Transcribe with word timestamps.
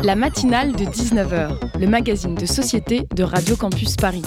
La 0.00 0.14
matinale 0.14 0.72
de 0.72 0.84
19h, 0.84 1.78
le 1.80 1.86
magazine 1.86 2.34
de 2.34 2.44
société 2.44 3.06
de 3.14 3.22
Radio 3.22 3.56
Campus 3.56 3.96
Paris. 3.96 4.22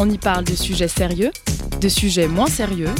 On 0.00 0.10
y 0.10 0.18
parle 0.18 0.44
de 0.44 0.54
sujets 0.54 0.88
sérieux, 0.88 1.30
de 1.80 1.88
sujets 1.88 2.26
moins 2.26 2.48
sérieux, 2.48 2.90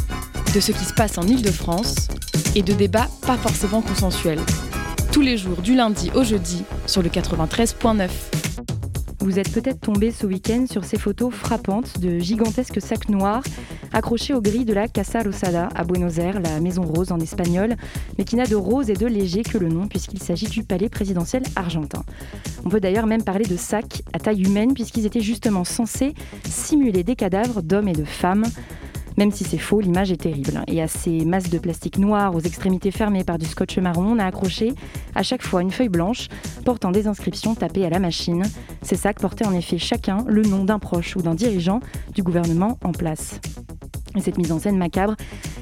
de 0.54 0.60
ce 0.60 0.70
qui 0.70 0.84
se 0.84 0.94
passe 0.94 1.18
en 1.18 1.22
Ile-de-France 1.22 2.08
et 2.54 2.62
de 2.62 2.72
débats 2.72 3.08
pas 3.26 3.36
forcément 3.36 3.82
consensuels. 3.82 4.40
Tous 5.10 5.21
les 5.21 5.37
jours 5.37 5.62
du 5.62 5.74
lundi 5.74 6.12
au 6.14 6.22
jeudi 6.22 6.64
sur 6.87 7.03
le 7.03 7.08
93.9. 7.08 8.08
Vous 9.21 9.38
êtes 9.38 9.53
peut-être 9.53 9.80
tombé 9.80 10.12
ce 10.12 10.26
week-end 10.26 10.66
sur 10.71 10.85
ces 10.85 10.98
photos 10.98 11.32
frappantes 11.32 11.98
de 11.98 12.19
gigantesques 12.19 12.80
sacs 12.80 13.08
noirs 13.08 13.42
accrochés 13.95 14.35
aux 14.35 14.42
grilles 14.42 14.65
de 14.65 14.74
la 14.74 14.88
Casa 14.88 15.22
Rosada 15.22 15.69
à 15.74 15.85
Buenos 15.85 16.19
Aires, 16.19 16.41
la 16.41 16.60
Maison 16.60 16.83
Rose 16.83 17.12
en 17.12 17.20
espagnol, 17.20 17.77
mais 18.19 18.24
qui 18.24 18.34
n'a 18.34 18.45
de 18.45 18.56
rose 18.56 18.91
et 18.91 18.95
de 18.95 19.06
léger 19.06 19.42
que 19.42 19.56
le 19.56 19.69
nom 19.69 19.87
puisqu'il 19.87 20.20
s'agit 20.20 20.48
du 20.48 20.65
palais 20.65 20.88
présidentiel 20.88 21.45
argentin. 21.55 22.02
On 22.65 22.68
peut 22.68 22.80
d'ailleurs 22.80 23.06
même 23.06 23.23
parler 23.23 23.45
de 23.45 23.56
sacs 23.56 24.02
à 24.12 24.18
taille 24.18 24.42
humaine 24.42 24.74
puisqu'ils 24.74 25.06
étaient 25.06 25.20
justement 25.20 25.65
censés 25.65 26.15
simuler 26.45 27.04
des 27.04 27.15
cadavres 27.15 27.62
d'hommes 27.62 27.88
et 27.88 27.92
de 27.92 28.04
femmes. 28.04 28.45
Même 29.16 29.30
si 29.30 29.45
c'est 29.45 29.59
faux, 29.59 29.80
l'image 29.80 30.10
est 30.10 30.23
terrible. 30.23 30.65
Et 30.66 30.82
à 30.82 30.88
ces 30.88 31.24
masses 31.24 31.48
de 31.48 31.59
plastique 31.59 31.98
noir 31.98 32.34
aux 32.34 32.40
extrémités 32.40 32.90
fermées 32.90 33.23
par 33.23 33.38
du 33.38 33.46
scotch 33.46 33.79
marron, 33.79 34.16
on 34.16 34.18
a 34.18 34.24
accroché 34.24 34.73
à 35.15 35.23
chaque 35.23 35.42
fois 35.42 35.62
une 35.62 35.70
feuille 35.70 35.88
blanche 35.88 36.26
portant 36.65 36.90
des 36.90 37.06
inscriptions 37.06 37.54
tapées 37.54 37.87
à 37.87 37.90
la 37.90 38.01
machine. 38.01 38.42
Ces 38.82 38.96
sacs 38.96 39.20
portaient 39.20 39.46
en 39.46 39.54
effet 39.54 39.79
chacun 39.79 40.24
le 40.26 40.42
nom 40.42 40.65
d'un 40.65 40.80
proche 40.80 41.15
ou 41.15 41.23
d'un 41.23 41.37
dirigeant 41.37 41.79
du 42.12 42.24
gouvernement 42.24 42.76
en 42.82 42.90
place. 42.90 43.40
Et 44.16 44.20
cette 44.20 44.38
mise 44.38 44.52
en 44.52 44.59
scène 44.59 44.77
macabre, 44.77 45.16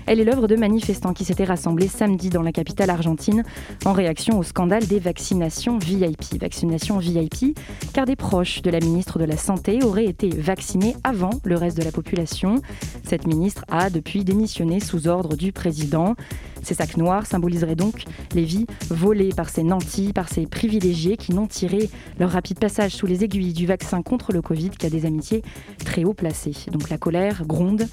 elle 0.07 0.21
est 0.21 0.25
l'œuvre 0.25 0.47
de 0.47 0.57
manifestants 0.57 1.15
qui 1.15 1.25
s'étaient 1.25 1.45
rassemblés 1.45 1.89
samedi 1.89 2.29
dans 2.29 2.43
la 2.43 2.53
capitale 2.53 2.91
argentine 2.91 3.45
en 3.85 3.93
réaction 3.93 4.39
au 4.39 4.43
scandale 4.43 4.87
des 4.87 4.99
vaccinations 4.99 5.79
VIP. 5.79 6.41
Vaccinations 6.41 6.99
VIP, 6.99 7.59
car 7.93 8.05
des 8.05 8.17
proches 8.17 8.63
de 8.63 8.71
la 8.71 8.81
ministre 8.81 9.19
de 9.19 9.25
la 9.25 9.37
Santé 9.37 9.83
auraient 9.83 10.07
été 10.07 10.29
vaccinés 10.29 10.97
avant 11.05 11.31
le 11.45 11.57
reste 11.57 11.79
de 11.79 11.85
la 11.85 11.93
population. 11.93 12.57
Cette 13.05 13.27
ministre 13.27 13.65
a 13.71 13.91
depuis 13.91 14.25
démissionné 14.25 14.81
sous 14.81 15.09
ordre 15.09 15.37
du 15.37 15.53
président. 15.53 16.15
Ces 16.63 16.75
sacs 16.75 16.97
noirs 16.97 17.27
symboliseraient 17.27 17.77
donc 17.77 18.05
les 18.35 18.45
vies 18.45 18.67
volées 18.89 19.31
par 19.31 19.49
ces 19.49 19.63
nantis, 19.63 20.13
par 20.13 20.29
ces 20.29 20.47
privilégiés 20.47 21.17
qui 21.17 21.35
n'ont 21.35 21.47
tiré 21.47 21.91
leur 22.19 22.31
rapide 22.31 22.59
passage 22.59 22.93
sous 22.93 23.07
les 23.07 23.25
aiguilles 23.25 23.53
du 23.53 23.67
vaccin 23.67 24.03
contre 24.03 24.33
le 24.33 24.43
Covid 24.43 24.71
qu'à 24.71 24.91
des 24.91 25.07
amitiés 25.07 25.43
très 25.85 26.05
haut 26.05 26.15
placées. 26.15 26.55
Donc 26.71 26.91
la 26.91 26.99
colère 26.99 27.45
gronde 27.47 27.87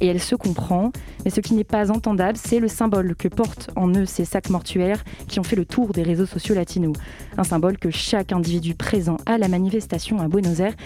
et 0.00 0.06
elle 0.08 0.20
se 0.20 0.34
comprend, 0.34 0.92
mais 1.24 1.30
ce 1.30 1.40
qui 1.40 1.54
n'est 1.54 1.64
pas 1.64 1.90
entendable, 1.90 2.36
c'est 2.36 2.58
le 2.58 2.68
symbole 2.68 3.14
que 3.14 3.28
portent 3.28 3.70
en 3.76 3.88
eux 3.94 4.04
ces 4.04 4.24
sacs 4.24 4.50
mortuaires 4.50 5.04
qui 5.28 5.40
ont 5.40 5.42
fait 5.42 5.56
le 5.56 5.64
tour 5.64 5.92
des 5.92 6.02
réseaux 6.02 6.26
sociaux 6.26 6.54
latinos. 6.54 6.96
Un 7.38 7.44
symbole 7.44 7.78
que 7.78 7.90
chaque 7.90 8.32
individu 8.32 8.74
présent 8.74 9.16
à 9.26 9.38
la 9.38 9.48
manifestation 9.48 10.20
à 10.20 10.28
Buenos 10.28 10.60
Aires 10.60 10.76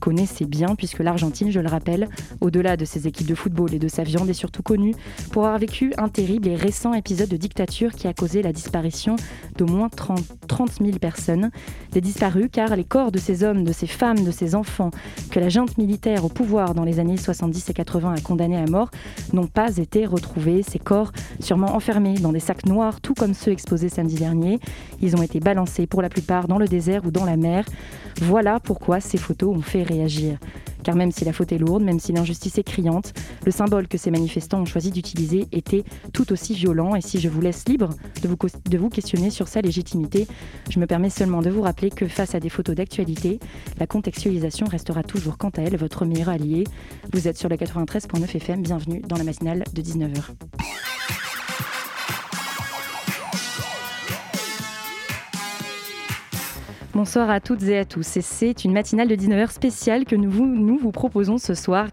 connaissait 0.00 0.46
bien, 0.46 0.74
puisque 0.74 0.98
l'Argentine, 0.98 1.50
je 1.50 1.60
le 1.60 1.68
rappelle, 1.68 2.08
au-delà 2.40 2.76
de 2.76 2.84
ses 2.84 3.06
équipes 3.06 3.28
de 3.28 3.34
football 3.34 3.74
et 3.74 3.78
de 3.78 3.88
sa 3.88 4.02
viande, 4.02 4.28
est 4.28 4.34
surtout 4.34 4.62
connue 4.62 4.94
pour 5.30 5.44
avoir 5.44 5.58
vécu 5.58 5.92
un 5.98 6.08
terrible 6.08 6.48
et 6.48 6.56
récent 6.56 6.92
épisode 6.94 7.28
de 7.28 7.36
dictature 7.36 7.92
qui 7.92 8.08
a 8.08 8.12
causé 8.12 8.42
la 8.42 8.52
disparition 8.52 9.16
d'au 9.56 9.66
moins 9.66 9.88
30, 9.88 10.24
30 10.48 10.70
000 10.82 10.98
personnes. 10.98 11.50
Des 11.92 12.00
disparus 12.00 12.48
car 12.50 12.74
les 12.76 12.84
corps 12.84 13.12
de 13.12 13.18
ces 13.18 13.44
hommes, 13.44 13.64
de 13.64 13.72
ces 13.72 13.86
femmes, 13.86 14.24
de 14.24 14.30
ces 14.30 14.54
enfants 14.54 14.90
que 15.30 15.38
la 15.40 15.48
junte 15.48 15.76
militaire 15.78 16.24
au 16.24 16.28
pouvoir 16.28 16.74
dans 16.74 16.84
les 16.84 16.98
années 16.98 17.16
70 17.16 17.68
et 17.68 17.74
80 17.74 18.14
a 18.14 18.20
condamnés 18.20 18.56
à 18.56 18.66
mort 18.66 18.90
n'ont 19.32 19.46
pas 19.46 19.76
été 19.76 20.06
retrouvés. 20.06 20.62
Ces 20.62 20.78
corps, 20.78 21.12
sûrement 21.40 21.74
enfermés 21.74 22.14
dans 22.14 22.32
des 22.32 22.40
sacs 22.40 22.66
noirs, 22.66 23.00
tout 23.00 23.14
comme 23.14 23.34
ceux 23.34 23.52
exposés 23.52 23.88
samedi 23.88 24.16
dernier, 24.16 24.58
ils 25.00 25.16
ont 25.16 25.22
été 25.22 25.40
balancés 25.40 25.86
pour 25.86 26.02
la 26.02 26.08
plupart 26.08 26.48
dans 26.48 26.58
le 26.58 26.68
désert 26.68 27.04
ou 27.04 27.10
dans 27.10 27.24
la 27.24 27.36
mer. 27.36 27.64
Voilà 28.22 28.60
pourquoi 28.60 29.00
ces 29.00 29.18
photos 29.18 29.56
ont 29.56 29.62
fait 29.62 29.82
Car 30.82 30.94
même 30.94 31.12
si 31.12 31.24
la 31.24 31.32
faute 31.32 31.52
est 31.52 31.58
lourde, 31.58 31.82
même 31.82 32.00
si 32.00 32.12
l'injustice 32.12 32.58
est 32.58 32.62
criante, 32.62 33.12
le 33.44 33.52
symbole 33.52 33.88
que 33.88 33.98
ces 33.98 34.10
manifestants 34.10 34.60
ont 34.60 34.66
choisi 34.66 34.90
d'utiliser 34.90 35.46
était 35.52 35.84
tout 36.12 36.32
aussi 36.32 36.54
violent. 36.54 36.94
Et 36.94 37.00
si 37.00 37.20
je 37.20 37.28
vous 37.28 37.40
laisse 37.40 37.68
libre 37.68 37.90
de 38.22 38.78
vous, 38.78 38.88
questionner 38.88 39.30
sur 39.30 39.48
sa 39.48 39.60
légitimité, 39.60 40.26
je 40.70 40.80
me 40.80 40.86
permets 40.86 41.10
seulement 41.10 41.42
de 41.42 41.50
vous 41.50 41.62
rappeler 41.62 41.90
que 41.90 42.06
face 42.06 42.34
à 42.34 42.40
des 42.40 42.48
photos 42.48 42.74
d'actualité, 42.74 43.40
la 43.78 43.86
contextualisation 43.86 44.66
restera 44.66 45.02
toujours 45.02 45.38
quant 45.38 45.50
à 45.50 45.62
elle 45.62 45.76
votre 45.76 46.04
meilleur 46.04 46.28
allié. 46.28 46.64
Vous 47.12 47.28
êtes 47.28 47.36
sur 47.36 47.48
le 47.48 47.56
93.9 47.56 48.36
FM, 48.36 48.62
bienvenue 48.62 49.02
dans 49.06 49.16
la 49.16 49.24
matinale 49.24 49.64
de 49.74 49.82
19h. 49.82 50.22
Bonsoir 56.92 57.30
à 57.30 57.38
toutes 57.38 57.62
et 57.62 57.78
à 57.78 57.84
tous. 57.84 58.16
Et 58.16 58.20
c'est 58.20 58.64
une 58.64 58.72
matinale 58.72 59.06
de 59.06 59.14
19h 59.14 59.52
spéciale 59.52 60.04
que 60.04 60.16
nous 60.16 60.28
vous, 60.28 60.90
proposons 60.90 61.38
ce 61.38 61.54
soir 61.54 61.86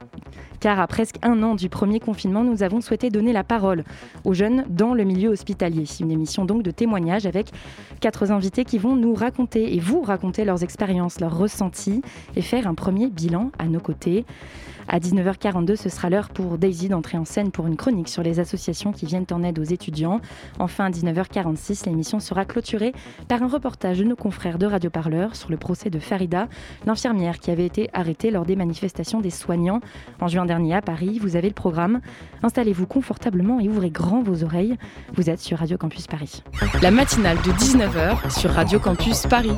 car 0.60 0.80
à 0.80 0.88
presque 0.88 1.18
un 1.22 1.44
an 1.44 1.54
du 1.54 1.70
premier 1.70 2.00
confinement, 2.00 2.44
nous 2.44 2.64
avons 2.64 2.82
souhaité 2.82 3.12
donner 3.12 3.32
la 3.32 3.44
parole 3.44 3.84
aux 4.26 4.34
jeunes 4.34 4.66
dans 4.70 4.96
le 4.96 5.04
milieu 5.04 5.30
hospitalier. 5.30 5.84
Une 6.00 6.10
émission 6.10 6.46
donc 6.46 6.64
de 6.64 6.72
témoignages 6.72 7.28
avec 7.28 7.52
quatre 8.00 8.32
invités 8.32 8.66
qui 8.66 8.80
vont 8.80 8.96
nous 8.96 9.14
raconter 9.14 9.76
et 9.76 9.80
vous 9.80 10.02
raconter 10.02 10.46
leurs 10.46 10.64
expériences, 10.64 11.20
leurs 11.20 11.38
ressentis 11.38 12.02
et 12.36 12.42
faire 12.42 12.66
un 12.66 12.74
premier 12.74 13.08
bilan 13.08 13.52
à 13.60 13.66
nos 13.66 13.80
côtés. 13.80 14.26
À 14.88 15.00
19h42, 15.00 15.76
ce 15.76 15.90
sera 15.90 16.10
l'heure 16.10 16.30
pour 16.30 16.58
Daisy 16.58 16.90
d'entrer 16.90 17.18
en 17.18 17.26
scène 17.26 17.52
pour 17.52 17.68
une 17.68 17.76
chronique 17.76 18.08
sur 18.08 18.24
les 18.24 18.40
associations 18.40 18.92
qui 18.92 19.06
viennent 19.06 19.26
en 19.32 19.44
aide 19.44 19.60
aux 19.60 19.64
étudiants. 19.64 20.22
Enfin, 20.60 20.86
à 20.86 20.90
19h46, 20.90 21.86
l'émission 21.86 22.20
sera 22.20 22.46
clôturée 22.46 22.94
par 23.28 23.44
un 23.44 23.48
reportage 23.48 24.00
de 24.00 24.06
nos 24.06 24.16
confrères 24.16 24.58
de 24.58 24.66
Radio 24.66 24.90
Parleur 24.90 25.36
sur 25.36 25.50
le 25.50 25.58
procès 25.58 25.90
de 25.90 26.00
Farida, 26.00 26.48
l'infirmière 26.86 27.40
qui 27.40 27.52
avait 27.52 27.66
été 27.66 27.90
arrêtée 27.94 28.32
lors 28.32 28.46
des 28.46 28.56
manifestations 28.56 29.20
des 29.20 29.30
soignants 29.30 29.82
en 30.22 30.28
juin 30.28 30.46
dernier 30.46 30.76
à 30.76 30.82
Paris. 30.82 31.20
Vous 31.22 31.36
avez 31.36 31.50
le 31.50 31.54
programme. 31.54 32.00
Installez-vous 32.44 32.88
confortablement 32.88 33.60
et 33.60 33.68
ouvrez 33.68 33.90
grand 33.90 34.22
vos 34.22 34.44
oreilles. 34.44 34.78
Vous 35.14 35.30
êtes 35.30 35.40
sur 35.40 35.60
Radio 35.60 35.78
Campus 35.78 36.08
Paris. 36.08 36.44
La 36.82 36.92
matinale 36.92 37.38
de 37.38 37.52
19h 37.52 38.40
sur 38.40 38.52
Radio 38.52 38.80
Campus 38.80 39.28
Paris. 39.28 39.52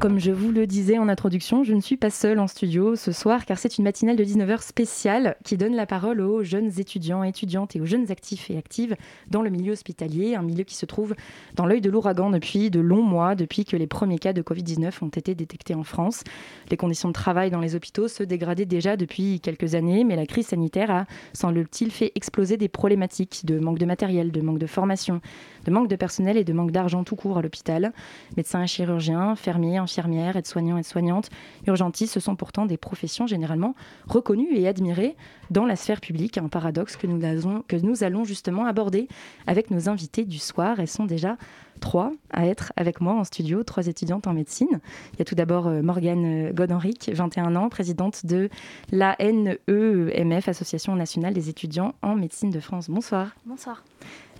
Comme 0.00 0.18
je 0.18 0.30
vous 0.30 0.50
le 0.50 0.66
disais 0.66 0.96
en 0.96 1.10
introduction, 1.10 1.62
je 1.62 1.74
ne 1.74 1.80
suis 1.82 1.98
pas 1.98 2.08
seule 2.08 2.40
en 2.40 2.46
studio 2.46 2.96
ce 2.96 3.12
soir 3.12 3.44
car 3.44 3.58
c'est 3.58 3.76
une 3.76 3.84
matinale 3.84 4.16
de 4.16 4.24
19h 4.24 4.62
spéciale 4.62 5.36
qui 5.44 5.58
donne 5.58 5.76
la 5.76 5.84
parole 5.84 6.22
aux 6.22 6.42
jeunes 6.42 6.70
étudiants, 6.78 7.22
étudiantes 7.22 7.76
et 7.76 7.82
aux 7.82 7.84
jeunes 7.84 8.10
actifs 8.10 8.50
et 8.50 8.56
actives 8.56 8.96
dans 9.28 9.42
le 9.42 9.50
milieu 9.50 9.72
hospitalier, 9.72 10.36
un 10.36 10.42
milieu 10.42 10.64
qui 10.64 10.74
se 10.74 10.86
trouve 10.86 11.14
dans 11.54 11.66
l'œil 11.66 11.82
de 11.82 11.90
l'ouragan 11.90 12.30
depuis 12.30 12.70
de 12.70 12.80
longs 12.80 13.02
mois, 13.02 13.34
depuis 13.34 13.66
que 13.66 13.76
les 13.76 13.86
premiers 13.86 14.18
cas 14.18 14.32
de 14.32 14.40
Covid-19 14.40 15.04
ont 15.04 15.08
été 15.08 15.34
détectés 15.34 15.74
en 15.74 15.84
France. 15.84 16.24
Les 16.70 16.78
conditions 16.78 17.10
de 17.10 17.12
travail 17.12 17.50
dans 17.50 17.60
les 17.60 17.74
hôpitaux 17.74 18.08
se 18.08 18.22
dégradaient 18.22 18.64
déjà 18.64 18.96
depuis 18.96 19.38
quelques 19.40 19.74
années, 19.74 20.04
mais 20.04 20.16
la 20.16 20.24
crise 20.24 20.46
sanitaire 20.46 20.90
a, 20.90 21.04
semble-t-il, 21.34 21.90
fait 21.90 22.12
exploser 22.14 22.56
des 22.56 22.68
problématiques 22.68 23.44
de 23.44 23.58
manque 23.58 23.78
de 23.78 23.84
matériel, 23.84 24.32
de 24.32 24.40
manque 24.40 24.60
de 24.60 24.66
formation, 24.66 25.20
de 25.66 25.70
manque 25.70 25.88
de 25.88 25.96
personnel 25.96 26.38
et 26.38 26.44
de 26.44 26.54
manque 26.54 26.70
d'argent 26.70 27.04
tout 27.04 27.16
court 27.16 27.36
à 27.36 27.42
l'hôpital. 27.42 27.92
Médecins 28.38 28.62
et 28.62 28.66
chirurgiens, 28.66 29.36
fermiers, 29.36 29.78
infirmières, 29.90 30.36
aides-soignants, 30.36 30.78
aides-soignantes, 30.78 31.30
urgentistes, 31.66 32.14
ce 32.14 32.20
sont 32.20 32.36
pourtant 32.36 32.66
des 32.66 32.76
professions 32.76 33.26
généralement 33.26 33.74
reconnues 34.06 34.54
et 34.54 34.68
admirées 34.68 35.16
dans 35.50 35.66
la 35.66 35.76
sphère 35.76 36.00
publique. 36.00 36.38
Un 36.38 36.48
paradoxe 36.48 36.96
que 36.96 37.06
nous, 37.06 37.24
avons, 37.24 37.62
que 37.66 37.76
nous 37.76 38.04
allons 38.04 38.24
justement 38.24 38.64
aborder 38.66 39.08
avec 39.46 39.70
nos 39.70 39.88
invités 39.88 40.24
du 40.24 40.38
soir. 40.38 40.80
Elles 40.80 40.88
sont 40.88 41.04
déjà 41.04 41.36
trois 41.80 42.12
à 42.30 42.46
être 42.46 42.72
avec 42.76 43.00
moi 43.00 43.14
en 43.14 43.24
studio, 43.24 43.64
trois 43.64 43.86
étudiantes 43.86 44.26
en 44.26 44.34
médecine. 44.34 44.80
Il 45.14 45.18
y 45.18 45.22
a 45.22 45.24
tout 45.24 45.34
d'abord 45.34 45.66
euh, 45.66 45.82
Morgane 45.82 46.52
Godhenric, 46.52 47.10
21 47.12 47.56
ans, 47.56 47.68
présidente 47.68 48.26
de 48.26 48.48
l'ANEMF, 48.92 50.48
Association 50.48 50.94
nationale 50.94 51.34
des 51.34 51.48
étudiants 51.48 51.94
en 52.02 52.14
médecine 52.14 52.50
de 52.50 52.60
France. 52.60 52.88
Bonsoir. 52.88 53.34
Bonsoir. 53.46 53.82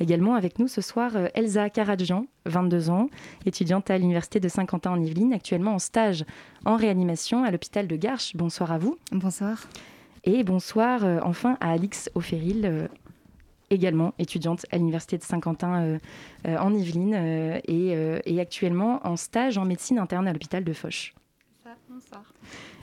Également 0.00 0.34
avec 0.34 0.58
nous 0.58 0.68
ce 0.68 0.80
soir 0.80 1.12
euh, 1.16 1.26
Elsa 1.34 1.70
Karadjian, 1.70 2.26
22 2.46 2.90
ans, 2.90 3.08
étudiante 3.46 3.90
à 3.90 3.98
l'Université 3.98 4.40
de 4.40 4.48
Saint-Quentin 4.48 4.92
en 4.92 5.00
Yvelines, 5.00 5.32
actuellement 5.32 5.74
en 5.74 5.78
stage 5.78 6.24
en 6.64 6.76
réanimation 6.76 7.44
à 7.44 7.50
l'hôpital 7.50 7.86
de 7.86 7.96
Garches. 7.96 8.36
Bonsoir 8.36 8.70
à 8.70 8.78
vous. 8.78 8.96
Bonsoir. 9.12 9.66
Et 10.24 10.44
bonsoir 10.44 11.04
euh, 11.04 11.18
enfin 11.22 11.56
à 11.60 11.70
Alix 11.70 12.10
Oféril, 12.14 12.62
euh, 12.64 12.88
également 13.70 14.14
étudiante 14.18 14.66
à 14.70 14.78
l'Université 14.78 15.16
de 15.16 15.22
Saint-Quentin 15.22 15.98
en 16.44 16.74
Yvelines 16.74 17.14
et, 17.14 17.94
et, 18.24 18.40
actuellement 18.40 18.98
en 19.04 19.14
stage 19.14 19.58
en 19.58 19.64
médecine 19.64 20.00
interne 20.00 20.26
à 20.26 20.32
l'hôpital 20.32 20.64
de 20.64 20.72
Foch. 20.72 21.14
Bonsoir. 21.88 22.22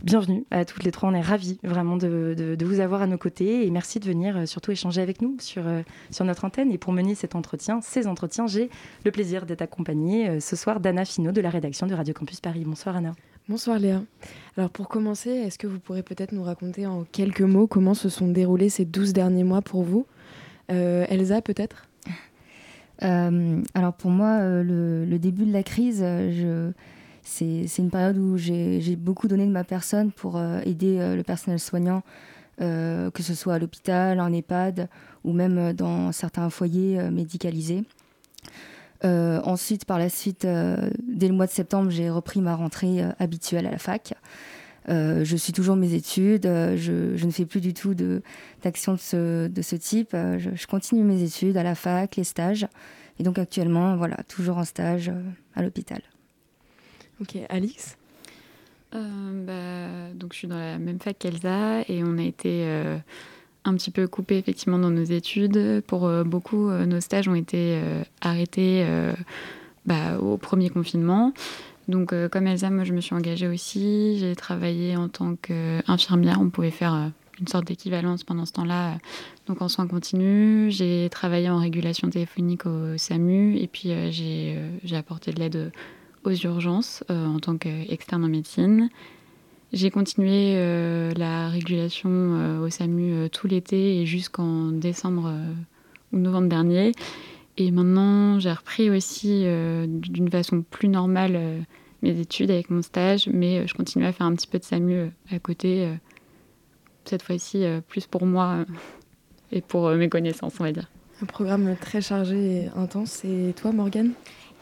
Bienvenue 0.03 0.45
à 0.51 0.63
toutes 0.63 0.83
les 0.83 0.91
trois. 0.91 1.09
On 1.09 1.13
est 1.13 1.21
ravis 1.21 1.59
vraiment 1.63 1.97
de, 1.97 2.57
vous 2.61 2.79
avoir 2.79 3.01
à 3.01 3.07
nos 3.07 3.17
côtés 3.17 3.65
et 3.65 3.71
merci 3.71 3.99
de 3.99 4.05
venir 4.05 4.37
euh, 4.37 4.45
surtout 4.45 4.71
échanger 4.71 5.01
avec 5.01 5.21
nous 5.21 5.37
sur, 5.39 5.65
euh, 5.65 5.81
sur 6.11 6.23
notre 6.23 6.45
antenne. 6.45 6.71
Et 6.71 6.77
pour 6.77 6.93
mener 6.93 7.15
cet 7.15 7.33
entretien, 7.33 7.81
ces 7.81 8.05
entretiens, 8.05 8.47
j'ai 8.47 8.69
le 9.05 9.11
plaisir 9.11 9.45
d'être 9.45 9.63
accompagnée 9.63 10.29
euh, 10.29 10.39
ce 10.39 10.55
soir 10.55 10.79
d'Anna 10.79 11.03
Finot 11.03 11.31
de 11.31 11.41
la 11.41 11.49
rédaction 11.49 11.87
de 11.87 11.95
Radio 11.95 12.13
Campus 12.13 12.41
Paris. 12.41 12.63
Bonsoir 12.65 12.95
Anna. 12.95 13.13
Bonsoir 13.49 13.79
Léa. 13.79 14.03
Alors 14.57 14.69
pour 14.69 14.89
commencer, 14.89 15.29
est-ce 15.29 15.57
que 15.57 15.67
vous 15.67 15.79
pourrez 15.79 16.03
peut-être 16.03 16.33
nous 16.33 16.43
raconter 16.43 16.85
en 16.85 17.05
quelques 17.05 17.39
mots 17.39 17.65
comment 17.65 17.93
se 17.93 18.09
sont 18.09 18.27
déroulés 18.27 18.67
ces 18.67 18.83
12 18.83 19.13
derniers 19.13 19.45
mois 19.45 19.61
pour 19.61 19.83
vous? 19.83 20.05
Elsa 20.67 21.41
peut-être? 21.41 21.87
Alors 22.99 23.93
pour 23.97 24.11
moi, 24.11 24.41
le, 24.41 25.17
début 25.17 25.45
de 25.45 25.53
la 25.53 25.63
crise, 25.63 26.05
c'est 27.23 27.77
une 27.77 27.89
période 27.89 28.17
où 28.17 28.35
j'ai 28.35 28.97
beaucoup 28.97 29.29
donné 29.29 29.45
de 29.45 29.51
ma 29.51 29.63
personne 29.63 30.11
pour 30.11 30.37
aider 30.65 31.15
le 31.15 31.23
personnel 31.23 31.61
soignant, 31.61 32.03
que 32.59 33.23
ce 33.23 33.33
soit 33.33 33.53
à 33.53 33.59
l'hôpital, 33.59 34.19
en 34.19 34.33
EHPAD 34.33 34.89
ou 35.23 35.31
même 35.31 35.71
dans 35.71 36.11
certains 36.11 36.49
foyers 36.49 37.01
médicalisés. 37.11 37.85
Ensuite, 39.03 39.85
par 39.85 39.99
la 39.99 40.09
suite, 40.09 40.45
dès 40.45 41.27
le 41.27 41.33
mois 41.33 41.45
de 41.45 41.51
septembre, 41.51 41.89
j'ai 41.89 42.09
repris 42.09 42.41
ma 42.41 42.55
rentrée 42.55 43.03
habituelle 43.19 43.67
à 43.67 43.71
la 43.71 43.77
fac. 43.79 44.13
Euh, 44.89 45.25
je 45.25 45.35
suis 45.35 45.51
toujours 45.51 45.75
mes 45.75 45.93
études, 45.93 46.45
euh, 46.45 46.77
je, 46.77 47.25
ne 47.25 47.31
fais 47.31 47.45
plus 47.45 47.59
du 47.59 47.73
tout 47.73 47.93
d'action 48.63 48.93
de, 48.93 48.99
ce, 48.99 49.47
de 49.47 49.61
ce 49.61 49.75
type. 49.75 50.11
Euh, 50.13 50.39
je, 50.39 50.65
continue 50.65 51.03
mes 51.03 51.23
études 51.23 51.57
à 51.57 51.63
la 51.63 51.75
fac, 51.75 52.15
les 52.15 52.23
stages. 52.23 52.67
Et 53.19 53.23
donc 53.23 53.37
actuellement, 53.37 53.97
voilà, 53.97 54.17
toujours 54.29 54.57
en 54.57 54.63
stage 54.63 55.11
à 55.55 55.63
l'hôpital. 55.63 56.01
Ok, 57.19 57.37
Alix? 57.49 57.97
Bah, 58.93 60.11
donc 60.15 60.33
je 60.33 60.39
suis 60.39 60.47
dans 60.47 60.57
la 60.57 60.77
même 60.77 60.99
fac 60.99 61.17
qu'Elsa 61.19 61.81
et 61.87 62.03
on 62.03 62.17
a 62.17 62.23
été 62.23 62.65
un 63.65 63.73
petit 63.75 63.91
peu 63.91 64.07
coupé 64.07 64.37
effectivement 64.37 64.79
dans 64.79 64.89
nos 64.91 65.03
études. 65.03 65.81
Pour 65.87 66.09
beaucoup, 66.23 66.69
nos 66.69 66.99
stages 67.01 67.27
ont 67.27 67.35
été 67.35 67.81
arrêtés 68.21 68.85
bah, 69.85 70.17
au 70.19 70.37
premier 70.37 70.69
confinement. 70.69 71.33
Donc, 71.87 72.11
euh, 72.11 72.27
comme 72.27 72.47
Elsa, 72.47 72.69
moi, 72.69 72.83
je 72.83 72.93
me 72.93 73.01
suis 73.01 73.15
engagée 73.15 73.47
aussi. 73.47 74.17
J'ai 74.19 74.35
travaillé 74.35 74.97
en 74.97 75.07
tant 75.07 75.35
qu'infirmière. 75.35 76.39
On 76.41 76.49
pouvait 76.49 76.71
faire 76.71 76.93
euh, 76.93 77.07
une 77.39 77.47
sorte 77.47 77.65
d'équivalence 77.65 78.23
pendant 78.23 78.45
ce 78.45 78.51
temps-là, 78.53 78.89
euh, 78.89 78.95
donc 79.47 79.61
en 79.61 79.69
soins 79.69 79.87
continus. 79.87 80.75
J'ai 80.75 81.07
travaillé 81.09 81.49
en 81.49 81.59
régulation 81.59 82.09
téléphonique 82.09 82.65
au 82.65 82.97
SAMU 82.97 83.57
et 83.57 83.67
puis 83.67 83.91
j'ai 84.11 84.95
apporté 84.95 85.31
de 85.31 85.39
l'aide 85.39 85.71
aux 86.23 86.31
urgences 86.31 87.03
en 87.09 87.39
tant 87.39 87.57
qu'externe 87.57 88.25
en 88.25 88.27
médecine. 88.27 88.89
J'ai 89.73 89.91
continué 89.91 90.55
la 91.15 91.49
régulation 91.49 92.61
au 92.61 92.69
SAMU 92.69 93.29
tout 93.29 93.47
l'été 93.47 94.01
et 94.01 94.05
jusqu'en 94.05 94.71
décembre 94.71 95.33
ou 96.13 96.17
novembre 96.17 96.47
dernier. 96.47 96.93
Et 97.57 97.71
maintenant, 97.71 98.39
j'ai 98.39 98.51
repris 98.51 98.89
aussi 98.89 99.43
d'une 99.87 100.31
façon 100.31 100.61
plus 100.61 100.87
normale 100.87 101.65
mes 102.01 102.19
études 102.19 102.51
avec 102.51 102.69
mon 102.69 102.81
stage, 102.81 103.27
mais 103.31 103.59
euh, 103.59 103.67
je 103.67 103.73
continue 103.73 104.05
à 104.05 104.11
faire 104.11 104.25
un 104.25 104.35
petit 104.35 104.47
peu 104.47 104.59
de 104.59 104.63
SAMU 104.63 104.93
euh, 104.93 105.09
à 105.31 105.39
côté, 105.39 105.85
euh, 105.85 105.93
cette 107.05 107.23
fois-ci 107.23 107.65
plus 107.87 108.05
pour 108.05 108.25
moi 108.25 108.65
et 109.53 109.61
pour 109.61 109.89
mes 109.91 110.09
connaissances, 110.09 110.55
on 110.59 110.63
va 110.63 110.73
dire. 110.73 110.89
Un 111.21 111.25
programme 111.25 111.77
très 111.79 112.01
chargé 112.01 112.35
et 112.35 112.69
intense. 112.75 113.23
Et 113.23 113.53
toi, 113.55 113.71
Morgane? 113.71 114.11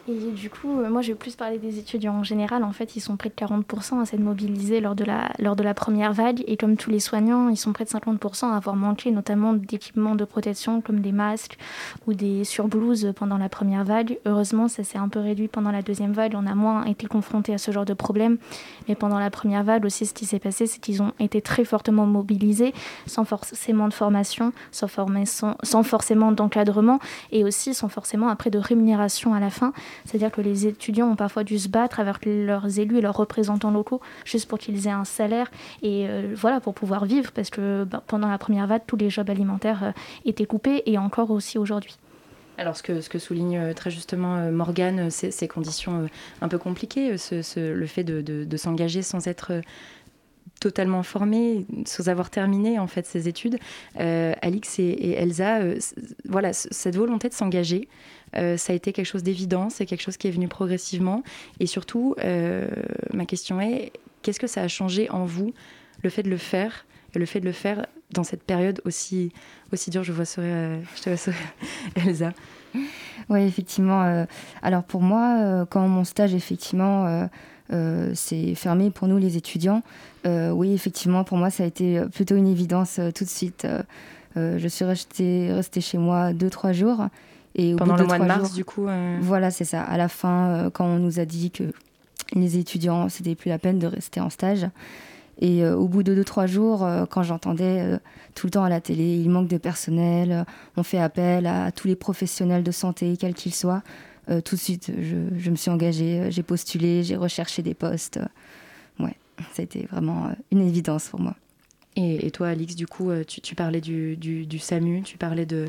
Et 0.08 0.30
du 0.30 0.50
coup, 0.50 0.80
euh, 0.80 0.88
moi, 0.88 1.02
je 1.02 1.08
vais 1.08 1.14
plus 1.14 1.34
parler 1.34 1.58
des 1.58 1.78
étudiants 1.78 2.14
en 2.14 2.22
général. 2.22 2.62
En 2.62 2.72
fait, 2.72 2.96
ils 2.96 3.00
sont 3.00 3.16
près 3.16 3.28
de 3.28 3.34
40% 3.34 4.00
à 4.00 4.04
s'être 4.04 4.20
mobilisés 4.20 4.80
lors 4.80 4.94
de, 4.94 5.04
la, 5.04 5.32
lors 5.38 5.56
de 5.56 5.62
la 5.62 5.74
première 5.74 6.12
vague. 6.12 6.44
Et 6.46 6.56
comme 6.56 6.76
tous 6.76 6.90
les 6.90 7.00
soignants, 7.00 7.48
ils 7.48 7.56
sont 7.56 7.72
près 7.72 7.84
de 7.84 7.90
50% 7.90 8.52
à 8.52 8.56
avoir 8.56 8.76
manqué 8.76 9.10
notamment 9.10 9.52
d'équipements 9.52 10.14
de 10.14 10.24
protection 10.24 10.80
comme 10.80 11.00
des 11.00 11.12
masques 11.12 11.58
ou 12.06 12.14
des 12.14 12.44
surblouses 12.44 13.12
pendant 13.16 13.36
la 13.36 13.48
première 13.48 13.84
vague. 13.84 14.18
Heureusement, 14.26 14.68
ça 14.68 14.84
s'est 14.84 14.98
un 14.98 15.08
peu 15.08 15.18
réduit 15.18 15.48
pendant 15.48 15.72
la 15.72 15.82
deuxième 15.82 16.12
vague. 16.12 16.34
On 16.36 16.46
a 16.46 16.54
moins 16.54 16.84
été 16.84 17.06
confrontés 17.06 17.54
à 17.54 17.58
ce 17.58 17.72
genre 17.72 17.84
de 17.84 17.94
problème. 17.94 18.38
Mais 18.88 18.94
pendant 18.94 19.18
la 19.18 19.30
première 19.30 19.64
vague 19.64 19.84
aussi, 19.84 20.06
ce 20.06 20.14
qui 20.14 20.26
s'est 20.26 20.38
passé, 20.38 20.66
c'est 20.66 20.80
qu'ils 20.80 21.02
ont 21.02 21.12
été 21.18 21.42
très 21.42 21.64
fortement 21.64 22.06
mobilisés, 22.06 22.72
sans 23.06 23.24
forcément 23.24 23.88
de 23.88 23.94
formation, 23.94 24.52
sans, 24.70 24.88
formation, 24.88 25.56
sans 25.62 25.82
forcément 25.82 26.30
d'encadrement 26.30 27.00
et 27.32 27.42
aussi 27.42 27.74
sans 27.74 27.88
forcément 27.88 28.28
après 28.28 28.50
de 28.50 28.58
rémunération 28.58 29.34
à 29.34 29.40
la 29.40 29.50
fin. 29.50 29.72
C'est-à-dire 30.04 30.30
que 30.30 30.40
les 30.40 30.66
étudiants 30.66 31.08
ont 31.08 31.16
parfois 31.16 31.44
dû 31.44 31.58
se 31.58 31.68
battre 31.68 32.00
avec 32.00 32.24
leurs 32.26 32.78
élus 32.78 32.98
et 32.98 33.00
leurs 33.00 33.16
représentants 33.16 33.70
locaux 33.70 34.00
juste 34.24 34.48
pour 34.48 34.58
qu'ils 34.58 34.86
aient 34.86 34.90
un 34.90 35.04
salaire 35.04 35.50
et 35.82 36.06
euh, 36.08 36.34
voilà 36.34 36.60
pour 36.60 36.74
pouvoir 36.74 37.04
vivre 37.04 37.32
parce 37.32 37.50
que 37.50 37.84
bah, 37.84 38.02
pendant 38.06 38.28
la 38.28 38.38
première 38.38 38.66
vague, 38.66 38.82
tous 38.86 38.96
les 38.96 39.10
jobs 39.10 39.28
alimentaires 39.30 39.84
euh, 39.84 39.92
étaient 40.24 40.46
coupés 40.46 40.82
et 40.86 40.98
encore 40.98 41.30
aussi 41.30 41.58
aujourd'hui. 41.58 41.96
Alors 42.58 42.76
ce 42.76 42.82
que, 42.82 43.18
souligne 43.18 43.58
euh, 43.58 43.74
très 43.74 43.90
justement 43.90 44.50
Morgane, 44.50 45.10
ces 45.10 45.48
conditions 45.48 46.08
un 46.40 46.48
peu 46.48 46.56
compliquées, 46.56 47.18
ce, 47.18 47.72
le 47.72 47.86
fait 47.86 48.04
de, 48.04 48.56
s'engager 48.56 49.02
sans 49.02 49.28
être 49.28 49.60
totalement 50.60 51.02
formé, 51.02 51.66
sans 51.84 52.08
avoir 52.08 52.30
terminé 52.30 52.78
en 52.78 52.86
fait 52.86 53.06
ses 53.06 53.28
études. 53.28 53.58
Alix 53.96 54.78
et, 54.78 55.12
Elsa, 55.12 55.60
voilà, 56.28 56.52
cette 56.52 56.96
volonté 56.96 57.28
de 57.28 57.34
s'engager, 57.34 57.88
euh, 58.36 58.56
ça 58.56 58.72
a 58.72 58.76
été 58.76 58.92
quelque 58.92 59.06
chose 59.06 59.22
d'évident, 59.22 59.70
c'est 59.70 59.86
quelque 59.86 60.02
chose 60.02 60.16
qui 60.16 60.28
est 60.28 60.30
venu 60.30 60.48
progressivement. 60.48 61.22
Et 61.60 61.66
surtout, 61.66 62.14
euh, 62.24 62.68
ma 63.12 63.24
question 63.24 63.60
est, 63.60 63.92
qu'est-ce 64.22 64.40
que 64.40 64.46
ça 64.46 64.62
a 64.62 64.68
changé 64.68 65.08
en 65.10 65.24
vous, 65.24 65.54
le 66.02 66.10
fait 66.10 66.22
de 66.22 66.30
le 66.30 66.36
faire, 66.36 66.86
et 67.14 67.18
le 67.18 67.26
fait 67.26 67.40
de 67.40 67.46
le 67.46 67.52
faire 67.52 67.86
dans 68.10 68.24
cette 68.24 68.42
période 68.42 68.80
aussi, 68.84 69.32
aussi 69.72 69.90
dure? 69.90 70.04
Je, 70.04 70.12
euh, 70.38 70.80
je 70.96 71.02
te 71.02 71.08
vois 71.08 71.16
sourire, 71.16 71.40
Elsa. 71.96 72.32
Oui, 73.30 73.42
effectivement. 73.42 74.26
alors 74.62 74.84
pour 74.84 75.00
moi, 75.00 75.64
quand 75.70 75.88
mon 75.88 76.04
stage, 76.04 76.34
effectivement, 76.34 77.26
s'est 77.70 78.54
fermé 78.54 78.90
pour 78.90 79.08
nous 79.08 79.18
les 79.18 79.36
étudiants, 79.36 79.82
oui, 80.24 80.72
effectivement, 80.72 81.24
pour 81.24 81.38
moi, 81.38 81.50
ça 81.50 81.64
a 81.64 81.66
été 81.66 82.00
plutôt 82.12 82.36
une 82.36 82.48
évidence 82.48 83.00
tout 83.14 83.24
de 83.24 83.28
suite. 83.28 83.66
je 84.36 84.68
suis 84.68 84.84
restée, 84.84 85.52
restée 85.52 85.80
chez 85.80 85.98
moi 85.98 86.32
deux, 86.32 86.50
trois 86.50 86.72
jours. 86.72 87.08
Et 87.56 87.74
Pendant 87.74 87.96
le 87.96 88.04
mois 88.04 88.18
de 88.18 88.24
mars, 88.24 88.52
du 88.52 88.64
coup 88.64 88.86
euh, 88.86 89.18
Voilà, 89.20 89.50
c'est 89.50 89.64
ça. 89.64 89.82
À 89.82 89.96
la 89.96 90.08
fin, 90.08 90.48
euh, 90.48 90.70
quand 90.70 90.84
on 90.84 90.98
nous 90.98 91.20
a 91.20 91.24
dit 91.24 91.50
que 91.50 91.64
les 92.34 92.58
étudiants, 92.58 93.08
c'était 93.08 93.34
plus 93.34 93.48
la 93.48 93.58
peine 93.58 93.78
de 93.78 93.86
rester 93.86 94.20
en 94.20 94.28
stage. 94.28 94.66
Et 95.40 95.64
euh, 95.64 95.74
au 95.74 95.88
bout 95.88 96.02
de 96.02 96.14
2-3 96.14 96.46
jours, 96.46 96.86
quand 97.10 97.22
j'entendais 97.22 97.98
tout 98.34 98.46
le 98.46 98.50
temps 98.50 98.64
à 98.64 98.68
la 98.68 98.82
télé, 98.82 99.16
il 99.16 99.30
manque 99.30 99.48
de 99.48 99.56
personnel, 99.56 100.44
on 100.76 100.82
fait 100.82 100.98
appel 100.98 101.46
à 101.46 101.72
tous 101.72 101.88
les 101.88 101.96
professionnels 101.96 102.62
de 102.62 102.70
santé, 102.72 103.16
quels 103.16 103.34
qu'ils 103.34 103.54
soient, 103.54 103.82
tout 104.26 104.56
de 104.56 104.60
suite, 104.60 104.92
je, 104.98 105.16
je 105.38 105.50
me 105.50 105.56
suis 105.56 105.70
engagée, 105.70 106.30
j'ai 106.30 106.42
postulé, 106.42 107.02
j'ai 107.02 107.16
recherché 107.16 107.62
des 107.62 107.74
postes. 107.74 108.18
ouais, 108.98 109.14
ça 109.52 109.60
a 109.60 109.62
été 109.62 109.86
vraiment 109.90 110.30
une 110.50 110.66
évidence 110.66 111.08
pour 111.08 111.20
moi. 111.20 111.36
Et, 111.98 112.30
toi, 112.30 112.48
Alix, 112.48 112.76
du 112.76 112.86
coup, 112.86 113.10
euh, 113.10 113.24
tu, 113.24 113.54
parlais 113.54 113.80
du, 113.80 114.58
SAMU, 114.58 115.00
tu 115.02 115.16
parlais 115.16 115.46
de, 115.46 115.68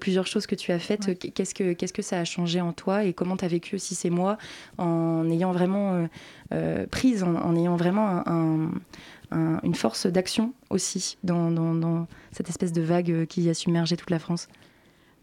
plusieurs 0.00 0.26
choses 0.26 0.46
que 0.46 0.54
tu 0.54 0.72
as 0.72 0.78
faites. 0.78 1.18
Qu'est-ce, 1.34 1.54
que, 1.54 1.74
qu'est-ce 1.74 1.92
que 1.92 2.00
ça 2.00 2.18
a 2.18 2.24
changé 2.24 2.62
en 2.62 2.72
toi 2.72 3.04
et 3.04 3.12
comment 3.12 3.36
tu 3.36 3.44
as 3.44 3.48
vécu 3.48 3.74
aussi 3.74 3.94
ces 3.94 4.08
mois 4.08 4.38
en 4.78 5.28
ayant 5.28 5.52
vraiment 5.52 5.92
euh, 5.92 6.06
euh, 6.54 6.86
prise, 6.86 7.22
en, 7.22 7.54
ayant 7.56 7.76
vraiment 7.76 8.24
une 9.30 9.74
force 9.74 10.06
d'action 10.06 10.54
aussi 10.70 11.18
dans, 11.24 12.06
cette 12.32 12.48
espèce 12.48 12.72
de 12.72 12.80
vague 12.80 13.26
qui 13.26 13.46
a 13.50 13.54
submergé 13.54 13.98
toute 13.98 14.10
la 14.10 14.18
France? 14.18 14.48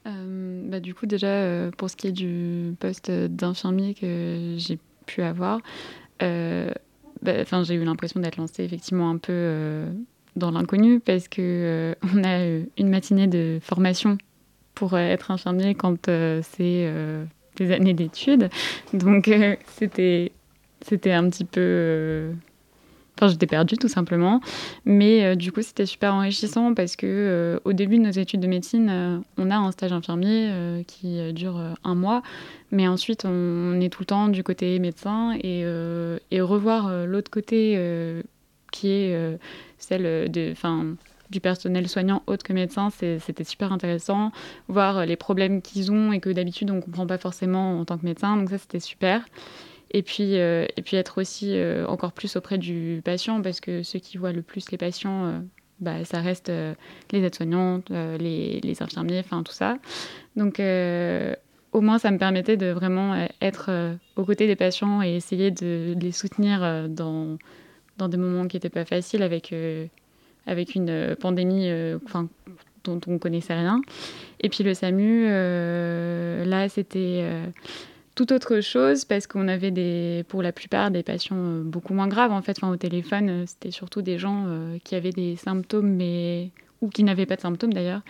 Bah, 0.06 0.80
Du 0.80 0.94
coup, 0.94 1.06
déjà, 1.06 1.70
pour 1.78 1.90
ce 1.90 1.96
qui 1.96 2.08
est 2.08 2.12
du 2.12 2.76
poste 2.80 3.12
d'infirmier 3.12 3.94
que 3.94 4.56
j'ai 4.58 4.80
pu 5.06 5.22
avoir, 5.22 5.60
bah, 6.20 7.64
j'ai 7.64 7.76
eu 7.76 7.84
l'impression 7.84 8.20
d'être 8.20 8.38
lancée 8.38 8.64
effectivement 8.64 9.10
un 9.10 9.18
peu 9.18 9.86
dans 10.36 10.52
l'inconnu 10.52 11.00
parce 11.00 11.28
euh, 11.40 11.96
on 12.16 12.24
a 12.24 12.40
euh, 12.40 12.64
une 12.78 12.90
matinée 12.90 13.28
de 13.28 13.60
formation 13.62 14.18
pour 14.74 14.94
euh, 14.94 15.00
être 15.00 15.32
infirmier 15.32 15.76
quand 15.76 16.10
c'est 16.42 16.92
des 17.56 17.72
années 17.72 17.94
d'études. 17.94 18.50
Donc 18.94 19.30
c'était 19.68 20.32
c'était 20.82 21.12
un 21.12 21.30
petit 21.30 21.46
peu 21.46 22.32
Enfin, 23.16 23.28
j'étais 23.28 23.46
perdue 23.46 23.78
tout 23.78 23.88
simplement. 23.88 24.42
Mais 24.86 25.36
du 25.36 25.52
coup, 25.52 25.62
c'était 25.62 25.86
super 25.86 26.14
enrichissant 26.14 26.74
parce 26.74 26.96
que 26.96 27.60
au 27.64 27.74
début 27.74 27.98
de 27.98 28.04
nos 28.04 28.12
études 28.12 28.40
de 28.40 28.48
médecine, 28.48 29.24
on 29.38 29.52
a 29.52 29.56
un 29.56 29.72
stage 29.72 29.94
infirmier 29.94 30.84
qui 30.88 31.32
dure 31.34 31.62
un 31.84 31.96
mois. 31.96 32.24
Mais 32.72 32.88
ensuite, 32.88 33.26
on, 33.26 33.80
est 33.80 33.90
tout 33.90 34.02
le 34.02 34.08
temps 34.08 34.30
du 34.30 34.44
côté 34.44 34.80
médecin 34.80 35.38
et, 35.44 35.64
revoir 36.42 37.06
l'autre 37.06 37.30
côté 37.30 37.80
qui 38.72 38.90
est 38.90 39.38
celle 39.78 40.32
de, 40.32 40.54
du 41.34 41.42
personnel 41.42 41.90
soignant 41.90 42.22
autre 42.28 42.44
que 42.44 42.54
médecin, 42.54 42.90
c'était 42.90 43.44
super 43.44 43.74
intéressant. 43.74 44.32
Voir 44.68 45.06
les 45.06 45.18
problèmes 45.18 45.62
qu'ils 45.62 45.92
ont 45.92 46.14
et 46.14 46.20
que 46.20 46.30
d'habitude 46.30 46.72
on 46.72 46.76
ne 46.76 46.82
comprend 46.82 47.08
pas 47.08 47.18
forcément 47.18 47.80
en 47.80 47.86
tant 47.86 47.98
que 47.98 48.06
médecin, 48.06 48.38
donc 48.38 48.50
ça 48.50 48.58
c'était 48.58 48.80
super. 48.80 49.26
Et 49.94 50.02
puis, 50.02 50.40
euh, 50.40 50.66
et 50.76 50.82
puis 50.82 50.98
être 50.98 51.22
aussi 51.22 51.56
euh, 51.56 51.86
encore 51.86 52.14
plus 52.14 52.36
auprès 52.36 52.58
du 52.58 53.02
patient, 53.06 53.42
parce 53.42 53.60
que 53.60 53.84
ceux 53.84 54.00
qui 54.00 54.18
voient 54.18 54.32
le 54.32 54.42
plus 54.42 54.72
les 54.72 54.78
patients, 54.78 55.26
euh, 55.26 55.40
bah, 55.80 56.04
ça 56.04 56.20
reste 56.20 56.52
les 57.12 57.24
aides-soignantes, 57.24 57.90
les, 57.90 58.76
infirmiers, 58.80 59.20
enfin 59.20 59.44
tout 59.44 59.54
ça. 59.54 59.78
Donc 60.36 60.60
au 60.60 61.82
moins 61.82 61.98
ça 61.98 62.12
me 62.12 62.18
permettait 62.18 62.58
de 62.58 62.68
vraiment 62.68 63.28
être 63.42 63.98
aux 64.16 64.24
côtés 64.24 64.48
des 64.48 64.56
patients 64.56 65.02
et 65.02 65.16
essayer 65.16 65.52
de 65.52 65.96
les 66.00 66.12
soutenir 66.12 66.88
dans 66.88 67.38
dans 67.98 68.08
des 68.08 68.18
moments 68.18 68.48
qui 68.48 68.56
n'étaient 68.56 68.70
pas 68.70 68.86
faciles 68.86 69.24
avec, 69.24 69.54
avec 70.48 70.76
une 70.76 71.16
pandémie, 71.20 71.70
dont 72.86 73.02
on 73.08 73.18
connaissait 73.18 73.56
rien. 73.56 73.82
Et 74.40 74.48
puis 74.48 74.64
le 74.64 74.74
SAMU, 74.74 75.28
là, 75.28 76.70
c'était 76.70 77.26
tout 78.16 78.32
autre 78.34 78.60
chose 78.62 79.06
parce 79.06 79.28
qu'on 79.28 79.48
avait 79.48 79.72
des, 79.72 80.24
pour 80.28 80.42
la 80.42 80.52
plupart 80.52 80.92
des 80.92 81.04
patients 81.04 81.62
beaucoup 81.64 81.94
moins 81.94 82.08
graves 82.08 82.32
en 82.32 82.42
fait. 82.42 82.58
Enfin, 82.58 82.72
au 82.72 82.78
téléphone, 82.78 83.46
c'était 83.48 83.72
surtout 83.72 84.02
des 84.02 84.18
gens 84.18 84.48
qui 84.84 84.96
avaient 84.96 85.12
des 85.12 85.36
symptômes 85.36 85.90
mais 85.90 86.52
ou 86.82 86.90
qui 86.90 87.04
n'avaient 87.04 87.26
pas 87.26 87.36
de 87.36 87.42
symptômes 87.42 87.74
d'ailleurs 87.74 88.02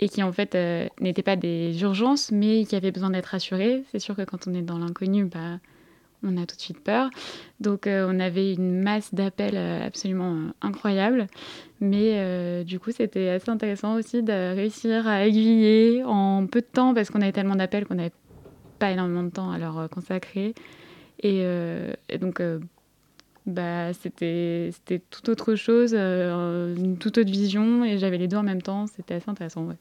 et 0.00 0.08
qui 0.08 0.22
en 0.22 0.32
fait 0.32 0.56
n'étaient 1.00 1.22
pas 1.22 1.36
des 1.36 1.80
urgences 1.82 2.30
mais 2.30 2.64
qui 2.64 2.76
avaient 2.76 2.92
besoin 2.92 3.10
d'être 3.10 3.26
rassurés. 3.26 3.84
C'est 3.90 3.98
sûr 3.98 4.14
que 4.14 4.22
quand 4.22 4.46
on 4.46 4.54
est 4.54 4.62
dans 4.62 4.78
l'inconnu, 4.78 5.24
bah, 5.24 5.58
on 6.22 6.36
a 6.36 6.46
tout 6.46 6.56
de 6.56 6.60
suite 6.60 6.80
peur. 6.80 7.10
Donc 7.60 7.86
euh, 7.86 8.06
on 8.08 8.18
avait 8.20 8.54
une 8.54 8.82
masse 8.82 9.14
d'appels 9.14 9.56
euh, 9.56 9.86
absolument 9.86 10.34
euh, 10.34 10.50
incroyable. 10.62 11.26
Mais 11.80 12.64
du 12.64 12.80
coup, 12.80 12.90
c'était 12.90 13.28
assez 13.28 13.48
intéressant 13.50 13.94
aussi 13.94 14.24
de 14.24 14.54
réussir 14.56 15.06
à 15.06 15.24
aiguiller 15.26 16.02
en 16.04 16.44
peu 16.46 16.60
de 16.60 16.66
temps 16.66 16.92
parce 16.92 17.08
qu'on 17.08 17.20
avait 17.20 17.30
tellement 17.30 17.54
d'appels 17.54 17.86
qu'on 17.86 17.94
n'avait 17.94 18.10
pas 18.78 18.90
énormément 18.90 19.22
de 19.22 19.30
temps 19.30 19.50
à 19.50 19.58
leur 19.58 19.88
consacrer. 19.90 20.54
Et, 21.22 21.44
donc, 22.20 22.42
bah, 23.46 23.92
c'était 23.92 24.70
tout 25.10 25.30
autre 25.30 25.54
chose, 25.54 25.94
une 25.94 26.96
toute 26.98 27.18
autre 27.18 27.30
vision 27.30 27.84
et 27.84 27.98
j'avais 27.98 28.18
les 28.18 28.28
deux 28.28 28.36
en 28.36 28.42
même 28.42 28.62
temps. 28.62 28.86
C'était 28.86 29.14
assez 29.14 29.30
intéressant. 29.30 29.64
Ouais. 29.64 29.76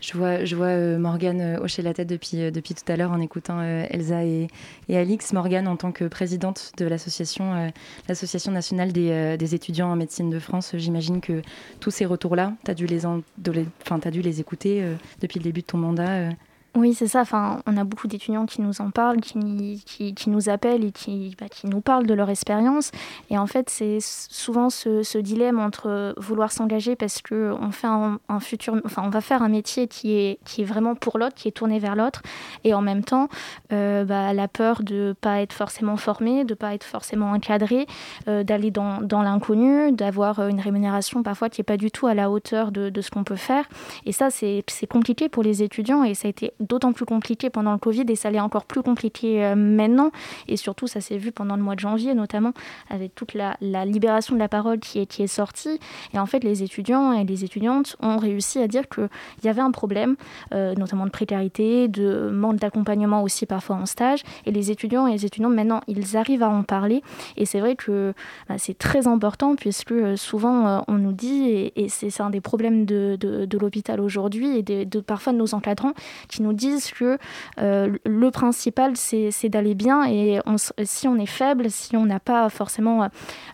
Je 0.00 0.16
vois, 0.16 0.44
je 0.44 0.56
vois 0.56 0.66
euh, 0.66 0.98
Morgane 0.98 1.40
euh, 1.40 1.60
hocher 1.60 1.82
la 1.82 1.94
tête 1.94 2.08
depuis, 2.08 2.40
euh, 2.40 2.50
depuis 2.50 2.74
tout 2.74 2.90
à 2.90 2.96
l'heure 2.96 3.12
en 3.12 3.20
écoutant 3.20 3.62
Elsa 3.62 4.24
et, 4.24 4.48
Alix. 4.90 5.32
Morgane, 5.32 5.68
en 5.68 5.76
tant 5.76 5.92
que 5.92 6.04
présidente 6.04 6.72
de 6.78 6.86
l'association 6.86 7.72
l'association 8.08 8.52
nationale 8.52 8.92
des, 8.92 9.54
étudiants 9.54 9.90
en 9.90 9.96
médecine 9.96 10.30
de 10.30 10.38
France, 10.38 10.74
j'imagine 10.76 11.20
que 11.20 11.42
tous 11.80 11.90
ces 11.90 12.04
retours-là, 12.04 12.54
tu 12.64 12.74
dû 12.74 12.86
les, 12.86 13.06
as 13.06 14.10
dû 14.10 14.22
les 14.22 14.40
écouter 14.40 14.84
depuis 15.20 15.38
le 15.38 15.44
début 15.44 15.60
de 15.60 15.66
ton 15.66 15.78
mandat. 15.78 16.30
Oui, 16.74 16.94
c'est 16.94 17.06
ça. 17.06 17.20
Enfin, 17.20 17.60
on 17.66 17.76
a 17.76 17.84
beaucoup 17.84 18.08
d'étudiants 18.08 18.46
qui 18.46 18.62
nous 18.62 18.80
en 18.80 18.90
parlent, 18.90 19.20
qui, 19.20 19.82
qui, 19.84 20.30
nous 20.30 20.48
appellent 20.48 20.84
et 20.84 20.90
qui, 20.90 21.36
bah, 21.38 21.46
qui 21.50 21.66
nous 21.66 21.82
parlent 21.82 22.06
de 22.06 22.14
leur 22.14 22.30
expérience. 22.30 22.92
Et 23.28 23.36
en 23.36 23.46
fait, 23.46 23.68
c'est 23.68 23.98
souvent 24.00 24.70
ce, 24.70 25.18
dilemme 25.18 25.58
entre 25.58 26.14
vouloir 26.16 26.50
s'engager 26.50 26.96
parce 26.96 27.20
que 27.20 27.52
on 27.60 27.72
fait 27.72 27.86
un, 27.86 28.18
futur, 28.40 28.80
enfin, 28.86 29.02
on 29.04 29.10
va 29.10 29.20
faire 29.20 29.42
un 29.42 29.50
métier 29.50 29.86
qui 29.86 30.14
est, 30.14 30.38
qui 30.46 30.62
est 30.62 30.64
vraiment 30.64 30.94
pour 30.94 31.18
l'autre, 31.18 31.34
qui 31.34 31.46
est 31.46 31.52
tourné 31.52 31.78
vers 31.78 31.94
l'autre, 31.94 32.22
et 32.64 32.72
en 32.72 32.80
même 32.80 33.04
temps, 33.04 33.28
euh, 33.72 34.04
bah, 34.04 34.32
la 34.32 34.48
peur 34.48 34.82
de 34.82 35.14
pas 35.20 35.42
être 35.42 35.52
forcément 35.52 35.98
formé, 35.98 36.44
de 36.44 36.54
pas 36.54 36.72
être 36.72 36.84
forcément 36.84 37.32
encadré, 37.32 37.86
euh, 38.28 38.44
d'aller 38.44 38.70
dans, 38.70 39.02
dans 39.02 39.20
l'inconnu, 39.20 39.92
d'avoir 39.92 40.48
une 40.48 40.60
rémunération 40.60 41.22
parfois 41.22 41.50
qui 41.50 41.60
est 41.60 41.64
pas 41.64 41.76
du 41.76 41.90
tout 41.90 42.06
à 42.06 42.14
la 42.14 42.30
hauteur 42.30 42.72
de, 42.72 42.88
de 42.88 43.00
ce 43.02 43.10
qu'on 43.10 43.24
peut 43.24 43.36
faire. 43.36 43.68
Et 44.06 44.12
ça, 44.12 44.30
c'est 44.30 44.64
compliqué 44.88 45.28
pour 45.28 45.42
les 45.42 45.62
étudiants 45.62 46.02
et 46.02 46.14
ça 46.14 46.28
a 46.28 46.30
été 46.30 46.54
d'autant 46.62 46.92
plus 46.92 47.04
compliqué 47.04 47.50
pendant 47.50 47.72
le 47.72 47.78
Covid 47.78 48.04
et 48.08 48.16
ça 48.16 48.30
l'est 48.30 48.40
encore 48.40 48.64
plus 48.64 48.82
compliqué 48.82 49.44
euh, 49.44 49.54
maintenant. 49.54 50.10
Et 50.48 50.56
surtout, 50.56 50.86
ça 50.86 51.00
s'est 51.00 51.18
vu 51.18 51.32
pendant 51.32 51.56
le 51.56 51.62
mois 51.62 51.74
de 51.74 51.80
janvier, 51.80 52.14
notamment 52.14 52.52
avec 52.90 53.14
toute 53.14 53.34
la, 53.34 53.56
libération 53.84 54.34
de 54.34 54.40
la 54.40 54.48
parole 54.48 54.78
qui 54.78 55.00
est, 55.00 55.06
qui 55.06 55.22
est 55.22 55.26
sortie. 55.26 55.78
Et 56.14 56.18
en 56.18 56.26
fait, 56.26 56.44
les 56.44 56.62
étudiants 56.62 57.12
et 57.12 57.24
les 57.24 57.44
étudiantes 57.44 57.96
ont 58.00 58.16
réussi 58.16 58.58
à 58.58 58.68
dire 58.68 58.88
qu'il 58.88 59.08
y 59.44 59.48
avait 59.48 59.60
un 59.60 59.70
problème, 59.70 60.16
euh, 60.54 60.74
notamment 60.74 61.04
de 61.04 61.10
précarité, 61.10 61.88
de 61.88 62.30
manque 62.30 62.56
d'accompagnement 62.56 63.22
aussi 63.22 63.46
parfois 63.46 63.76
en 63.76 63.86
stage. 63.86 64.22
Et 64.46 64.52
les 64.52 64.70
étudiants 64.70 65.06
et 65.06 65.12
les 65.12 65.26
étudiantes, 65.26 65.54
maintenant, 65.54 65.80
ils 65.88 66.16
arrivent 66.16 66.42
à 66.42 66.50
en 66.50 66.62
parler. 66.62 67.02
Et 67.36 67.46
c'est 67.46 67.60
vrai 67.60 67.76
que 67.76 68.14
bah, 68.48 68.56
c'est 68.58 68.76
très 68.76 69.06
important 69.06 69.56
puisque 69.56 69.92
euh, 69.92 70.16
souvent, 70.16 70.84
on 70.88 70.94
nous 70.94 71.12
dit, 71.12 71.70
et, 71.76 71.88
c'est 71.88 72.20
un 72.20 72.30
des 72.30 72.40
problèmes 72.40 72.84
de, 72.84 73.16
de, 73.16 73.58
l'hôpital 73.58 74.00
aujourd'hui 74.00 74.58
et 74.58 74.62
de, 74.62 75.00
parfois 75.00 75.32
de 75.32 75.38
nos 75.38 75.54
encadrants 75.54 75.92
qui 76.28 76.42
nous 76.42 76.51
disent 76.52 76.90
que 76.90 77.18
euh, 77.58 77.96
le 78.04 78.30
principal, 78.30 78.96
c'est 78.96 79.48
d'aller 79.48 79.74
bien 79.74 80.04
et 80.04 80.40
si 80.84 81.08
on 81.08 81.16
est 81.16 81.26
faible, 81.26 81.70
si 81.70 81.96
on 81.96 82.06
n'a 82.06 82.20
pas 82.20 82.48
forcément 82.48 83.08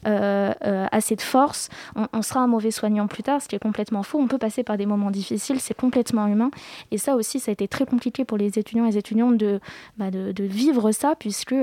euh, 0.07 0.53
euh, 0.65 0.87
assez 0.93 1.17
de 1.17 1.21
force, 1.21 1.69
on, 2.13 2.23
sera 2.23 2.41
un 2.41 2.47
mauvais 2.47 2.71
soignant 2.71 3.07
plus 3.07 3.23
tard, 3.23 3.43
ce 3.43 3.49
qui 3.49 3.57
est 3.57 3.61
complètement 3.61 4.03
faux. 4.03 4.19
On 4.19 4.29
peut 4.29 4.39
passer 4.39 4.63
par 4.63 4.77
des 4.77 4.87
moments 4.87 5.11
difficiles, 5.11 5.61
c'est 5.61 5.75
complètement 5.75 6.27
humain. 6.27 6.51
Et 6.91 6.99
ça 6.99 7.17
aussi, 7.17 7.41
ça 7.41 7.51
a 7.51 7.53
été 7.53 7.69
très 7.69 7.87
compliqué 7.87 8.25
pour 8.25 8.39
les 8.39 8.59
étudiants 8.59 8.85
et 8.85 8.91
les 8.91 8.99
étudiantes 8.99 9.37
de, 9.37 9.61
bah, 9.97 10.11
de, 10.11 10.33
de 10.33 10.45
vivre 10.45 10.93
ça, 10.93 11.15
puisque 11.19 11.55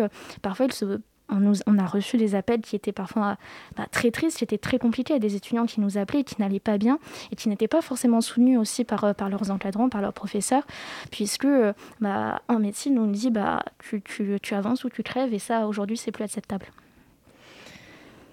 parfois 0.41 0.65
ils 0.65 0.73
se 0.73 0.99
on, 1.29 1.77
a 1.77 1.85
reçu 1.85 2.17
des 2.17 2.35
appels 2.35 2.61
qui 2.61 2.75
étaient 2.75 2.91
parfois 2.91 3.37
bah, 3.75 3.85
très 3.91 4.11
tristes, 4.11 4.39
c'était 4.39 4.57
très 4.57 4.77
compliqué. 4.77 5.13
Il 5.13 5.15
y 5.15 5.17
a 5.17 5.19
des 5.19 5.35
étudiants 5.35 5.65
qui 5.65 5.81
nous 5.81 5.97
appelaient 5.97 6.23
qui 6.23 6.35
n'allaient 6.39 6.59
pas 6.59 6.77
bien 6.77 6.99
et 7.31 7.35
qui 7.35 7.49
n'étaient 7.49 7.67
pas 7.67 7.81
forcément 7.81 8.21
soutenus 8.21 8.59
aussi 8.59 8.83
par, 8.83 9.03
euh, 9.03 9.13
leurs 9.29 9.51
encadrants, 9.51 9.89
par 9.89 10.01
leurs 10.01 10.13
professeurs, 10.13 10.63
puisque 11.11 11.45
euh, 11.45 11.73
bah, 11.99 12.41
en 12.47 12.59
médecine, 12.59 12.97
on 12.99 13.05
nous 13.07 13.11
dit 13.11 13.31
bah, 13.31 13.63
tu, 13.79 14.01
tu, 14.01 14.53
avances 14.53 14.83
ou 14.83 14.89
tu 14.89 15.03
crèves 15.03 15.33
et 15.33 15.39
ça, 15.39 15.67
aujourd'hui, 15.67 15.97
c'est 15.97 16.11
plus 16.11 16.23
acceptable. 16.23 16.67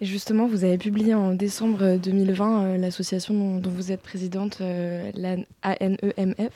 Et 0.03 0.05
justement, 0.05 0.49
vous 0.49 0.65
avez 0.65 0.79
publié 0.79 1.15
en 1.15 1.33
décembre 1.33 1.97
2020 1.97 2.65
euh, 2.65 2.77
l'association 2.77 3.61
dont, 3.61 3.71
vous 3.71 3.93
êtes 3.93 4.03
présidente, 4.03 4.59
l'ANEMF, 5.15 6.51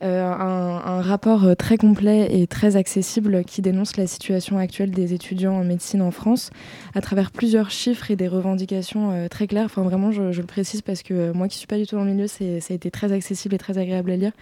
euh, 0.00 0.22
un, 0.22 1.02
rapport 1.02 1.42
euh, 1.44 1.54
très 1.56 1.76
complet 1.76 2.28
et 2.30 2.46
très 2.46 2.76
accessible 2.76 3.42
qui 3.42 3.62
dénonce 3.62 3.96
la 3.96 4.06
situation 4.06 4.56
actuelle 4.56 4.92
des 4.92 5.12
étudiants 5.12 5.54
en 5.54 5.64
médecine 5.64 6.02
en 6.02 6.12
France 6.12 6.50
à 6.94 7.00
travers 7.00 7.32
plusieurs 7.32 7.72
chiffres 7.72 8.12
et 8.12 8.14
des 8.14 8.28
revendications 8.28 9.10
euh, 9.10 9.26
très 9.26 9.48
claires. 9.48 9.64
Enfin, 9.64 9.82
vraiment, 9.82 10.12
je, 10.12 10.22
le 10.22 10.46
précise 10.46 10.82
parce 10.82 11.02
que 11.02 11.32
moi 11.32 11.48
qui 11.48 11.56
ne 11.56 11.58
suis 11.58 11.66
pas 11.66 11.78
du 11.78 11.86
tout 11.86 11.96
dans 11.96 12.04
le 12.04 12.12
milieu, 12.12 12.28
ça 12.28 12.44
a 12.44 12.72
été 12.72 12.92
très 12.92 13.10
accessible 13.10 13.56
et 13.56 13.58
très 13.58 13.76
agréable 13.76 14.12
à 14.12 14.16
lire. 14.16 14.32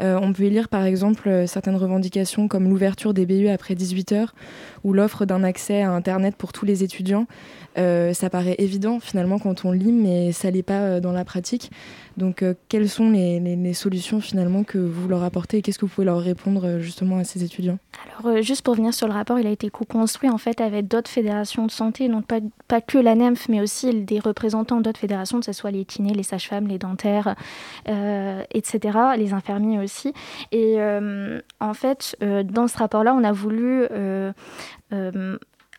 on 0.00 0.32
peut 0.32 0.48
lire 0.48 0.68
par 0.68 0.84
exemple 0.84 1.44
certaines 1.46 1.76
revendications 1.76 2.48
comme 2.48 2.68
l'ouverture 2.68 3.14
des 3.14 3.24
BU 3.24 3.48
après 3.48 3.76
18 3.76 4.12
heures 4.12 4.34
ou 4.82 4.92
l'offre 4.92 5.26
d'un 5.26 5.44
accès 5.44 5.82
à 5.82 5.92
Internet 5.92 6.34
pour 6.36 6.52
tous 6.52 6.64
les 6.64 6.82
étudiants. 6.82 7.26
Ça 7.76 8.30
paraît 8.30 8.56
évident 8.58 8.98
finalement 9.00 9.38
quand 9.38 9.64
on 9.64 9.72
lit, 9.72 9.92
mais 9.92 10.32
ça 10.32 10.50
l'est 10.50 10.62
pas 10.62 11.00
dans 11.00 11.12
la 11.12 11.24
pratique. 11.24 11.70
Donc, 12.18 12.42
euh, 12.42 12.54
quelles 12.68 12.88
sont 12.88 13.10
les, 13.10 13.72
solutions 13.74 14.20
finalement 14.20 14.64
que 14.64 14.78
vous 14.78 15.08
leur 15.08 15.22
apportez 15.22 15.62
qu'est-ce 15.62 15.78
que 15.78 15.86
vous 15.86 15.92
pouvez 15.92 16.06
leur 16.06 16.20
répondre 16.20 16.66
euh, 16.66 16.80
justement 16.80 17.18
à 17.18 17.24
ces 17.24 17.44
étudiants? 17.44 17.78
Alors, 18.06 18.34
euh, 18.34 18.42
juste 18.42 18.62
pour 18.62 18.74
venir 18.74 18.92
sur 18.92 19.06
le 19.06 19.12
rapport, 19.12 19.38
il 19.38 19.46
a 19.46 19.50
été 19.50 19.70
co-construit 19.70 20.28
en 20.28 20.38
fait 20.38 20.60
avec 20.60 20.88
d'autres 20.88 21.10
fédérations 21.10 21.64
de 21.66 21.70
santé, 21.70 22.08
donc 22.08 22.26
pas, 22.26 22.40
pas 22.66 22.80
que 22.80 22.98
la 22.98 23.14
NEMF, 23.14 23.48
mais 23.48 23.60
aussi 23.60 23.94
des 24.02 24.18
représentants 24.18 24.80
d'autres 24.80 24.98
fédérations, 24.98 25.38
que 25.38 25.46
ce 25.46 25.52
soit 25.52 25.70
les 25.70 25.84
kinés, 25.84 26.12
les 26.12 26.24
sages-femmes, 26.24 26.66
les 26.66 26.78
dentaires, 26.78 27.36
etc., 27.86 28.98
les 29.16 29.32
infirmiers 29.32 29.78
aussi. 29.78 30.12
Et 30.50 30.78
en 31.60 31.74
fait, 31.74 32.16
dans 32.20 32.66
ce 32.66 32.78
rapport-là, 32.78 33.14
on 33.14 33.22
a 33.22 33.32
voulu 33.32 33.86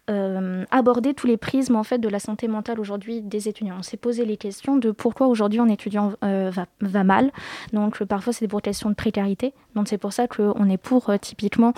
euh, 0.09 0.65
aborder 0.71 1.13
tous 1.13 1.27
les 1.27 1.37
prismes 1.37 1.75
en 1.75 1.83
fait 1.83 1.99
de 1.99 2.09
la 2.09 2.19
santé 2.19 2.47
mentale 2.47 2.79
aujourd'hui 2.79 3.21
des 3.21 3.47
étudiants. 3.47 3.75
On 3.79 3.83
s'est 3.83 3.97
posé 3.97 4.25
les 4.25 4.37
questions 4.37 4.77
de 4.77 4.91
pourquoi 4.91 5.27
aujourd'hui 5.27 5.59
un 5.59 5.67
étudiant 5.67 6.13
euh, 6.23 6.51
va, 6.81 7.03
mal. 7.03 7.31
Donc 7.73 8.03
parfois 8.03 8.33
c'est 8.33 8.47
des 8.47 8.61
questions 8.61 8.89
de 8.89 8.95
précarité. 8.95 9.53
Donc 9.75 9.87
c'est 9.87 9.97
pour 9.97 10.13
ça 10.13 10.27
qu'on 10.27 10.69
est 10.69 10.77
pour 10.77 11.09
euh, 11.09 11.17
typiquement 11.17 11.73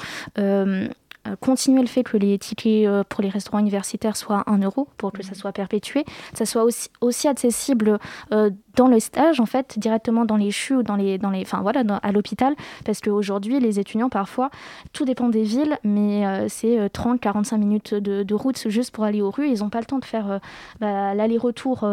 continuer 1.39 1.81
le 1.81 1.87
fait 1.87 2.03
que 2.03 2.17
les 2.17 2.37
tickets 2.39 2.87
pour 3.09 3.21
les 3.21 3.29
restaurants 3.29 3.59
universitaires 3.59 4.17
soient 4.17 4.43
1 4.47 4.59
euro 4.59 4.87
pour 4.97 5.11
que 5.11 5.23
ça 5.23 5.31
mmh. 5.31 5.35
soit 5.35 5.51
perpétué, 5.51 6.03
que 6.03 6.37
ça 6.37 6.45
soit 6.45 6.63
aussi, 6.63 6.89
aussi 6.99 7.27
accessible 7.27 7.99
dans 8.75 8.87
le 8.87 8.99
stage, 8.99 9.39
en 9.39 9.45
fait, 9.45 9.77
directement 9.77 10.25
dans 10.25 10.37
les 10.37 10.51
CHU 10.51 10.77
ou 10.77 10.83
dans 10.83 10.95
les, 10.95 11.17
dans 11.17 11.29
les, 11.29 11.41
enfin 11.41 11.61
voilà, 11.61 11.83
à 12.01 12.11
l'hôpital, 12.11 12.55
parce 12.85 13.01
qu'aujourd'hui, 13.01 13.59
les 13.59 13.79
étudiants, 13.79 14.09
parfois, 14.09 14.49
tout 14.93 15.05
dépend 15.05 15.29
des 15.29 15.43
villes, 15.43 15.77
mais 15.83 16.25
euh, 16.25 16.45
c'est 16.47 16.87
30-45 16.87 17.53
euh, 17.53 17.57
minutes 17.57 17.93
de, 17.93 18.23
de, 18.23 18.35
route 18.35 18.69
juste 18.69 18.91
pour 18.91 19.03
aller 19.03 19.21
aux 19.21 19.31
rues. 19.31 19.49
Ils 19.49 19.59
n'ont 19.59 19.69
pas 19.69 19.79
le 19.79 19.85
temps 19.85 19.99
de 19.99 20.05
faire 20.05 20.31
euh, 20.31 20.39
bah, 20.79 21.13
l'aller-retour 21.13 21.87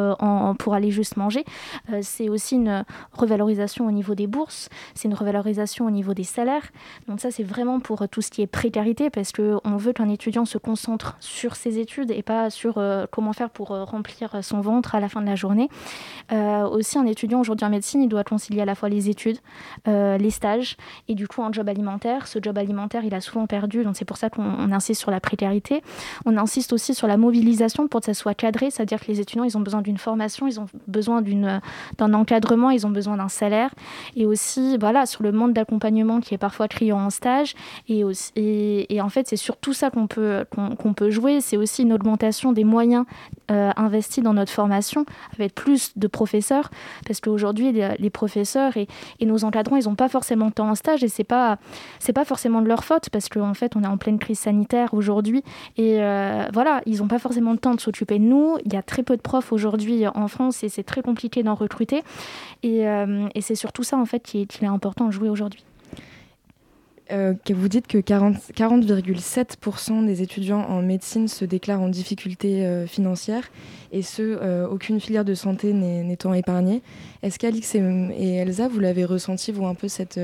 pour 0.58 0.74
aller 0.74 0.90
juste 0.90 1.16
manger. 1.16 1.44
c'est 2.02 2.28
aussi 2.28 2.56
une 2.56 2.84
revalorisation 3.12 3.86
au 3.86 3.90
niveau 3.90 4.14
des 4.14 4.26
bourses, 4.26 4.68
c'est 4.94 5.08
une 5.08 5.14
revalorisation 5.14 5.86
au 5.86 5.90
niveau 5.90 6.14
des 6.14 6.24
salaires. 6.24 6.68
Donc 7.08 7.20
ça, 7.20 7.30
c'est 7.30 7.42
vraiment 7.42 7.80
pour 7.80 8.08
tout 8.08 8.22
ce 8.22 8.30
qui 8.30 8.42
est 8.42 8.46
précarité, 8.46 9.10
parce 9.18 9.32
qu'on 9.32 9.76
veut 9.76 9.92
qu'un 9.92 10.08
étudiant 10.08 10.44
se 10.44 10.58
concentre 10.58 11.16
sur 11.18 11.56
ses 11.56 11.80
études 11.80 12.12
et 12.12 12.22
pas 12.22 12.50
sur 12.50 12.80
comment 13.10 13.32
faire 13.32 13.50
pour 13.50 13.68
remplir 13.68 14.44
son 14.44 14.60
ventre 14.60 14.94
à 14.94 15.00
la 15.00 15.08
fin 15.08 15.20
de 15.20 15.26
la 15.26 15.34
journée 15.34 15.68
aussi, 16.78 16.98
un 16.98 17.06
étudiant 17.06 17.40
aujourd'hui 17.40 17.66
en 17.66 17.70
médecine, 17.70 18.02
il 18.02 18.08
doit 18.08 18.24
concilier 18.24 18.62
à 18.62 18.64
la 18.64 18.74
fois 18.74 18.88
les 18.88 19.08
études, 19.08 19.38
euh, 19.86 20.18
les 20.18 20.30
stages 20.30 20.76
et 21.08 21.14
du 21.14 21.26
coup 21.26 21.42
un 21.42 21.52
job 21.52 21.68
alimentaire. 21.68 22.26
Ce 22.26 22.38
job 22.40 22.56
alimentaire, 22.58 23.04
il 23.04 23.14
a 23.14 23.20
souvent 23.20 23.46
perdu, 23.46 23.84
donc 23.84 23.96
c'est 23.96 24.04
pour 24.04 24.16
ça 24.16 24.30
qu'on 24.30 24.72
insiste 24.72 25.00
sur 25.00 25.10
la 25.10 25.20
précarité. 25.20 25.82
On 26.24 26.36
insiste 26.36 26.72
aussi 26.72 26.94
sur 26.94 27.06
la 27.06 27.16
mobilisation 27.16 27.88
pour 27.88 28.00
que 28.00 28.06
ça 28.06 28.14
soit 28.14 28.34
cadré, 28.34 28.70
c'est-à-dire 28.70 29.00
que 29.00 29.06
les 29.08 29.20
étudiants, 29.20 29.44
ils 29.44 29.56
ont 29.56 29.60
besoin 29.60 29.82
d'une 29.82 29.98
formation, 29.98 30.46
ils 30.46 30.60
ont 30.60 30.66
besoin 30.86 31.22
d'un 31.22 32.14
encadrement, 32.14 32.70
ils 32.70 32.86
ont 32.86 32.90
besoin 32.90 33.16
d'un 33.16 33.28
salaire. 33.28 33.70
Et 34.16 34.26
aussi, 34.26 34.76
voilà, 34.78 35.06
sur 35.06 35.22
le 35.22 35.32
manque 35.32 35.52
d'accompagnement 35.52 36.20
qui 36.20 36.34
est 36.34 36.38
parfois 36.38 36.68
criant 36.68 37.00
en 37.00 37.10
stage. 37.10 37.54
Et, 37.88 38.04
aussi, 38.04 38.32
et, 38.36 39.00
en 39.00 39.07
fait, 39.08 39.28
c'est 39.28 39.36
sur 39.36 39.56
tout 39.56 39.72
ça 39.72 39.90
qu'on 39.90 40.06
peut, 40.06 40.44
peut 40.96 41.10
jouer. 41.10 41.40
C'est 41.40 41.56
aussi 41.56 41.82
une 41.82 41.92
augmentation 41.92 42.52
des 42.52 42.64
moyens 42.64 43.04
euh, 43.50 43.70
investis 43.76 44.22
dans 44.22 44.34
notre 44.34 44.52
formation, 44.52 45.06
avec 45.34 45.54
plus 45.54 45.96
de 45.96 46.06
professeurs, 46.06 46.70
parce 47.06 47.20
qu'aujourd'hui, 47.20 47.72
les, 47.72 48.10
professeurs 48.10 48.76
et, 48.76 48.88
nos 49.24 49.44
encadrants, 49.44 49.76
ils 49.76 49.84
n'ont 49.84 49.94
pas 49.94 50.08
forcément 50.08 50.48
de 50.48 50.52
temps 50.52 50.68
en 50.68 50.74
stage, 50.74 51.02
et 51.04 51.08
c'est 51.08 51.24
pas, 51.24 51.58
c'est 51.98 52.12
pas 52.12 52.24
forcément 52.24 52.60
de 52.60 52.68
leur 52.68 52.84
faute, 52.84 53.08
parce 53.10 53.28
qu'en 53.28 53.50
en 53.50 53.54
fait, 53.54 53.76
on 53.76 53.84
est 53.84 53.88
en 53.88 53.96
pleine 53.96 54.18
crise 54.18 54.38
sanitaire 54.38 54.92
aujourd'hui, 54.92 55.42
et 55.76 56.02
euh, 56.02 56.46
voilà, 56.52 56.82
ils 56.86 56.98
n'ont 56.98 57.08
pas 57.08 57.18
forcément 57.18 57.52
le 57.52 57.58
temps 57.58 57.74
de 57.74 57.80
s'occuper 57.80 58.18
de 58.18 58.24
nous. 58.24 58.56
Il 58.64 58.72
y 58.72 58.76
a 58.76 58.82
très 58.82 59.02
peu 59.02 59.16
de 59.16 59.22
profs 59.22 59.52
aujourd'hui 59.52 60.06
en 60.06 60.28
France, 60.28 60.62
et 60.62 60.68
c'est 60.68 60.82
très 60.82 61.02
compliqué 61.02 61.42
d'en 61.42 61.54
recruter, 61.54 62.02
et, 62.62 62.84
c'est 63.40 63.54
surtout 63.54 63.82
ça, 63.82 63.96
en 63.96 64.04
fait, 64.04 64.20
qu'il 64.20 64.46
est 64.62 64.66
important 64.66 65.06
de 65.06 65.12
jouer 65.12 65.30
aujourd'hui. 65.30 65.64
Euh, 67.10 67.32
vous 67.48 67.68
dites 67.68 67.86
que 67.86 67.96
40,7% 67.98 70.04
des 70.04 70.22
étudiants 70.22 70.60
en 70.60 70.82
médecine 70.82 71.26
se 71.26 71.46
déclarent 71.46 71.80
en 71.80 71.88
difficulté 71.88 72.66
euh, 72.66 72.86
financière 72.86 73.44
et 73.92 74.02
ce, 74.02 74.20
euh, 74.22 74.68
aucune 74.68 75.00
filière 75.00 75.24
de 75.24 75.34
santé 75.34 75.72
n'étant 75.72 76.34
épargnée. 76.34 76.82
Est-ce 77.22 77.38
qu'Alix 77.38 77.74
et, 77.74 78.34
Elsa, 78.36 78.68
vous 78.68 78.80
l'avez 78.80 79.06
ressenti, 79.06 79.52
vous, 79.52 79.66
un 79.66 79.74
peu 79.74 79.88
cette, 79.88 80.20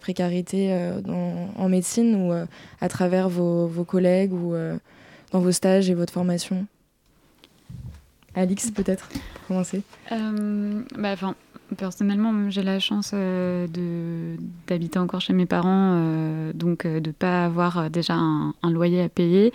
précarité 0.00 0.72
en 1.06 1.68
médecine 1.68 2.14
ou 2.14 2.32
à 2.80 2.88
travers 2.88 3.28
vos, 3.28 3.84
collègues 3.84 4.32
ou 4.32 4.54
dans 5.32 5.40
vos 5.40 5.52
stages 5.52 5.90
et 5.90 5.94
votre 5.94 6.12
formation? 6.12 6.66
Alix, 8.36 8.70
peut-être, 8.70 9.08
commencer 9.48 9.82
bah, 10.08 11.16
Personnellement, 11.76 12.50
j'ai 12.50 12.62
la 12.62 12.80
chance 12.80 13.12
euh, 13.14 13.66
d'habiter 14.66 14.98
encore 14.98 15.20
chez 15.20 15.32
mes 15.32 15.46
parents, 15.46 15.94
euh, 15.94 16.52
donc 16.52 16.84
euh, 16.84 17.00
de 17.00 17.08
ne 17.08 17.12
pas 17.12 17.44
avoir 17.44 17.90
déjà 17.90 18.14
un, 18.14 18.54
loyer 18.64 19.02
à 19.02 19.08
payer. 19.08 19.52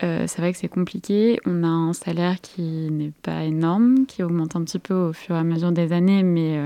c'est 0.00 0.38
vrai 0.38 0.52
que 0.52 0.58
c'est 0.58 0.68
compliqué. 0.68 1.40
On 1.46 1.64
a 1.64 1.68
un 1.68 1.92
salaire 1.92 2.40
qui 2.40 2.62
n'est 2.90 3.12
pas 3.22 3.44
énorme, 3.44 4.06
qui 4.06 4.22
augmente 4.22 4.54
un 4.54 4.62
petit 4.62 4.78
peu 4.78 4.94
au 4.94 5.12
fur 5.12 5.34
et 5.34 5.38
à 5.38 5.44
mesure 5.44 5.72
des 5.72 5.92
années, 5.92 6.22
mais 6.22 6.60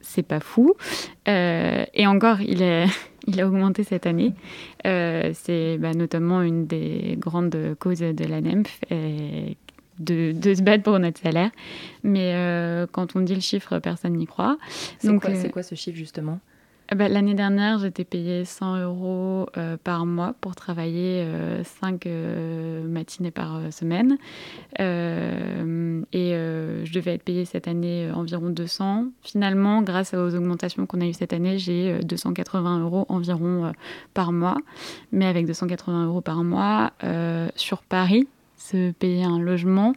c'est 0.00 0.22
pas 0.22 0.40
fou. 0.40 0.74
et 1.26 2.06
encore, 2.06 2.40
il, 2.42 2.62
a 2.62 3.46
augmenté 3.46 3.84
cette 3.84 4.06
année. 4.06 4.34
c'est 4.84 5.78
bah, 5.78 5.94
notamment 5.94 6.42
une 6.42 6.66
des 6.66 7.16
grandes 7.18 7.76
causes 7.78 8.00
de 8.00 8.24
la 8.24 8.40
NEMF 8.40 8.80
de, 9.98 10.34
se 10.54 10.62
battre 10.62 10.82
pour 10.82 10.98
notre 10.98 11.20
salaire. 11.20 11.50
Mais 12.02 12.32
euh, 12.34 12.86
quand 12.90 13.16
on 13.16 13.20
dit 13.20 13.34
le 13.34 13.40
chiffre, 13.40 13.78
personne 13.78 14.14
n'y 14.14 14.26
croit. 14.26 14.58
C'est 14.98 15.14
quoi, 15.18 15.30
euh, 15.30 15.48
quoi, 15.48 15.62
ce 15.62 15.74
chiffre 15.74 15.96
justement? 15.96 16.40
ben, 16.94 17.12
L'année 17.12 17.34
dernière, 17.34 17.78
j'étais 17.78 18.04
payée 18.04 18.44
100 18.44 18.82
euros 18.82 19.46
euh, 19.56 19.76
par 19.82 20.06
mois 20.06 20.34
pour 20.40 20.54
travailler 20.54 21.26
5 21.64 22.06
matinées 22.86 23.30
par 23.30 23.72
semaine. 23.72 24.16
et 24.78 26.30
je 26.84 26.92
devais 26.92 27.14
être 27.14 27.24
payée 27.24 27.44
cette 27.44 27.68
année 27.68 28.10
environ 28.14 28.50
200. 28.50 29.06
Finalement, 29.22 29.82
grâce 29.82 30.14
aux 30.14 30.34
augmentations 30.34 30.86
qu'on 30.86 31.00
a 31.00 31.06
eues 31.06 31.12
cette 31.12 31.32
année, 31.32 31.58
j'ai 31.58 31.98
280 32.00 32.80
euros 32.80 33.06
environ 33.08 33.72
par 34.14 34.32
mois. 34.32 34.56
Mais 35.12 35.26
avec 35.26 35.46
280 35.46 36.06
euros 36.06 36.20
par 36.20 36.42
mois 36.44 36.92
sur 37.56 37.82
Paris, 37.82 38.26
se 38.58 38.90
payer 38.92 39.24
un 39.24 39.38
logement. 39.38 39.94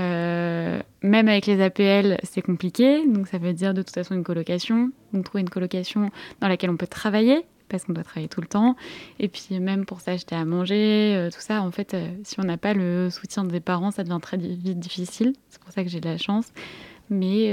Euh, 0.00 0.80
même 1.02 1.28
avec 1.28 1.46
les 1.46 1.60
APL, 1.60 2.18
c'est 2.22 2.42
compliqué. 2.42 3.06
Donc 3.06 3.26
ça 3.26 3.38
veut 3.38 3.52
dire 3.52 3.74
de 3.74 3.82
toute 3.82 3.94
façon 3.94 4.14
une 4.14 4.24
colocation. 4.24 4.90
Donc 5.12 5.24
trouver 5.24 5.42
une 5.42 5.50
colocation 5.50 6.10
dans 6.40 6.48
laquelle 6.48 6.70
on 6.70 6.76
peut 6.76 6.86
travailler, 6.86 7.44
parce 7.68 7.84
qu'on 7.84 7.92
doit 7.92 8.04
travailler 8.04 8.28
tout 8.28 8.40
le 8.40 8.46
temps. 8.46 8.76
Et 9.18 9.28
puis 9.28 9.58
même 9.60 9.84
pour 9.84 10.00
s'acheter 10.00 10.36
à 10.36 10.44
manger, 10.44 11.14
euh, 11.16 11.30
tout 11.30 11.40
ça, 11.40 11.62
en 11.62 11.70
fait, 11.70 11.94
euh, 11.94 12.08
si 12.22 12.38
on 12.40 12.44
n'a 12.44 12.56
pas 12.56 12.74
le 12.74 13.10
soutien 13.10 13.44
des 13.44 13.60
parents, 13.60 13.90
ça 13.90 14.04
devient 14.04 14.20
très 14.22 14.36
vite 14.36 14.78
difficile. 14.78 15.32
C'est 15.50 15.60
pour 15.60 15.72
ça 15.72 15.82
que 15.82 15.90
j'ai 15.90 16.00
de 16.00 16.08
la 16.08 16.18
chance. 16.18 16.52
Mais 17.10 17.52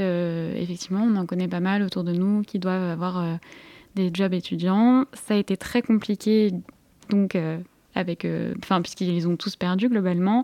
effectivement, 0.62 1.02
on 1.02 1.16
en 1.16 1.25
connaît 1.25 1.48
pas 1.48 1.62
mal 1.62 1.82
autour 1.82 2.04
de 2.04 2.12
nous 2.12 2.42
qui 2.42 2.60
doivent 2.60 2.90
avoir 2.90 3.40
des 3.96 4.12
jobs 4.14 4.34
étudiants. 4.34 5.06
Ça 5.14 5.34
a 5.34 5.38
été 5.38 5.56
très 5.56 5.82
compliqué. 5.82 6.52
Donc 7.10 7.38
avec, 7.96 8.25
euh, 8.25 8.54
enfin, 8.60 8.82
puisqu'ils 8.82 9.28
ont 9.28 9.38
tous 9.38 9.56
perdu 9.56 9.90
globalement. 9.90 10.44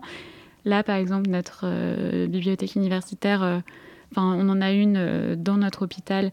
Là, 0.64 0.82
par 0.82 0.96
exemple, 0.96 1.28
notre 1.28 1.62
euh, 1.64 2.26
bibliothèque 2.26 2.74
universitaire, 2.74 3.42
euh, 3.42 3.58
enfin, 4.10 4.34
on 4.38 4.48
en 4.48 4.60
a 4.60 4.72
une 4.72 5.36
dans 5.36 5.56
notre 5.56 5.82
hôpital 5.82 6.30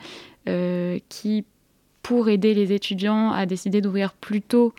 qui, 1.10 1.46
pour 2.02 2.28
aider 2.28 2.56
les 2.56 2.74
étudiants, 2.74 3.32
a 3.32 3.46
décidé 3.46 3.82
d'ouvrir 3.82 4.14
plus 4.14 4.42
tôt 4.42 4.74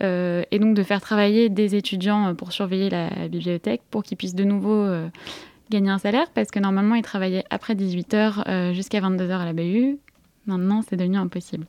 et 0.00 0.58
donc 0.60 0.76
de 0.76 0.82
faire 0.84 1.00
travailler 1.00 1.48
des 1.48 1.74
étudiants 1.74 2.32
pour 2.36 2.52
surveiller 2.52 2.90
la 2.90 3.10
bibliothèque 3.26 3.80
pour 3.90 4.04
qu'ils 4.04 4.16
puissent 4.16 4.36
de 4.36 4.44
nouveau 4.44 4.86
gagner 5.68 5.90
un 5.90 5.98
salaire 5.98 6.30
parce 6.32 6.52
que 6.52 6.60
normalement 6.60 6.94
ils 6.94 7.02
travaillaient 7.02 7.42
après 7.50 7.74
18h 7.74 8.72
jusqu'à 8.72 9.00
22h 9.00 9.32
à 9.32 9.44
la 9.44 9.52
BU. 9.52 9.98
Maintenant, 10.46 10.82
c'est 10.88 10.94
devenu 10.94 11.16
impossible. 11.16 11.66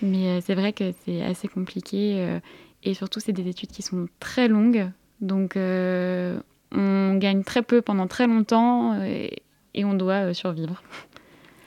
Mais 0.00 0.40
c'est 0.40 0.54
vrai 0.54 0.72
que 0.72 0.92
c'est 1.04 1.20
assez 1.20 1.46
compliqué 1.46 2.40
et 2.84 2.94
surtout, 2.94 3.20
c'est 3.20 3.32
des 3.32 3.48
études 3.48 3.70
qui 3.70 3.82
sont 3.82 4.08
très 4.18 4.48
longues. 4.48 4.90
Donc, 5.20 5.56
euh, 5.56 6.38
on 6.72 7.14
gagne 7.16 7.44
très 7.44 7.62
peu 7.62 7.80
pendant 7.80 8.08
très 8.08 8.26
longtemps 8.26 8.94
euh, 8.94 9.28
et, 9.74 9.84
on 9.84 9.94
doit 9.94 10.26
euh, 10.26 10.32
survivre. 10.34 10.82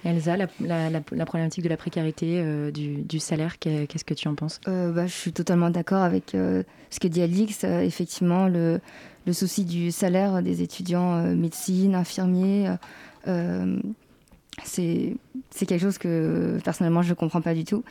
Elsa, 0.04 0.38
la, 0.38 0.48
la, 0.60 1.26
problématique 1.26 1.64
de 1.64 1.70
la 1.70 1.78
précarité, 1.78 2.72
du, 2.72 3.20
salaire, 3.20 3.58
qu'est-ce 3.58 4.06
que 4.06 4.14
tu 4.14 4.28
en 4.28 4.36
penses? 4.36 4.62
Bah, 4.68 5.08
Je 5.08 5.12
suis 5.12 5.34
totalement 5.34 5.72
d'accord 5.72 6.04
avec 6.04 6.34
ce 6.34 7.00
que 7.02 7.08
dit 7.08 7.24
Alix. 7.24 7.64
effectivement, 7.64 8.48
le, 8.48 8.82
le, 9.26 9.34
souci 9.34 9.66
du 9.66 9.90
salaire 9.90 10.44
des 10.44 10.62
étudiants 10.62 11.24
médecine, 11.34 11.96
infirmiers, 11.96 12.70
c'est 14.64 15.16
quelque 15.66 15.82
chose 15.82 15.98
que 15.98 16.60
personnellement 16.64 17.02
je 17.02 17.10
ne 17.10 17.16
comprends 17.16 17.42
pas 17.42 17.56
du 17.56 17.64
tout. 17.64 17.84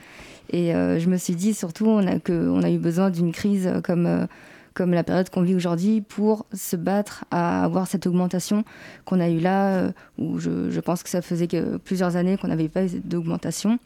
Et 0.50 0.74
euh, 0.74 0.98
je 0.98 1.08
me 1.08 1.16
suis 1.16 1.34
dit 1.34 1.54
surtout 1.54 1.86
on 1.86 2.06
a, 2.06 2.70
eu 2.70 2.78
besoin 2.78 3.10
d'une 3.10 3.32
crise 3.32 3.70
comme, 3.82 4.06
euh, 4.06 4.26
comme 4.74 4.92
la 4.92 5.04
période 5.04 5.30
qu'on 5.30 5.42
vit 5.42 5.54
aujourd'hui 5.54 6.00
pour 6.00 6.46
se 6.52 6.76
battre 6.76 7.24
à 7.30 7.64
avoir 7.64 7.86
cette 7.86 8.06
augmentation 8.06 8.64
qu'on 9.04 9.20
a 9.20 9.28
eue 9.28 9.40
là, 9.40 9.74
euh, 9.74 9.92
où 10.18 10.38
je, 10.38 10.80
pense 10.80 11.02
que 11.02 11.08
ça 11.08 11.22
faisait 11.22 11.48
plusieurs 11.84 12.16
années 12.16 12.36
qu'on 12.36 12.48
n'avait 12.48 12.68
pas 12.68 12.84
eu 12.84 13.00
d'augmentation. 13.04 13.78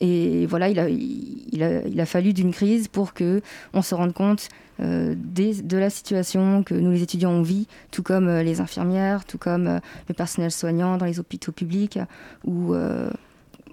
Et 0.00 0.44
voilà, 0.46 0.68
il 0.68 2.00
a, 2.00 2.06
fallu 2.06 2.34
d'une 2.34 2.52
crise 2.52 2.86
pour 2.86 3.14
que 3.14 3.40
on 3.72 3.80
se 3.80 3.94
rende 3.94 4.12
compte 4.12 4.50
de 4.78 5.76
la 5.78 5.88
situation 5.88 6.62
que 6.62 6.74
nous 6.74 6.90
les 6.90 7.02
étudiants 7.02 7.30
on 7.30 7.40
vit, 7.40 7.66
tout 7.90 8.02
comme 8.02 8.28
les 8.28 8.60
infirmières, 8.60 9.24
tout 9.24 9.38
comme 9.38 9.80
le 10.08 10.14
personnel 10.14 10.50
soignant 10.50 10.98
dans 10.98 11.06
les 11.06 11.18
hôpitaux 11.18 11.50
publics, 11.50 11.98
où 12.44 12.74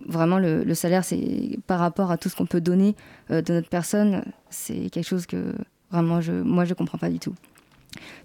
vraiment 0.07 0.39
le, 0.39 0.73
salaire, 0.73 1.03
c'est 1.03 1.59
par 1.67 1.79
rapport 1.79 2.11
à 2.11 2.17
tout 2.17 2.29
ce 2.29 2.35
qu'on 2.35 2.45
peut 2.45 2.61
donner 2.61 2.95
euh, 3.31 3.41
de 3.41 3.53
notre 3.53 3.69
personne, 3.69 4.23
c'est 4.49 4.89
quelque 4.89 5.07
chose 5.07 5.25
que 5.25 5.53
vraiment 5.91 6.19
moi 6.43 6.65
je 6.65 6.73
comprends 6.73 6.97
pas 6.97 7.09
du 7.09 7.19
tout. 7.19 7.33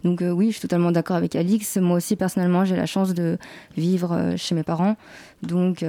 Donc 0.03 0.23
euh, 0.23 0.31
oui, 0.31 0.47
je 0.47 0.53
suis 0.53 0.63
totalement 0.63 0.93
d'accord 0.93 1.17
avec 1.17 1.37
Alix. 1.37 1.77
Moi 1.77 1.99
aussi 1.99 2.17
personnellement, 2.17 2.65
j'ai 2.65 2.77
la 2.77 2.87
chance 2.87 3.15
de 3.15 3.39
vivre 3.77 4.13
euh, 4.13 4.37
chez 4.37 4.55
mes 4.55 4.63
parents, 4.63 4.97
donc 5.43 5.85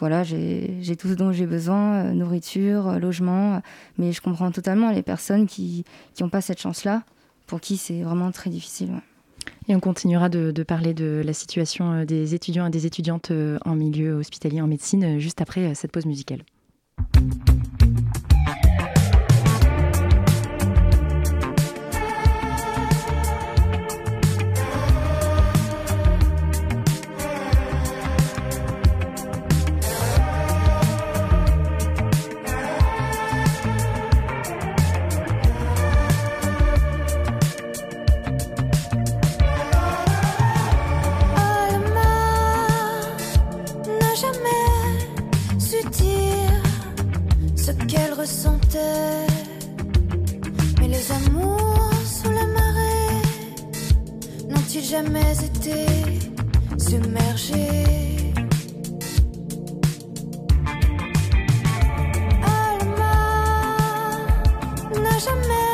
voilà, 0.00 0.22
j'ai 0.22 0.96
tout 0.98 1.08
ce 1.08 1.14
dont 1.14 1.32
j'ai 1.32 1.46
besoin, 1.46 2.12
nourriture, 2.12 2.98
logement, 2.98 3.62
mais 3.96 4.12
je 4.12 4.20
comprends 4.20 4.50
totalement 4.50 4.90
les 4.90 5.02
personnes 5.02 5.46
qui 5.46 5.84
n'ont 6.20 6.28
pas 6.28 6.40
cette 6.40 6.60
chance-là, 6.60 7.04
pour 7.46 7.60
qui 7.60 7.76
c'est 7.76 8.02
vraiment 8.02 8.30
très 8.30 8.50
difficile. 8.50 8.90
Et 9.68 9.74
on 9.74 9.80
continuera 9.80 10.28
de, 10.28 10.62
parler 10.62 10.92
de 10.92 11.22
la 11.24 11.32
situation 11.32 11.92
euh, 11.92 12.04
des 12.04 12.34
étudiants 12.34 12.66
et 12.66 12.70
des 12.70 12.86
étudiantes 12.86 13.30
euh, 13.30 13.58
en 13.64 13.74
milieu 13.74 14.14
hospitalier 14.14 14.60
en 14.60 14.66
médecine 14.66 15.04
euh, 15.04 15.18
juste 15.18 15.40
après 15.40 15.74
cette 15.74 15.92
pause 15.92 16.06
musicale. 16.06 16.42
ressentais. 48.24 49.26
Mais 50.80 50.88
les 50.88 51.06
amours 51.12 51.90
sous 52.16 52.32
la 52.38 52.46
marée 52.58 53.22
n'ont-ils 54.48 54.86
jamais 54.96 55.32
été 55.48 55.78
submergés? 56.78 58.32
Alma 62.62 63.16
n'a 65.04 65.16
jamais 65.28 65.72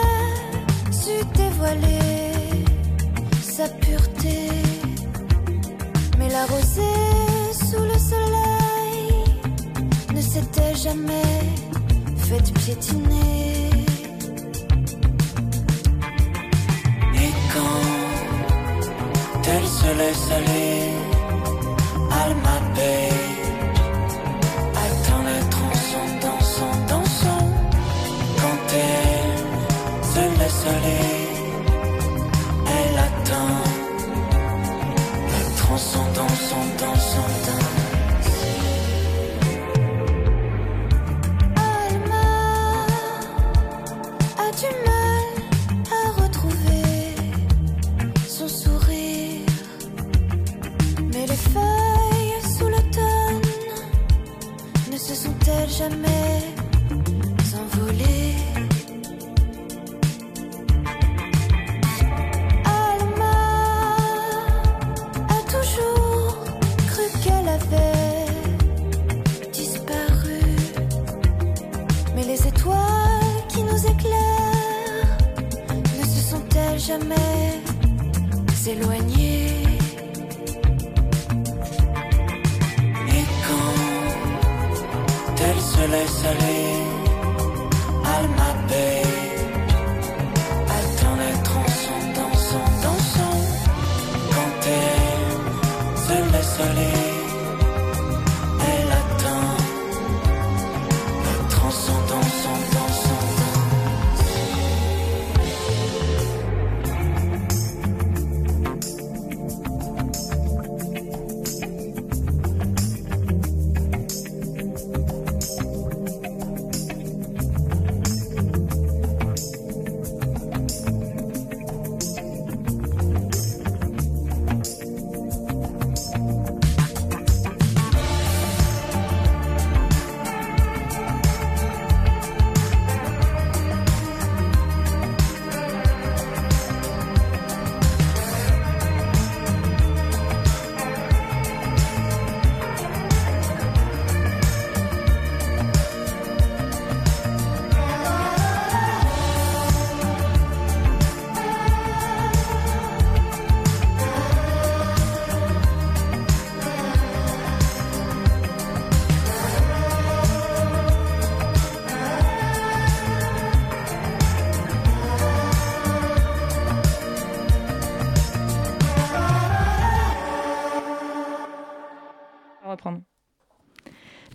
su 1.01 1.15
dévoiler 1.41 2.65
sa 3.57 3.67
pureté, 3.83 4.39
mais 6.19 6.29
la 6.37 6.45
rosée 6.47 7.05
sous 7.69 7.85
le 7.93 7.99
soleil 8.11 9.07
ne 10.17 10.21
s'était 10.33 10.75
jamais 10.75 11.31
faite 12.31 12.53
piétiner. 12.61 13.71
Et 17.23 17.33
quand 17.53 19.43
elle 19.55 19.66
se 19.66 19.90
laisse 20.01 20.31
aller, 20.38 20.93
Alma 22.23 22.57
Bay. 22.77 23.10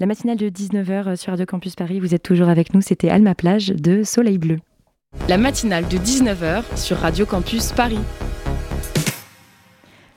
La 0.06 0.10
matinale 0.10 0.38
de 0.38 0.52
19h 0.52 1.08
euh, 1.08 1.16
sur 1.16 1.32
Radio 1.32 1.48
Campus 1.48 1.76
Paris, 1.76 2.00
vous 2.00 2.14
êtes 2.14 2.22
toujours 2.22 2.48
avec 2.48 2.76
nous, 2.76 2.82
c'était 2.82 3.10
Alma 3.10 3.34
Plage 3.34 3.70
de 3.70 4.04
Soleil 4.04 4.38
Bleu. 4.38 4.60
La 5.28 5.40
matinale 5.40 5.88
de 5.88 5.98
19h 5.98 6.78
sur 6.78 6.98
Radio 6.98 7.26
Campus 7.26 7.72
Paris. 7.72 7.98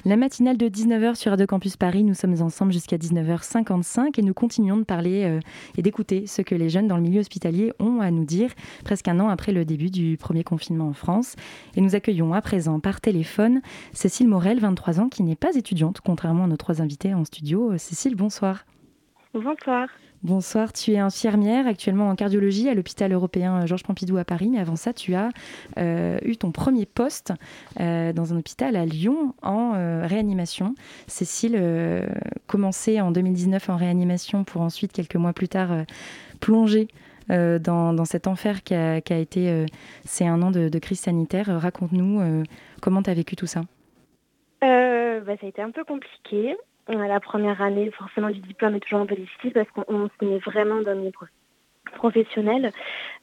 La 0.05 0.19
matinale 0.19 0.59
de 0.59 0.69
19h 0.69 1.15
sur 1.15 1.31
Radio 1.31 1.47
Campus 1.47 1.79
Paris, 1.79 2.05
nous 2.05 2.13
sommes 2.13 2.39
ensemble 2.43 2.71
jusqu'à 2.71 2.99
19h55 2.99 4.19
et 4.19 4.23
nous 4.23 4.35
continuons 4.35 4.77
de 4.77 4.85
parler 4.85 5.25
euh, 5.25 5.41
et 5.79 5.81
d'écouter 5.81 6.27
ce 6.27 6.43
que 6.43 6.55
les 6.55 6.69
jeunes 6.69 6.87
dans 6.87 6.97
le 6.97 7.03
milieu 7.03 7.21
hospitalier 7.21 7.73
ont 7.79 8.03
à 8.03 8.11
nous 8.11 8.27
dire 8.27 8.51
presque 8.85 9.09
un 9.09 9.19
an 9.21 9.31
après 9.31 9.53
le 9.53 9.65
début 9.65 9.89
du 9.89 10.19
premier 10.19 10.45
confinement 10.45 10.89
en 10.89 10.93
France. 10.93 11.35
Et 11.77 11.81
nous 11.81 11.95
accueillons 11.95 12.35
à 12.35 12.43
présent 12.43 12.79
par 12.79 13.01
téléphone 13.01 13.63
Cécile 13.95 14.29
Morel, 14.29 14.61
23 14.61 15.01
ans, 15.01 15.09
qui 15.09 15.23
n'est 15.23 15.35
pas 15.35 15.55
étudiante, 15.55 16.03
contrairement 16.05 16.45
à 16.45 16.49
nos 16.49 16.59
trois 16.59 16.83
invités 16.83 17.15
en 17.15 17.25
studio. 17.25 17.73
Cécile, 17.79 18.17
bonsoir. 18.17 18.67
Bonsoir. 19.35 19.89
Bonsoir, 20.23 20.73
tu 20.73 20.93
es 20.93 20.99
infirmière 20.99 21.67
actuellement 21.67 22.09
en 22.09 22.17
cardiologie 22.17 22.69
à 22.69 22.75
l'hôpital 22.75 23.13
européen 23.13 23.67
Georges 23.67 23.85
Pompidou 23.85 24.17
à 24.17 24.25
Paris, 24.25 24.49
mais 24.51 24.59
avant 24.59 24.75
ça, 24.75 24.93
tu 24.93 25.15
as 25.15 25.29
euh, 25.77 26.19
eu 26.23 26.37
ton 26.37 26.51
premier 26.51 26.87
poste 26.87 27.33
euh, 27.79 28.13
dans 28.13 28.33
un 28.33 28.39
hôpital 28.39 28.75
à 28.75 28.85
Lyon 28.85 29.35
en 29.43 29.75
euh, 29.77 30.07
réanimation. 30.07 30.75
Cécile 31.07 31.61
commençait 32.47 33.01
en 33.01 33.13
2019 33.13 33.69
en 33.69 33.77
réanimation 33.77 34.45
pour 34.45 34.63
ensuite, 34.63 34.93
quelques 34.93 35.17
mois 35.17 35.33
plus 35.33 35.49
tard, 35.49 35.85
plonger 36.41 36.89
dans, 37.29 38.05
cet 38.07 38.27
enfer 38.27 38.63
qui 38.63 38.75
a, 38.75 38.97
été 38.97 39.67
ces 40.05 40.27
un 40.27 40.41
an 40.41 40.51
de, 40.51 40.79
crise 40.79 41.01
sanitaire. 41.01 41.61
Raconte-nous 41.61 42.45
comment 42.81 43.03
tu 43.03 43.11
as 43.11 43.15
vécu 43.15 43.37
tout 43.37 43.47
ça? 43.47 43.61
Bah, 44.61 45.37
ça 45.41 45.47
a 45.47 45.49
été 45.49 45.61
un 45.61 45.71
peu 45.71 45.85
compliqué 45.85 46.57
la 46.89 47.21
première 47.21 47.61
année 47.63 47.91
forcément 47.91 48.31
du 48.31 48.41
diplôme 48.41 48.75
est 48.75 48.81
toujours 48.81 49.01
un 49.01 49.07
peu 49.07 49.17
difficile 49.17 49.53
parce 49.53 49.71
qu'on 49.71 50.09
se 50.09 50.25
met 50.25 50.39
vraiment 50.39 50.81
dans 50.83 50.95
le 50.95 51.11
professionnel. 51.89 52.73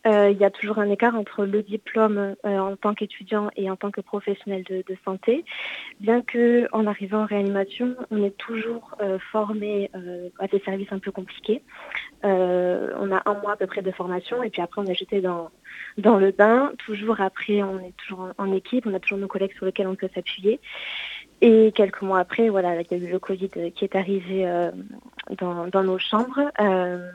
Euh, 0.06 0.30
il 0.30 0.38
y 0.38 0.46
a 0.46 0.52
toujours 0.52 0.80
un 0.80 0.90
écart 0.90 1.16
entre 1.16 1.46
le 1.46 1.64
diplôme 1.64 2.36
euh, 2.46 2.60
en 2.60 2.76
tant 2.76 2.94
qu'étudiant 2.94 3.50
et 3.56 3.70
en 3.70 3.76
tant 3.76 3.92
que 3.92 4.02
professionnel 4.02 4.64
de, 4.64 4.84
santé. 5.04 5.46
Bien 6.00 6.22
qu'en 6.22 6.86
arrivant 6.86 7.24
en 7.24 7.26
réanimation, 7.26 7.96
on 8.12 8.24
est 8.24 8.38
toujours 8.38 8.96
euh, 9.02 9.18
formé 9.32 9.90
à 10.40 10.48
des 10.48 10.60
services 10.60 10.92
un 10.92 11.00
peu 11.00 11.12
compliqués. 11.12 11.62
on 12.24 13.12
a 13.12 13.22
un 13.26 13.34
mois 13.42 13.54
à 13.54 13.56
peu 13.56 13.68
près 13.68 13.82
de 13.82 13.92
formation 13.92 14.44
et 14.44 14.50
puis 14.50 14.62
après 14.62 14.82
on 14.82 14.86
est 14.86 14.96
jeté 14.96 15.22
dans, 15.22 15.50
dans 15.98 16.18
le 16.18 16.32
bain. 16.32 16.72
Toujours 16.80 17.22
après, 17.22 17.64
on 17.64 17.80
est 17.80 17.96
toujours 17.98 18.30
en 18.38 18.52
équipe, 18.52 18.86
on 18.88 18.94
a 18.94 19.00
toujours 19.00 19.20
nos 19.20 19.28
collègues 19.28 19.54
sur 19.56 19.66
lesquels 19.66 19.88
on 19.88 19.96
peut 19.96 20.10
s'appuyer. 20.14 20.60
Et 21.48 21.72
quelques 21.74 22.02
mois 22.02 22.18
après, 22.18 22.50
voilà, 22.50 22.82
il 22.82 22.88
y 22.90 22.94
a 22.96 22.98
eu 22.98 23.12
le 23.12 23.20
Covid 23.20 23.50
qui 23.76 23.86
est 23.86 23.96
arrivé 23.96 24.48
euh, 24.48 24.72
dans, 25.38 25.84
nos 25.84 26.00
chambres. 26.00 26.42
Euh, 26.60 27.12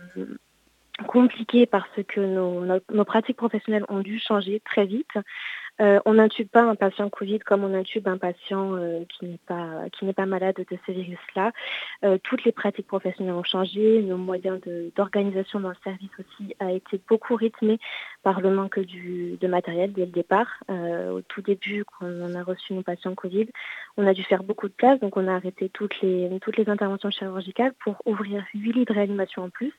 compliqué 1.08 1.66
parce 1.66 2.00
que 2.06 2.20
nos, 2.20 3.04
pratiques 3.04 3.38
professionnelles 3.38 3.84
ont 3.88 3.98
dû 3.98 4.20
changer 4.20 4.62
très 4.64 4.86
vite. 4.86 5.10
Euh, 5.80 5.98
on 6.04 6.14
n'intube 6.14 6.48
pas 6.48 6.62
un 6.62 6.74
patient 6.74 7.08
Covid 7.08 7.38
comme 7.40 7.64
on 7.64 7.74
intube 7.74 8.06
un 8.08 8.18
patient 8.18 8.74
euh, 8.76 9.04
qui 9.08 9.26
n'est 9.26 10.12
pas 10.12 10.26
malade 10.26 10.56
de 10.56 10.78
ce 10.86 10.92
virus-là. 10.92 11.52
Euh, 12.04 12.18
toutes 12.22 12.44
les 12.44 12.52
pratiques 12.52 12.86
professionnelles 12.86 13.34
ont 13.34 13.44
changé, 13.44 14.02
nos 14.02 14.16
moyens 14.16 14.60
d'organisation 14.94 15.60
dans 15.60 15.70
le 15.70 15.76
service 15.82 16.10
aussi 16.18 16.54
a 16.58 16.72
été 16.72 17.00
beaucoup 17.08 17.34
rythmé 17.34 17.78
par 18.22 18.40
le 18.40 18.50
manque 18.50 18.78
de 18.78 19.46
matériel 19.46 19.92
dès 19.92 20.06
le 20.06 20.12
départ. 20.12 20.62
au 20.68 21.20
tout 21.22 21.42
début, 21.42 21.84
quand 21.84 22.06
on 22.06 22.34
a 22.34 22.42
reçu 22.42 22.74
nos 22.74 22.82
patients 22.82 23.14
Covid, 23.14 23.48
on 23.96 24.06
a 24.06 24.12
dû 24.12 24.22
faire 24.22 24.42
beaucoup 24.42 24.68
de 24.68 24.74
place, 24.74 25.00
donc 25.00 25.16
on 25.16 25.26
a 25.28 25.34
arrêté 25.34 25.68
toutes 25.70 26.00
les 26.02 26.38
toutes 26.40 26.56
les 26.56 26.68
interventions 26.68 27.10
chirurgicales 27.10 27.72
pour 27.82 27.96
ouvrir 28.04 28.44
huit 28.54 28.72
lits 28.72 28.84
de 28.84 28.92
réanimation 28.92 29.44
en 29.44 29.50
plus. 29.50 29.72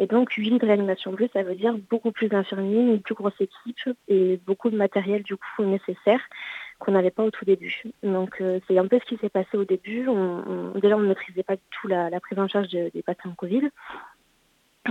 Et 0.00 0.06
donc, 0.06 0.32
8 0.32 0.48
lits 0.48 0.58
de 0.58 0.66
réanimation 0.66 1.12
plus, 1.12 1.28
ça 1.34 1.42
veut 1.42 1.54
dire 1.54 1.76
beaucoup 1.90 2.10
plus 2.10 2.28
d'infirmiers, 2.28 2.80
une 2.80 3.02
plus 3.02 3.14
grosse 3.14 3.38
équipe 3.38 3.96
et 4.08 4.40
beaucoup 4.46 4.70
de 4.70 4.76
matériel 4.76 5.22
du 5.22 5.36
coup 5.36 5.62
nécessaire 5.62 6.20
qu'on 6.78 6.92
n'avait 6.92 7.10
pas 7.10 7.22
au 7.22 7.30
tout 7.30 7.44
début. 7.44 7.82
Donc, 8.02 8.40
euh, 8.40 8.60
c'est 8.66 8.78
un 8.78 8.86
peu 8.86 8.98
ce 8.98 9.04
qui 9.04 9.18
s'est 9.18 9.28
passé 9.28 9.58
au 9.58 9.66
début. 9.66 10.08
On, 10.08 10.72
déjà, 10.80 10.96
on 10.96 11.00
ne 11.00 11.08
maîtrisait 11.08 11.42
pas 11.42 11.56
du 11.56 11.62
tout 11.70 11.86
la, 11.86 12.08
prise 12.18 12.38
en 12.38 12.48
charge 12.48 12.68
des 12.68 13.02
patients 13.04 13.34
Covid. 13.36 13.68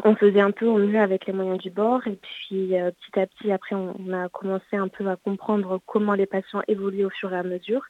On 0.03 0.15
faisait 0.15 0.41
un 0.41 0.51
peu 0.51 0.67
au 0.67 0.77
mieux 0.77 0.99
avec 0.99 1.25
les 1.25 1.33
moyens 1.33 1.57
du 1.57 1.71
bord 1.71 2.05
et 2.05 2.15
puis 2.21 2.79
euh, 2.79 2.91
petit 2.91 3.19
à 3.19 3.25
petit, 3.25 3.51
après, 3.51 3.75
on, 3.75 4.13
a 4.13 4.29
commencé 4.29 4.77
un 4.77 4.89
peu 4.89 5.07
à 5.09 5.15
comprendre 5.15 5.81
comment 5.87 6.13
les 6.13 6.27
patients 6.27 6.61
évoluaient 6.67 7.05
au 7.05 7.09
fur 7.09 7.33
et 7.33 7.37
à 7.37 7.43
mesure. 7.43 7.81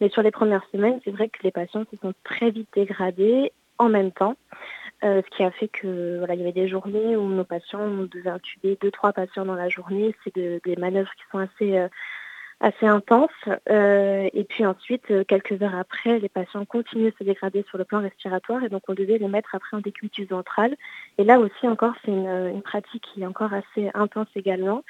Mais 0.00 0.08
sur 0.08 0.22
les 0.22 0.32
premières 0.32 0.66
semaines, 0.72 0.98
c'est 1.04 1.12
vrai 1.12 1.28
que 1.28 1.38
les 1.44 1.52
patients 1.52 1.84
se 1.92 1.96
sont 1.98 2.12
très 2.24 2.50
vite 2.50 2.68
dégradés 2.74 3.52
en 3.78 3.88
même 3.88 4.10
temps. 4.10 4.36
Euh, 5.04 5.20
ce 5.22 5.36
qui 5.36 5.42
a 5.42 5.50
fait 5.50 5.68
que 5.68 6.18
voilà, 6.18 6.34
il 6.34 6.40
y 6.40 6.42
avait 6.42 6.52
des 6.52 6.68
journées 6.68 7.16
où 7.16 7.28
nos 7.28 7.44
patients, 7.44 7.80
on 7.80 8.04
devait 8.04 8.30
intuber 8.30 8.78
deux, 8.80 8.90
trois 8.90 9.12
patients 9.12 9.44
dans 9.44 9.54
la 9.54 9.68
journée. 9.68 10.14
C'est 10.24 10.34
des 10.34 10.76
manœuvres 10.78 11.10
qui 11.16 11.24
sont 11.30 11.38
assez, 11.38 11.76
euh, 11.76 11.88
assez 12.60 12.86
intenses. 12.86 13.30
Euh, 13.68 14.30
et 14.32 14.44
puis 14.44 14.64
ensuite, 14.64 15.12
quelques 15.26 15.60
heures 15.60 15.76
après, 15.76 16.18
les 16.18 16.30
patients 16.30 16.64
continuent 16.64 17.08
à 17.08 17.18
se 17.18 17.24
dégrader 17.24 17.64
sur 17.68 17.76
le 17.76 17.84
plan 17.84 18.00
respiratoire 18.00 18.64
et 18.64 18.70
donc 18.70 18.82
on 18.88 18.94
devait 18.94 19.18
les 19.18 19.28
mettre 19.28 19.54
après 19.54 19.76
en 19.76 19.80
décubitus 19.80 20.28
ventrale. 20.28 20.74
Et 21.18 21.24
là 21.24 21.38
aussi 21.40 21.68
encore, 21.68 21.94
c'est 22.04 22.12
une, 22.12 22.62
pratique 22.62 23.04
qui 23.12 23.22
est 23.22 23.26
encore 23.26 23.52
assez 23.52 23.90
intense 23.92 24.28
également. 24.34 24.82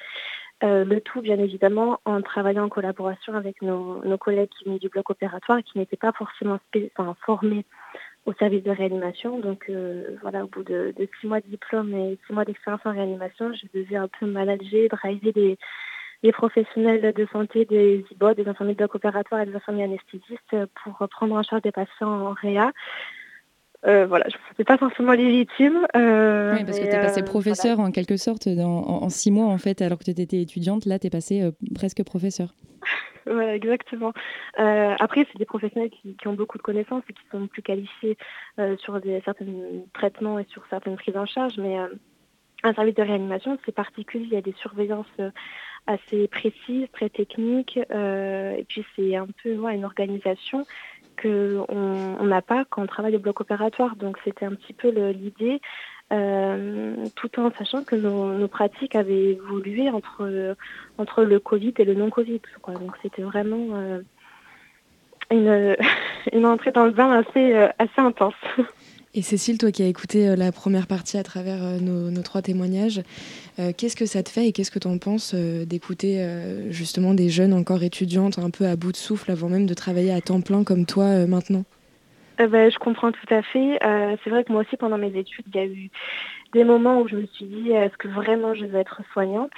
le 0.62 0.98
tout, 1.00 1.20
bien 1.20 1.38
évidemment, 1.40 2.00
en 2.04 2.22
travaillant 2.22 2.66
en 2.66 2.68
collaboration 2.68 3.34
avec 3.34 3.60
nos, 3.60 4.00
collègues 4.18 4.50
qui 4.56 4.64
venaient 4.66 4.78
du 4.78 4.88
bloc 4.88 5.10
opératoire 5.10 5.58
et 5.58 5.62
qui 5.64 5.78
n'étaient 5.78 5.96
pas 5.96 6.12
forcément 6.12 6.60
formés 7.24 7.64
au 8.26 8.32
service 8.34 8.62
de 8.62 8.70
réanimation. 8.70 9.38
Donc 9.38 9.66
euh, 9.70 10.16
voilà, 10.20 10.44
au 10.44 10.48
bout 10.48 10.64
de, 10.64 10.92
six 11.20 11.26
mois 11.26 11.40
de 11.40 11.46
diplôme 11.46 11.94
et 11.94 12.18
six 12.26 12.32
mois 12.32 12.44
d'expérience 12.44 12.82
en 12.84 12.92
réanimation, 12.92 13.52
je 13.54 13.66
devais 13.72 13.96
un 13.96 14.08
peu 14.08 14.26
manager, 14.26 14.88
driver 14.90 15.32
des, 15.32 15.58
les 16.22 16.32
professionnels 16.32 17.12
de 17.14 17.26
santé 17.32 17.64
des 17.64 18.04
IBOT, 18.10 18.34
des 18.34 18.48
infirmiers 18.48 18.72
de 18.72 18.78
bloc 18.78 18.96
opératoire 18.96 19.40
et 19.40 19.46
des 19.46 19.54
infirmiers 19.54 19.84
anesthésistes 19.84 20.56
pour 20.82 21.08
prendre 21.08 21.34
en 21.34 21.42
charge 21.42 21.62
des 21.62 21.72
patients 21.72 22.26
en 22.26 22.32
réa. 22.32 22.72
Euh, 23.86 24.06
voilà, 24.06 24.26
je 24.28 24.36
ne 24.36 24.40
me 24.58 24.64
pas 24.64 24.78
forcément 24.78 25.12
légitime. 25.12 25.86
Euh, 25.94 26.56
oui, 26.56 26.64
parce 26.64 26.80
que 26.80 26.84
tu 26.84 26.90
es 26.90 27.00
passé 27.00 27.22
professeur 27.22 27.78
en 27.78 27.92
quelque 27.92 28.16
sorte 28.16 28.48
en, 28.48 29.08
six 29.08 29.30
mois 29.30 29.46
en 29.46 29.58
fait, 29.58 29.80
alors 29.80 29.98
que 29.98 30.04
tu 30.04 30.10
étais 30.10 30.40
étudiante. 30.40 30.86
Là, 30.86 30.98
tu 30.98 31.06
es 31.06 31.10
passé 31.10 31.48
presque 31.74 32.02
professeur. 32.02 32.52
Ouais, 33.26 33.56
exactement. 33.56 34.12
Euh, 34.58 34.94
après, 35.00 35.26
c'est 35.30 35.38
des 35.38 35.44
professionnels 35.44 35.90
qui, 35.90 36.16
ont 36.26 36.34
beaucoup 36.34 36.58
de 36.58 36.62
connaissances 36.62 37.02
et 37.08 37.12
qui 37.12 37.22
sont 37.30 37.46
plus 37.48 37.62
qualifiés 37.62 38.16
euh, 38.60 38.76
sur 38.78 39.00
certains 39.24 39.46
traitements 39.92 40.38
et 40.38 40.44
sur 40.44 40.64
certaines 40.70 40.96
prises 40.96 41.16
en 41.16 41.26
charge, 41.26 41.58
mais 41.58 41.78
euh, 41.78 41.88
un 42.62 42.72
service 42.72 42.94
de 42.94 43.02
réanimation, 43.02 43.58
c'est 43.64 43.74
particulier. 43.74 44.24
Il 44.26 44.32
y 44.32 44.36
a 44.36 44.42
des 44.42 44.54
surveillances 44.54 45.06
assez 45.88 46.28
précises, 46.28 46.86
très 46.92 47.08
techniques, 47.08 47.76
et 47.76 48.64
puis 48.68 48.84
c'est 48.96 49.14
un 49.14 49.28
peu 49.42 49.50
une 49.70 49.84
organisation 49.84 50.64
qu'on 51.20 52.24
n'a 52.24 52.42
pas 52.42 52.64
quand 52.64 52.82
on 52.82 52.86
travaille 52.86 53.16
au 53.16 53.20
bloc 53.20 53.40
opératoire. 53.40 53.96
Donc 53.96 54.18
c'était 54.24 54.46
un 54.46 54.54
petit 54.54 54.72
peu 54.72 54.88
l'idée 54.88 55.60
euh, 56.12 56.94
tout 57.16 57.40
en 57.40 57.50
sachant 57.58 57.82
que 57.82 57.96
nos, 57.96 58.46
pratiques 58.46 58.94
avaient 58.94 59.32
évolué 59.32 59.90
entre, 59.90 60.56
entre 60.98 61.24
le 61.24 61.40
Covid 61.40 61.74
et 61.78 61.84
le 61.84 61.94
non-Covid. 61.94 62.40
Donc 62.68 62.92
c'était 63.02 63.22
vraiment 63.22 63.70
euh, 63.74 64.00
une, 65.32 65.76
une, 66.32 66.46
entrée 66.46 66.70
dans 66.70 66.84
le 66.84 66.92
bain 66.92 67.10
assez, 67.10 67.54
euh, 67.54 67.68
assez 67.78 68.00
intense. 68.00 68.34
Et 69.14 69.22
Cécile, 69.22 69.56
toi 69.56 69.72
qui 69.72 69.82
as 69.82 69.86
écouté 69.86 70.36
la 70.36 70.52
première 70.52 70.86
partie 70.86 71.16
à 71.16 71.22
travers 71.22 71.80
nos, 71.80 72.10
nos 72.10 72.20
trois 72.20 72.42
témoignages, 72.42 73.00
qu'est-ce 73.56 73.96
que 73.96 74.04
ça 74.04 74.22
te 74.22 74.28
fait 74.28 74.48
et 74.48 74.52
qu'est-ce 74.52 74.70
que 74.70 74.78
tu 74.78 74.88
en 74.88 74.98
penses 74.98 75.34
d'écouter 75.34 76.22
justement 76.68 77.14
des 77.14 77.30
jeunes 77.30 77.54
encore 77.54 77.82
étudiantes 77.82 78.38
un 78.38 78.50
peu 78.50 78.66
à 78.66 78.76
bout 78.76 78.92
de 78.92 78.96
souffle 78.98 79.30
avant 79.30 79.48
même 79.48 79.64
de 79.64 79.72
travailler 79.72 80.12
à 80.12 80.20
temps 80.20 80.42
plein 80.42 80.64
comme 80.64 80.84
toi 80.84 81.26
maintenant? 81.26 81.64
Euh, 82.40 82.46
ben, 82.48 82.70
je 82.70 82.78
comprends 82.78 83.12
tout 83.12 83.34
à 83.34 83.42
fait. 83.42 83.78
Euh, 83.84 84.16
c'est 84.22 84.30
vrai 84.30 84.44
que 84.44 84.52
moi 84.52 84.62
aussi, 84.62 84.76
pendant 84.76 84.98
mes 84.98 85.16
études, 85.16 85.46
il 85.48 85.56
y 85.56 85.58
a 85.58 85.66
eu 85.66 85.90
des 86.52 86.64
moments 86.64 87.00
où 87.00 87.08
je 87.08 87.16
me 87.16 87.26
suis 87.26 87.46
dit, 87.46 87.70
est-ce 87.70 87.96
que 87.96 88.08
vraiment 88.08 88.54
je 88.54 88.66
veux 88.66 88.78
être 88.78 89.00
soignante? 89.12 89.52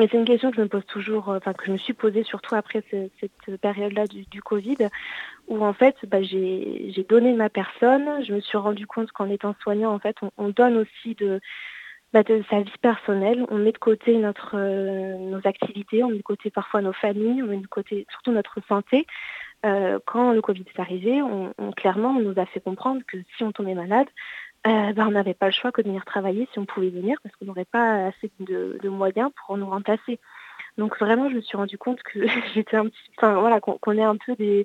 Et 0.00 0.06
c'est 0.06 0.16
une 0.16 0.24
question 0.24 0.50
que 0.50 0.56
je 0.56 0.62
me 0.62 0.68
pose 0.68 0.86
toujours, 0.86 1.30
euh, 1.30 1.38
enfin 1.38 1.52
que 1.54 1.66
je 1.66 1.72
me 1.72 1.76
suis 1.76 1.92
posée 1.92 2.22
surtout 2.22 2.54
après 2.54 2.84
cette 2.90 3.60
période-là 3.60 4.06
du, 4.06 4.42
Covid, 4.42 4.76
où 5.48 5.64
en 5.64 5.72
fait 5.72 5.96
bah, 6.06 6.22
j'ai 6.22 7.06
donné 7.08 7.32
ma 7.32 7.48
personne. 7.48 8.24
Je 8.24 8.32
me 8.34 8.40
suis 8.40 8.58
rendu 8.58 8.86
compte 8.86 9.10
qu'en 9.10 9.28
étant 9.28 9.56
soignant, 9.60 9.92
en 9.92 9.98
fait, 9.98 10.16
on, 10.36 10.50
donne 10.50 10.76
aussi 10.76 11.16
de, 11.16 11.40
bah, 12.12 12.22
de 12.22 12.44
sa 12.48 12.60
vie 12.60 12.70
personnelle. 12.80 13.44
On 13.50 13.56
met 13.56 13.72
de 13.72 13.78
côté 13.78 14.16
notre, 14.18 14.56
nos 14.56 15.40
activités, 15.44 16.04
on 16.04 16.10
met 16.10 16.18
de 16.18 16.22
côté 16.22 16.50
parfois 16.50 16.80
nos 16.80 16.92
familles, 16.92 17.42
on 17.42 17.46
met 17.46 17.56
de 17.56 17.66
côté 17.66 18.06
surtout 18.10 18.30
notre 18.30 18.60
santé. 18.68 19.04
Euh, 19.66 19.98
quand 20.06 20.32
le 20.32 20.40
Covid 20.40 20.64
est 20.74 20.80
arrivé, 20.80 21.20
on, 21.22 21.52
clairement, 21.72 22.10
on 22.10 22.20
nous 22.20 22.38
a 22.38 22.46
fait 22.46 22.60
comprendre 22.60 23.02
que 23.06 23.18
si 23.36 23.42
on 23.42 23.52
tombait 23.52 23.74
malade, 23.74 24.06
euh, 24.66 24.92
ben, 24.92 25.06
on 25.08 25.10
n'avait 25.12 25.34
pas 25.34 25.46
le 25.46 25.52
choix 25.52 25.72
que 25.72 25.82
de 25.82 25.88
venir 25.88 26.04
travailler 26.04 26.48
si 26.52 26.58
on 26.58 26.64
pouvait 26.64 26.90
venir 26.90 27.18
parce 27.22 27.34
qu'on 27.36 27.46
n'aurait 27.46 27.64
pas 27.64 28.06
assez 28.06 28.30
de, 28.40 28.88
moyens 28.88 29.30
pour 29.46 29.56
nous 29.56 29.68
remplacer. 29.68 30.20
Donc 30.76 30.96
vraiment, 30.98 31.28
je 31.28 31.36
me 31.36 31.40
suis 31.40 31.56
rendu 31.56 31.76
compte 31.76 32.02
que 32.02 32.20
j'étais 32.54 32.76
un 32.76 32.86
petit, 32.86 33.10
voilà, 33.20 33.60
qu'on 33.60 33.98
est 33.98 34.04
un 34.04 34.16
peu 34.16 34.36
des, 34.36 34.64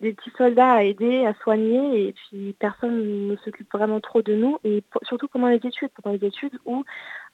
petits 0.00 0.30
soldats 0.36 0.74
à 0.74 0.82
aider, 0.84 1.26
à 1.26 1.34
soigner, 1.34 2.08
et 2.08 2.12
puis 2.12 2.54
personne 2.60 3.28
ne 3.28 3.36
s'occupe 3.36 3.72
vraiment 3.72 4.00
trop 4.00 4.22
de 4.22 4.34
nous, 4.34 4.58
et 4.62 4.84
surtout 5.02 5.26
pendant 5.26 5.48
les 5.48 5.56
études, 5.56 5.90
pendant 6.00 6.16
les 6.16 6.24
études 6.24 6.56
où 6.64 6.84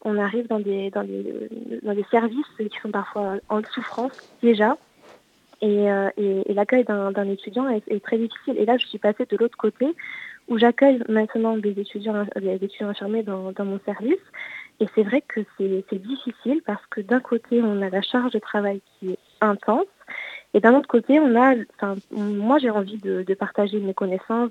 on 0.02 0.18
arrive 0.18 0.46
dans 0.48 0.60
des 0.60 0.90
services 2.10 2.46
qui 2.56 2.80
sont 2.80 2.90
parfois 2.90 3.34
en 3.50 3.62
souffrance 3.64 4.18
déjà, 4.42 4.78
euh, 5.64 6.10
et, 6.16 6.52
l'accueil 6.54 6.84
d'un 6.84 7.28
étudiant 7.28 7.68
est, 7.68 8.04
très 8.04 8.18
difficile. 8.18 8.56
Et 8.58 8.64
là, 8.64 8.76
je 8.76 8.86
suis 8.86 8.98
passée 8.98 9.26
de 9.26 9.36
l'autre 9.36 9.56
côté, 9.56 9.86
où 10.48 10.58
j'accueille 10.58 11.02
maintenant 11.08 11.56
des 11.56 11.78
étudiants, 11.80 12.26
des 12.36 12.54
étudiants 12.54 12.88
infirmiers 12.88 13.22
dans, 13.22 13.52
mon 13.58 13.80
service. 13.84 14.22
Et 14.80 14.86
c'est 14.94 15.04
vrai 15.04 15.22
que 15.22 15.40
c'est 15.58 16.02
difficile 16.02 16.60
parce 16.66 16.84
que 16.86 17.00
d'un 17.00 17.20
côté, 17.20 17.62
on 17.62 17.80
a 17.80 17.90
la 17.90 18.02
charge 18.02 18.32
de 18.32 18.38
travail 18.38 18.80
qui 18.98 19.12
est 19.12 19.18
intense. 19.40 19.86
Et 20.52 20.60
d'un 20.60 20.74
autre 20.76 20.86
côté, 20.86 21.18
on 21.18 21.34
a, 21.40 21.54
moi 22.12 22.58
j'ai 22.58 22.70
envie 22.70 22.98
de, 22.98 23.24
partager 23.34 23.80
mes 23.80 23.94
connaissances, 23.94 24.50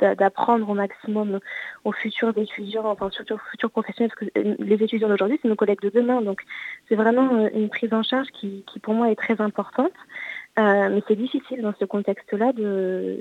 d'apprendre 0.00 0.68
au 0.68 0.74
maximum 0.74 1.40
aux 1.84 1.92
futurs 1.92 2.36
étudiants, 2.36 2.86
enfin 2.86 3.06
aux 3.06 3.38
futurs 3.50 3.70
professionnels, 3.70 4.10
parce 4.16 4.30
que 4.30 4.62
les 4.62 4.82
étudiants 4.82 5.08
d'aujourd'hui, 5.08 5.38
c'est 5.42 5.48
nos 5.48 5.56
collègues 5.56 5.82
de 5.82 5.90
demain. 5.90 6.22
Donc 6.22 6.42
c'est 6.88 6.94
vraiment 6.94 7.34
euh, 7.34 7.48
une 7.54 7.68
prise 7.68 7.92
en 7.92 8.02
charge 8.02 8.28
qui 8.28 8.64
pour 8.82 8.94
moi 8.94 9.10
est 9.10 9.16
très 9.16 9.40
importante. 9.40 9.92
Euh, 10.58 10.88
mais 10.88 11.02
c'est 11.06 11.16
difficile 11.16 11.60
dans 11.60 11.74
ce 11.78 11.84
contexte-là 11.84 12.52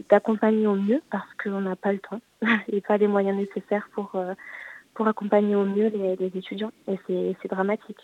d'accompagner 0.09 0.67
au 0.67 0.75
mieux 0.75 1.01
parce 1.11 1.27
qu'on 1.43 1.61
n'a 1.61 1.75
pas 1.75 1.91
le 1.91 1.99
temps 1.99 2.21
et 2.71 2.79
pas 2.79 2.97
les 2.97 3.07
moyens 3.07 3.37
nécessaires 3.37 3.89
pour, 3.93 4.15
euh, 4.15 4.33
pour 4.95 5.07
accompagner 5.07 5.55
au 5.55 5.65
mieux 5.65 5.91
les, 6.19 6.31
étudiants. 6.37 6.71
Et 6.87 6.97
c'est 7.41 7.47
dramatique. 7.49 7.97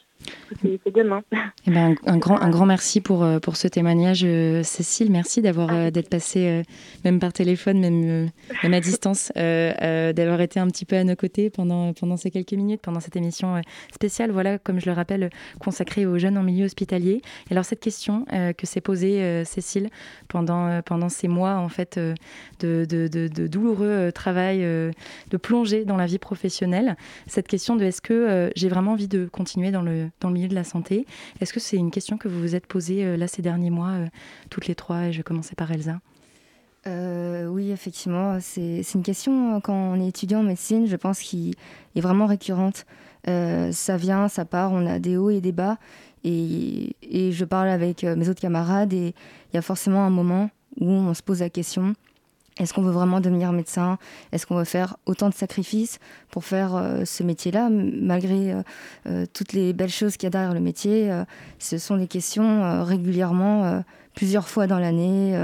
C'est 0.62 0.94
demain. 0.94 1.24
Eh 1.66 1.72
ben, 1.72 1.96
un, 2.06 2.18
grand, 2.18 2.40
un 2.42 2.50
grand 2.50 2.66
merci 2.66 3.02
pour, 3.02 3.24
euh, 3.24 3.40
pour 3.40 3.56
ce 3.56 3.68
témoignage, 3.68 4.24
euh, 4.26 4.62
Cécile. 4.62 5.10
Merci 5.10 5.42
d'avoir 5.42 5.70
ah, 5.72 5.76
euh, 5.76 5.92
d'être 5.92 6.10
passée, 6.10 6.64
même 7.06 7.20
par 7.20 7.32
téléphone, 7.32 7.80
même, 7.80 8.30
même 8.62 8.74
à 8.74 8.80
distance, 8.82 9.32
d'avoir 9.36 10.42
été 10.42 10.60
un 10.60 10.68
petit 10.68 10.86
peu 10.86 10.98
à 10.98 11.04
nos 11.04 11.16
côtés 11.16 11.50
pendant, 11.50 11.94
pendant 11.94 12.18
ces 12.18 12.30
quelques 12.30 12.52
minutes, 12.52 12.82
pendant 12.82 13.00
cette 13.00 13.16
émission 13.16 13.62
spéciale, 13.94 14.32
voilà, 14.32 14.58
comme 14.58 14.80
je 14.80 14.88
le 14.88 14.92
rappelle, 14.92 15.30
consacrée 15.60 16.06
aux 16.06 16.18
jeunes 16.18 16.38
en 16.38 16.44
milieu 16.44 16.66
hospitalier. 16.66 17.22
Et 17.50 17.54
alors, 17.54 17.66
cette 17.66 17.80
question 17.80 18.26
que 18.58 18.68
s'est 18.68 18.82
posée 18.82 19.46
Cécile 19.46 19.90
pendant, 20.28 20.82
pendant 20.82 21.10
ces 21.10 21.30
mois, 21.30 21.56
en 21.56 21.70
fait, 21.70 21.98
de, 21.98 22.86
de, 22.86 23.08
de 23.08 23.48
douloureux 23.48 24.12
travail, 24.12 24.60
de 24.60 25.38
plongée 25.38 25.86
dans 25.86 25.98
la 25.98 26.06
vie 26.06 26.20
professionnelle, 26.20 26.81
cette 27.28 27.48
question 27.48 27.76
de 27.76 27.86
est-ce 27.86 28.02
que 28.02 28.14
euh, 28.14 28.50
j'ai 28.56 28.70
vraiment 28.70 28.94
envie 28.94 29.08
de 29.08 29.26
continuer 29.26 29.72
dans 29.72 29.82
le, 29.82 30.10
dans 30.20 30.30
le 30.30 30.34
milieu 30.34 30.48
de 30.48 30.56
la 30.56 30.64
santé 30.64 31.06
Est-ce 31.40 31.54
que 31.54 31.60
c'est 31.60 31.78
une 31.78 31.92
question 31.92 32.18
que 32.18 32.28
vous 32.28 32.40
vous 32.40 32.56
êtes 32.56 32.68
posée 32.68 33.06
euh, 33.06 33.18
là 33.18 33.28
ces 33.28 33.42
derniers 33.42 33.70
mois, 33.70 33.92
euh, 33.92 34.08
toutes 34.50 34.68
les 34.68 34.76
trois 34.76 35.06
Et 35.06 35.12
je 35.12 35.18
vais 35.18 35.24
commencer 35.24 35.56
par 35.56 35.72
Elsa? 35.72 36.00
oui, 36.84 37.70
effectivement, 37.70 38.40
c'est 38.40 38.82
une 38.96 39.04
question 39.04 39.62
quand 39.62 39.74
on 39.74 40.02
est 40.02 40.08
étudiant 40.08 40.40
en 40.40 40.44
médecine, 40.44 40.88
je 40.88 40.96
pense, 40.96 41.20
qui 41.20 41.54
est 41.96 42.02
vraiment 42.02 42.26
récurrente. 42.26 42.86
ça 43.26 43.98
vient, 43.98 44.28
ça 44.30 44.46
part, 44.46 44.72
on 44.72 44.88
a 44.88 44.98
des 44.98 45.16
hauts 45.16 45.30
et 45.30 45.42
des 45.42 45.52
bas. 45.52 45.78
Et, 46.24 46.96
et 47.04 47.32
je 47.34 47.46
parle 47.46 47.70
avec 47.70 48.04
mes 48.04 48.30
autres 48.30 48.42
camarades 48.42 48.94
et 48.94 49.14
il 49.52 49.56
y 49.56 49.58
a 49.58 49.62
forcément 49.62 50.04
un 50.04 50.10
moment 50.10 50.50
où 50.80 50.90
on 50.90 51.14
se 51.14 51.22
pose 51.22 51.42
la 51.42 51.52
question 51.52 51.94
est-ce 52.58 52.74
qu'on 52.74 52.82
veut 52.82 52.92
vraiment 52.92 53.22
devenir 53.22 53.52
médecin? 53.54 53.98
Est-ce 54.32 54.46
qu'on 54.46 54.58
veut 54.58 54.66
faire 54.66 54.98
autant 55.06 55.30
de 55.30 55.34
sacrifices 55.34 56.00
pour 56.30 56.44
faire 56.44 56.76
euh, 56.76 57.06
ce 57.06 57.24
métier-là, 57.24 57.70
malgré 57.72 58.52
euh, 58.52 58.62
euh, 59.08 59.26
toutes 59.34 59.54
les 59.54 59.74
belles 59.74 59.90
choses 59.90 60.18
qu'il 60.18 60.28
y 60.28 60.28
a 60.28 60.32
derrière 60.32 60.54
le 60.54 60.60
métier 60.60 61.12
Ce 61.60 61.78
sont 61.78 61.98
des 61.98 62.08
questions 62.08 62.84
régulièrement, 62.84 63.84
plusieurs 64.14 64.48
fois 64.48 64.68
dans 64.68 64.80
l'année. 64.80 65.38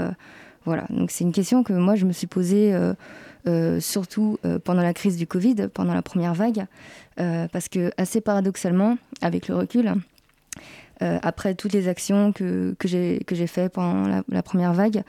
voilà, 0.64 0.84
donc 0.90 1.10
c'est 1.10 1.24
une 1.24 1.32
question 1.32 1.62
que 1.62 1.72
moi 1.72 1.94
je 1.94 2.04
me 2.04 2.12
suis 2.12 2.26
posée 2.26 2.74
surtout 3.80 4.38
pendant 4.64 4.82
la 4.82 4.94
crise 4.94 5.16
du 5.16 5.26
Covid, 5.26 5.68
pendant 5.72 5.94
la 5.94 6.02
première 6.02 6.34
vague, 6.34 6.66
parce 7.16 7.68
que 7.68 7.90
assez 7.96 8.20
paradoxalement, 8.20 8.98
avec 9.20 9.48
le 9.48 9.56
recul, 9.56 9.94
après 11.00 11.54
toutes 11.54 11.72
les 11.72 11.88
actions 11.88 12.32
que, 12.32 12.74
que 12.78 12.88
j'ai 12.88 13.46
faites 13.46 13.72
pendant 13.72 14.22
la, 14.28 14.42
première 14.42 14.72
vague, 14.72 15.02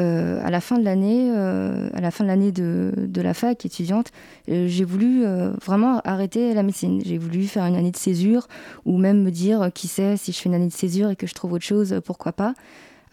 euh, 0.00 0.40
à 0.42 0.50
la 0.50 0.62
fin 0.62 0.78
de 0.78 0.84
l'année, 0.84 1.30
euh, 1.36 1.90
à 1.92 2.00
la 2.00 2.10
fin 2.10 2.24
de 2.24 2.28
l'année 2.28 2.50
de, 2.50 2.94
de, 2.96 3.20
la 3.20 3.34
fac 3.34 3.66
étudiante, 3.66 4.10
euh, 4.48 4.66
j'ai 4.66 4.84
voulu 4.84 5.24
vraiment 5.62 6.00
arrêter 6.04 6.54
la 6.54 6.62
médecine. 6.62 7.02
J'ai 7.04 7.18
voulu 7.18 7.46
faire 7.46 7.64
une 7.66 7.76
année 7.76 7.90
de 7.90 7.96
césure 7.96 8.48
ou 8.86 8.96
même 8.96 9.22
me 9.22 9.30
dire 9.30 9.70
qui 9.74 9.88
sait 9.88 10.16
si 10.16 10.32
je 10.32 10.38
fais 10.38 10.48
une 10.48 10.54
année 10.54 10.68
de 10.68 10.72
césure 10.72 11.10
et 11.10 11.16
que 11.16 11.26
je 11.26 11.34
trouve 11.34 11.52
autre 11.52 11.64
chose, 11.64 12.00
pourquoi 12.04 12.32
pas. 12.32 12.54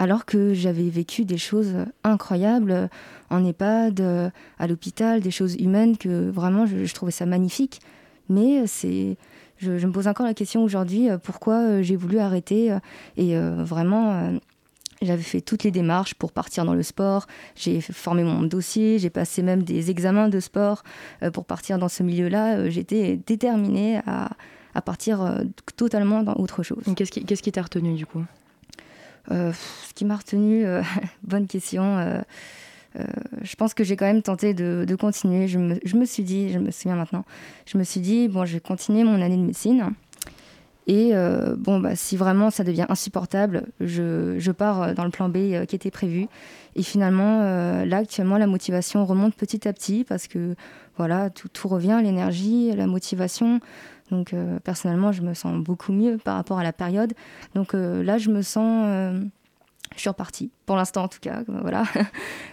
Alors 0.02 0.24
que 0.24 0.54
j'avais 0.54 0.90
vécu 0.90 1.26
des 1.26 1.38
choses 1.38 1.74
incroyables 2.06 2.90
en 3.30 3.44
EHPAD, 3.44 4.32
à 4.58 4.68
l'hôpital, 4.68 5.20
des 5.20 5.32
choses 5.32 5.56
humaines 5.56 5.98
que 5.98 6.30
vraiment 6.30 6.66
je, 6.66 6.94
trouvais 6.94 7.12
ça 7.12 7.26
magnifique. 7.26 7.82
Mais 8.30 8.66
c'est, 8.68 9.18
je, 9.58 9.78
je, 9.78 9.88
me 9.88 9.92
pose 9.92 10.08
encore 10.08 10.26
la 10.26 10.34
question 10.34 10.64
aujourd'hui 10.64 11.10
pourquoi 11.24 11.82
j'ai 11.82 11.98
voulu 11.98 12.20
arrêter 12.20 12.74
et 13.18 13.38
vraiment 13.38 14.40
j'avais 15.02 15.24
fait 15.24 15.42
toutes 15.42 15.64
les 15.64 15.72
démarches 15.72 16.14
pour 16.14 16.32
partir 16.32 16.66
dans 16.66 16.74
le 16.74 16.84
sport. 16.84 17.28
J'ai 17.56 17.82
formé 17.82 18.24
mon 18.24 18.44
dossier, 18.44 19.00
j'ai 19.00 19.10
passé 19.10 19.42
même 19.42 19.64
des 19.64 19.90
examens 19.92 20.30
de 20.30 20.40
sport 20.40 20.84
euh, 21.24 21.32
pour 21.32 21.46
partir 21.46 21.78
dans 21.78 21.90
ce 21.90 22.04
milieu-là. 22.04 22.58
Euh, 22.58 22.70
j'étais 22.70 23.18
déterminée 23.26 24.02
à, 24.06 24.30
à 24.76 24.82
partir 24.82 25.22
euh, 25.22 25.44
totalement 25.76 26.24
dans 26.24 26.36
autre 26.36 26.64
chose. 26.64 26.84
Qu'est-ce 26.96 27.44
qui 27.44 27.52
t'a 27.52 27.62
retenu 27.62 27.94
du 27.94 28.06
coup? 28.06 28.24
Ce 29.30 29.94
qui 29.94 30.06
m'a 30.06 30.16
retenu, 30.16 30.66
bonne 31.24 31.46
question. 31.46 32.24
je 32.96 33.56
pense 33.58 33.76
que 33.76 33.84
j'ai 33.84 33.96
quand 33.96 34.08
même 34.08 34.24
tenté 34.24 34.56
de, 34.56 34.86
de 34.88 34.96
continuer. 34.96 35.48
Je 35.48 35.60
me, 35.60 35.80
je 35.86 35.96
me, 35.96 36.06
suis 36.06 36.24
dit, 36.24 36.52
je 36.52 36.58
me 36.58 36.72
souviens 36.72 36.96
maintenant, 36.96 37.24
je 37.68 37.78
me 37.78 37.84
suis 37.84 38.02
dit, 38.02 38.28
bon, 38.28 38.46
je 38.46 38.54
vais 38.54 38.60
continuer 38.60 39.04
mon 39.04 39.22
année 39.22 39.38
de 39.38 39.44
médecine. 39.44 39.94
Et 40.90 41.12
euh, 41.14 41.54
bon, 41.56 41.80
bah, 41.80 41.96
si 41.96 42.18
vraiment 42.18 42.50
ça 42.50 42.64
devient 42.64 42.88
insupportable, 42.90 43.68
je, 43.80 44.52
pars 44.52 44.82
euh, 44.82 44.94
dans 44.96 45.04
le 45.04 45.12
plan 45.12 45.30
B 45.30 45.38
euh, 45.38 45.66
qui 45.66 45.76
était 45.76 45.92
prévu. 45.92 46.28
Et 46.76 46.82
finalement, 46.82 47.42
là, 47.84 47.98
actuellement, 47.98 48.38
la 48.38 48.48
motivation 48.48 49.06
remonte 49.06 49.36
petit 49.36 49.68
à 49.68 49.74
petit 49.74 50.04
parce 50.04 50.28
que 50.28 50.56
voilà, 50.98 51.30
tout, 51.30 51.48
tout 51.48 51.68
revient, 51.68 52.00
l'énergie, 52.02 52.72
la 52.76 52.88
motivation. 52.88 53.60
Donc, 54.12 54.34
personnellement, 54.64 55.12
je 55.12 55.22
me 55.24 55.34
sens 55.34 55.62
beaucoup 55.62 55.92
mieux 55.92 56.18
par 56.18 56.36
rapport 56.36 56.60
à 56.60 56.64
la 56.64 56.72
période. 56.72 57.14
Donc 57.56 57.74
là, 57.74 58.18
je 58.18 58.30
me 58.30 58.44
sens. 58.44 58.88
je 59.96 60.00
suis 60.00 60.10
repartie, 60.10 60.52
pour 60.68 60.76
l'instant 60.76 61.04
en 61.04 61.08
tout 61.08 61.20
cas, 61.20 61.42
voilà. 61.48 61.84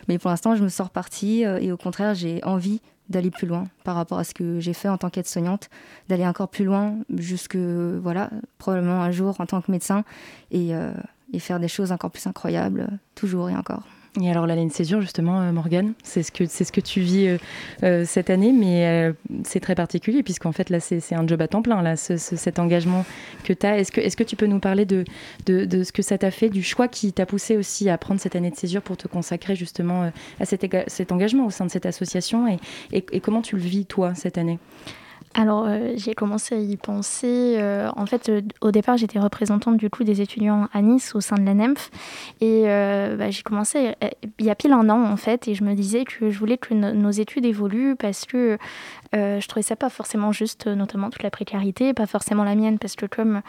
Mais 0.09 0.19
pour 0.19 0.31
l'instant, 0.31 0.57
je 0.57 0.65
me 0.65 0.71
sors 0.71 0.87
repartie 0.87 1.43
et 1.43 1.71
au 1.71 1.77
contraire, 1.77 2.15
j'ai 2.15 2.43
envie 2.43 2.81
d'aller 3.09 3.31
plus 3.31 3.47
loin 3.47 3.65
par 3.85 3.95
rapport 3.95 4.19
à 4.19 4.25
ce 4.25 4.35
que 4.35 4.61
j'ai 4.61 4.73
fait 4.73 4.89
en 4.89 4.99
tant 4.99 5.11
qu'aide-soignante, 5.11 5.71
d'aller 6.09 6.27
encore 6.27 6.49
plus 6.49 6.65
loin 6.65 6.97
jusque, 7.17 7.57
voilà, 7.57 8.31
probablement 8.59 9.03
un 9.03 9.11
jour 9.11 9.41
en 9.41 9.47
tant 9.47 9.61
que 9.61 9.71
médecin 9.71 10.05
et, 10.51 10.75
euh, 10.75 10.93
et 11.33 11.39
faire 11.39 11.61
des 11.61 11.69
choses 11.69 11.93
encore 11.93 12.11
plus 12.11 12.27
incroyables, 12.27 12.89
toujours 13.15 13.49
et 13.51 13.57
encore. 13.57 13.85
Et 14.21 14.31
alors 14.31 14.47
la 14.47 14.55
laine 14.55 14.71
césure, 14.71 15.01
justement, 15.01 15.41
euh, 15.41 15.53
Morgane, 15.53 15.93
c'est 16.03 16.23
ce, 16.23 16.33
que, 16.33 16.47
ce 16.47 16.73
que 16.73 16.81
tu 16.81 17.01
vis 17.01 17.27
euh, 17.27 17.39
euh, 17.83 18.05
cette 18.07 18.31
année, 18.31 18.53
mais 18.53 19.13
c'est 19.45 19.61
très 19.61 19.75
particulier 19.75 20.23
puisqu'en 20.23 20.53
fait 20.53 20.71
là 20.71 20.81
c'est, 20.81 21.15
un 21.15 21.27
job 21.27 21.41
à 21.43 21.49
temps 21.49 21.63
plein, 21.63 21.83
là, 21.83 21.97
cet 21.97 22.59
engagement 22.59 23.05
que 23.45 23.53
tu 23.53 23.67
as. 23.67 23.79
Est-ce 23.79 23.93
que, 23.93 24.01
est-ce 24.01 24.17
que 24.17 24.25
tu 24.25 24.37
peux 24.37 24.47
nous 24.47 24.61
parler 24.61 24.85
de, 24.85 25.05
de, 25.47 25.65
de, 25.65 25.83
ce 25.83 25.93
que 25.93 26.03
ça 26.03 26.19
t'a 26.19 26.31
fait, 26.31 26.49
du 26.49 26.63
choix 26.63 26.89
qui 26.89 27.13
t'a 27.13 27.27
poussé 27.27 27.57
aussi 27.57 27.91
à 27.91 27.99
prendre 27.99 28.21
cette 28.21 28.37
année 28.37 28.51
de 28.51 28.57
césure 28.57 28.83
pour 28.83 28.97
te 28.97 29.09
consacrer 29.09 29.55
justement 29.55 30.11
à 30.41 30.45
cet, 30.45 30.67
cet 30.87 31.13
engagement 31.13 31.47
au 31.47 31.51
sein 31.51 31.67
de 31.67 31.71
cette 31.71 31.87
association 31.87 32.49
et, 32.49 32.59
et 32.93 33.21
comment 33.21 33.43
tu 33.43 33.57
le 33.57 33.63
vis 33.63 33.87
toi 33.87 34.15
cette 34.15 34.39
année? 34.39 34.59
Alors, 35.39 35.67
euh, 35.69 35.93
j'ai 35.97 36.15
commencé 36.15 36.55
à 36.55 36.59
y 36.59 36.79
penser. 36.79 37.57
Euh, 37.59 37.91
en 37.95 38.07
fait, 38.07 38.31
euh, 38.31 38.41
au 38.63 38.71
départ, 38.71 38.97
j'étais 38.97 39.19
représentante 39.19 39.77
du 39.77 39.91
coup 39.91 40.03
des 40.03 40.23
étudiants 40.23 40.69
à 40.73 40.81
Nice 40.81 41.15
au 41.15 41.21
sein 41.21 41.37
de 41.37 41.45
la 41.45 41.53
NEMF. 41.53 41.91
Et 42.41 42.65
bah, 42.65 43.31
j'ai 43.31 43.43
commencé 43.43 43.95
il 44.39 44.47
y 44.47 44.51
a 44.51 44.55
pile 44.55 44.73
un 44.73 44.89
an, 44.89 45.05
en 45.05 45.17
fait, 45.17 45.47
et 45.47 45.55
je 45.55 45.63
me 45.63 45.75
disais 45.75 46.05
que 46.05 46.31
je 46.31 46.39
voulais 46.39 46.57
que 46.57 46.73
nos 46.73 47.11
études 47.11 47.45
évoluent 47.45 47.97
parce 47.97 48.25
que 48.25 48.57
je 49.13 49.47
trouvais 49.47 49.63
ça 49.63 49.77
pas 49.77 49.91
forcément 49.91 50.33
juste, 50.33 50.67
notamment 50.67 51.11
toute 51.11 51.23
la 51.23 51.31
précarité, 51.31 51.93
pas 51.93 52.07
forcément 52.07 52.45
la 52.45 52.55
mienne, 52.55 52.79
parce 52.79 52.97
que 52.97 53.05
comme. 53.05 53.43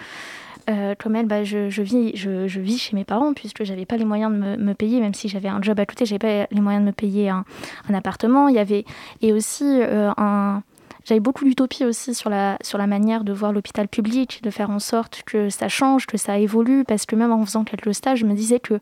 comme 0.67 1.15
elle, 1.15 1.25
bah, 1.25 1.45
je, 1.45 1.81
vis, 1.81 2.11
je, 2.15 2.59
vis 2.59 2.77
chez 2.77 2.95
mes 2.95 3.05
parents 3.05 3.33
puisque 3.33 3.63
j'avais 3.63 3.85
pas 3.85 3.95
les 3.95 4.05
moyens 4.05 4.31
de 4.31 4.37
me, 4.37 4.73
payer, 4.73 4.99
même 4.99 5.13
si 5.13 5.29
j'avais 5.29 5.49
un 5.49 5.61
job 5.61 5.79
à 5.79 5.85
côté, 5.85 6.05
j'avais 6.05 6.19
pas 6.19 6.47
les 6.51 6.61
moyens 6.61 6.83
de 6.83 6.87
me 6.87 6.93
payer 6.93 7.29
un, 7.29 7.45
appartement. 7.93 8.49
Il 8.49 8.55
y 8.55 8.59
avait 8.59 8.83
et 9.21 9.31
aussi 9.31 9.81
un, 10.17 10.61
j'avais 11.07 11.21
beaucoup 11.21 11.45
d'utopie 11.45 11.85
aussi 11.85 12.13
sur 12.13 12.29
la, 12.29 12.57
manière 12.85 13.23
de 13.23 13.31
voir 13.31 13.53
l'hôpital 13.53 13.87
public, 13.87 14.41
de 14.43 14.49
faire 14.49 14.69
en 14.69 14.79
sorte 14.79 15.23
que 15.25 15.49
ça 15.49 15.69
change, 15.69 16.05
que 16.05 16.17
ça 16.17 16.37
évolue, 16.37 16.83
parce 16.83 17.05
que 17.05 17.15
même 17.15 17.31
en 17.31 17.45
faisant 17.45 17.63
quelques 17.63 17.93
stages, 17.93 18.19
je 18.19 18.25
me 18.25 18.33
disais 18.33 18.59
que 18.59 18.79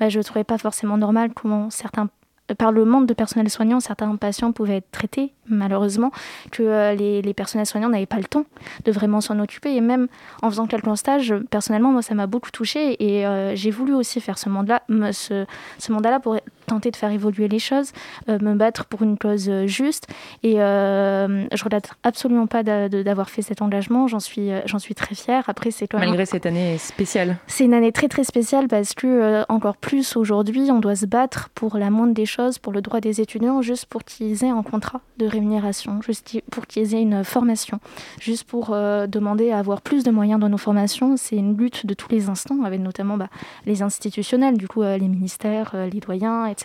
bah, 0.00 0.08
je 0.08 0.18
ne 0.18 0.24
trouvais 0.24 0.42
pas 0.42 0.58
forcément 0.58 0.98
normal 0.98 1.30
comment 1.34 1.70
certains 1.70 2.08
par 2.56 2.72
le 2.72 2.86
manque 2.86 3.06
de 3.06 3.12
personnel 3.12 3.50
soignant, 3.50 3.78
certains 3.78 4.16
patients 4.16 4.52
pouvaient 4.52 4.78
être 4.78 4.90
traités, 4.90 5.34
malheureusement, 5.46 6.10
que 6.50 6.62
euh, 6.62 6.94
les, 6.94 7.34
personnels 7.34 7.66
soignants 7.66 7.90
n'avaient 7.90 8.06
pas 8.06 8.16
le 8.16 8.24
temps 8.24 8.46
de 8.86 8.90
vraiment 8.90 9.20
s'en 9.20 9.38
occuper. 9.38 9.76
Et 9.76 9.82
même 9.82 10.08
en 10.40 10.48
faisant 10.48 10.66
quelques 10.66 10.96
stages, 10.96 11.34
personnellement, 11.50 11.92
moi, 11.92 12.00
ça 12.00 12.14
m'a 12.14 12.26
beaucoup 12.26 12.50
touchée. 12.50 12.96
Et 13.04 13.26
euh, 13.26 13.54
j'ai 13.54 13.70
voulu 13.70 13.92
aussi 13.92 14.22
faire 14.22 14.38
ce 14.38 14.48
mandat-là 14.48 16.20
pour 16.20 16.36
tenter 16.68 16.90
de 16.90 16.96
faire 16.96 17.10
évoluer 17.10 17.48
les 17.48 17.58
choses, 17.58 17.92
euh, 18.28 18.38
me 18.40 18.54
battre 18.54 18.84
pour 18.84 19.02
une 19.02 19.18
cause 19.18 19.50
juste. 19.66 20.06
Et 20.42 20.54
je 20.54 21.64
regrette 21.64 21.90
absolument 22.02 22.46
pas 22.46 22.62
d'avoir 22.62 23.30
fait 23.30 23.42
cet 23.42 23.62
engagement. 23.62 24.06
J'en 24.06 24.20
suis, 24.20 24.50
j'en 24.66 24.78
suis 24.78 24.94
très 24.94 25.14
fière. 25.14 25.44
Après, 25.48 25.70
c'est 25.70 25.88
quand 25.88 25.98
Malgré 25.98 26.26
cette 26.26 26.46
année 26.46 26.78
spéciale. 26.78 27.36
C'est 27.46 27.64
une 27.64 27.74
année 27.74 27.92
très, 27.92 28.08
très 28.08 28.24
spéciale 28.24 28.68
parce 28.68 28.94
que, 28.94 29.44
encore 29.48 29.76
plus 29.76 30.16
aujourd'hui, 30.16 30.70
on 30.70 30.78
doit 30.78 30.96
se 30.96 31.06
battre 31.06 31.48
pour 31.54 31.76
la 31.78 31.90
moindre 31.90 32.14
des 32.14 32.26
choses 32.26 32.58
pour 32.58 32.72
le 32.72 32.80
droit 32.80 33.00
des 33.00 33.20
étudiants, 33.20 33.62
juste 33.62 33.86
pour 33.86 34.04
qu'ils 34.04 34.44
aient 34.44 34.50
un 34.50 34.62
contrat 34.62 35.00
de 35.18 35.26
rémunération, 35.26 36.00
juste 36.02 36.40
pour 36.50 36.66
qu'ils 36.66 36.94
aient 36.94 37.02
une 37.02 37.24
formation, 37.24 37.80
juste 38.20 38.44
pour 38.44 38.70
euh, 38.72 39.06
demander 39.06 39.50
à 39.50 39.58
avoir 39.58 39.82
plus 39.82 40.04
de 40.04 40.10
moyens 40.10 40.40
dans 40.40 40.48
nos 40.48 40.58
formations. 40.58 41.16
C'est 41.16 41.36
une 41.36 41.56
lutte 41.56 41.86
de 41.86 41.94
tous 41.94 42.10
les 42.10 42.28
instants, 42.28 42.62
avec 42.64 42.80
notamment 42.80 43.16
bah, 43.16 43.28
les 43.66 43.82
institutionnels, 43.82 44.56
du 44.56 44.68
coup 44.68 44.82
euh, 44.82 44.96
les 44.96 45.08
ministères, 45.08 45.72
euh, 45.74 45.88
les 45.88 46.00
doyens, 46.00 46.46
etc. 46.46 46.57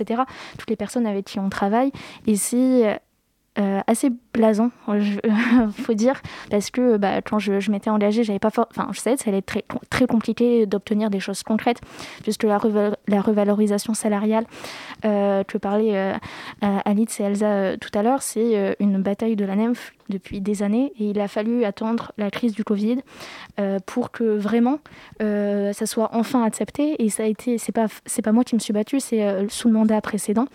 Toutes 0.57 0.69
les 0.69 0.75
personnes 0.75 1.05
avec 1.05 1.25
qui 1.25 1.39
on 1.39 1.49
travaille. 1.49 1.91
Et 2.27 2.35
c'est 2.35 2.99
euh, 3.59 3.81
assez 3.85 4.09
blasant, 4.33 4.71
il 4.87 5.21
faut 5.71 5.93
dire, 5.93 6.21
parce 6.49 6.71
que 6.71 6.97
bah, 6.97 7.21
quand 7.21 7.37
je, 7.37 7.59
je 7.59 7.69
m'étais 7.69 7.91
engagée, 7.91 8.23
j'avais 8.23 8.39
pas 8.39 8.47
enfin, 8.47 8.89
je 8.91 8.99
savais 8.99 9.15
que 9.15 9.21
ça 9.21 9.29
allait 9.29 9.39
être 9.39 9.61
très, 9.89 10.07
compliqué 10.07 10.65
d'obtenir 10.65 11.09
des 11.09 11.19
choses 11.19 11.43
concrètes, 11.43 11.79
puisque 12.23 12.43
la, 12.43 12.57
revalorisation 12.57 13.93
salariale 13.93 14.45
euh, 15.05 15.43
que 15.43 15.57
parlaient 15.59 15.95
euh, 15.95 16.17
Alice 16.61 17.19
et 17.19 17.23
Elsa 17.23 17.45
euh, 17.45 17.77
tout 17.77 17.91
à 17.93 18.01
l'heure, 18.01 18.23
c'est 18.23 18.75
une 18.79 19.01
bataille 19.01 19.35
de 19.35 19.45
la 19.45 19.55
NEMF 19.55 19.93
depuis 20.09 20.41
des 20.41 20.63
années, 20.63 20.91
et 20.99 21.11
il 21.11 21.19
a 21.19 21.27
fallu 21.27 21.63
attendre 21.63 22.11
la 22.17 22.31
crise 22.31 22.53
du 22.53 22.63
Covid 22.63 22.97
pour 23.85 24.11
que 24.11 24.23
vraiment 24.35 24.79
ça 25.19 25.85
soit 25.85 26.09
enfin 26.13 26.43
accepté, 26.43 27.03
et 27.03 27.09
ça 27.09 27.23
a 27.23 27.27
été, 27.27 27.59
c'est 27.59 27.71
pas, 27.71 27.85
pas 28.23 28.31
moi 28.31 28.43
qui 28.43 28.55
me 28.55 28.59
suis 28.59 28.73
battue, 28.73 28.99
c'est 28.99 29.47
sous 29.49 29.67
le 29.67 29.75
mandat 29.75 30.01
précédent 30.01 30.47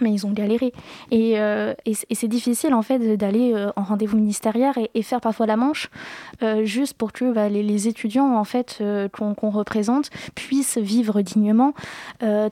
mais 0.00 0.12
ils 0.12 0.26
ont 0.26 0.32
galéré. 0.32 0.72
Et, 1.10 1.38
euh, 1.38 1.74
et, 1.84 1.94
c'est 1.94 2.28
difficile 2.28 2.74
en 2.74 2.82
fait 2.82 3.16
d'aller 3.16 3.52
euh, 3.54 3.70
en 3.76 3.82
rendez-vous 3.82 4.16
ministériel 4.16 4.72
et, 4.94 5.02
faire 5.02 5.20
parfois 5.20 5.46
la 5.46 5.56
manche 5.56 5.88
euh, 6.42 6.64
juste 6.64 6.94
pour 6.94 7.12
que 7.12 7.32
bah, 7.32 7.48
les, 7.48 7.62
les, 7.62 7.88
étudiants 7.88 8.36
en 8.36 8.44
fait 8.44 8.82
qu'on 9.12 9.50
représente 9.50 10.10
puissent 10.34 10.78
vivre 10.78 11.22
dignement. 11.22 11.72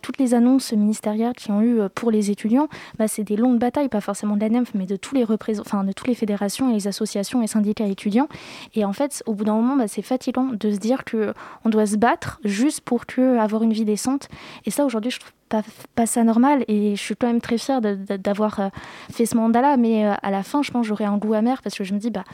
toutes 0.03 0.19
les 0.19 0.35
annonces 0.35 0.73
ministérielles 0.73 1.35
qui 1.35 1.51
ont 1.51 1.63
eu 1.63 1.81
pour 1.95 2.11
les 2.11 2.31
étudiants, 2.31 2.69
bah, 2.99 3.09
c'est 3.09 3.25
des 3.25 3.37
longues 3.37 3.59
batailles, 3.59 3.89
pas 3.89 4.01
forcément 4.01 4.37
de 4.37 4.41
la 4.41 4.49
NEMF, 4.49 4.73
mais 4.75 4.87
de 4.87 4.97
tous 4.97 5.15
les 5.15 5.25
enfin 5.61 5.85
de 5.85 5.93
toutes 5.93 6.09
les 6.09 6.15
fédérations 6.15 6.71
et 6.71 6.75
les 6.75 6.89
associations 6.89 7.43
et 7.43 7.47
syndicats 7.47 7.87
étudiants. 7.87 8.29
Et 8.75 8.85
en 8.85 8.93
fait, 8.93 9.23
au 9.27 9.35
bout 9.35 9.45
d'un 9.45 9.55
moment, 9.55 9.77
bah, 9.77 9.89
c'est 9.89 10.03
fatigant 10.03 10.49
de 10.53 10.71
se 10.71 10.79
dire 10.79 11.05
que 11.05 11.35
on 11.65 11.69
doit 11.69 11.87
se 11.87 11.97
battre 11.97 12.41
juste 12.45 12.81
pour 12.81 13.07
que 13.07 13.39
avoir 13.39 13.63
une 13.63 13.73
vie 13.73 13.85
décente. 13.85 14.29
Et 14.65 14.71
ça, 14.71 14.85
aujourd'hui, 14.85 15.11
je 15.11 15.21
trouve 15.21 15.33
pas, 15.49 15.63
pas, 15.95 16.07
ça 16.07 16.25
normal 16.25 16.65
et 16.69 16.97
je 16.97 17.01
suis 17.01 17.17
quand 17.17 17.27
même 17.27 17.41
très 17.41 17.59
fière 17.59 17.81
d'avoir 17.81 18.61
euh, 18.61 18.69
fait 19.13 19.27
ce 19.27 19.37
mandat-là. 19.37 19.77
Mais 19.77 20.07
euh, 20.07 20.15
à 20.23 20.31
la 20.31 20.43
fin, 20.43 20.63
je 20.63 20.71
pense 20.71 20.87
j'aurais 20.87 21.05
un 21.05 21.17
goût 21.17 21.35
amer 21.35 21.63
parce 21.63 21.77
que 21.77 21.85
je 21.85 21.95
me 21.95 21.99
dis, 21.99 22.11
bah, 22.11 22.25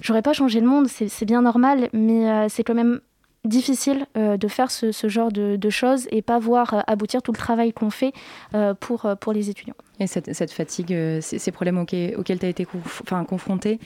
j'aurais 0.00 0.22
pas 0.22 0.32
changé 0.32 0.60
le 0.60 0.66
monde, 0.66 0.88
c'est 0.88 1.24
bien 1.24 1.42
normal, 1.42 1.88
mais 1.92 2.30
euh, 2.30 2.46
c'est 2.48 2.64
quand 2.64 2.74
même 2.74 3.00
difficile 3.44 4.06
de 4.14 4.48
faire 4.48 4.70
ce, 4.70 4.92
ce 4.92 5.08
genre 5.08 5.32
de, 5.32 5.56
de, 5.56 5.70
choses 5.70 6.06
et 6.10 6.22
pas 6.22 6.38
voir 6.38 6.84
aboutir 6.86 7.22
tout 7.22 7.32
le 7.32 7.38
travail 7.38 7.72
qu'on 7.72 7.90
fait 7.90 8.12
pour, 8.80 9.06
pour 9.20 9.32
les 9.32 9.48
étudiants. 9.50 9.74
Et 10.00 10.06
cette, 10.06 10.52
fatigue, 10.52 10.92
euh, 10.92 11.18
ces, 11.20 11.50
problèmes 11.50 11.78
auxquels, 11.78 12.38
tu 12.38 12.46
as 12.46 12.48
été 12.48 12.66
enfin, 13.02 13.24
confronté, 13.24 13.80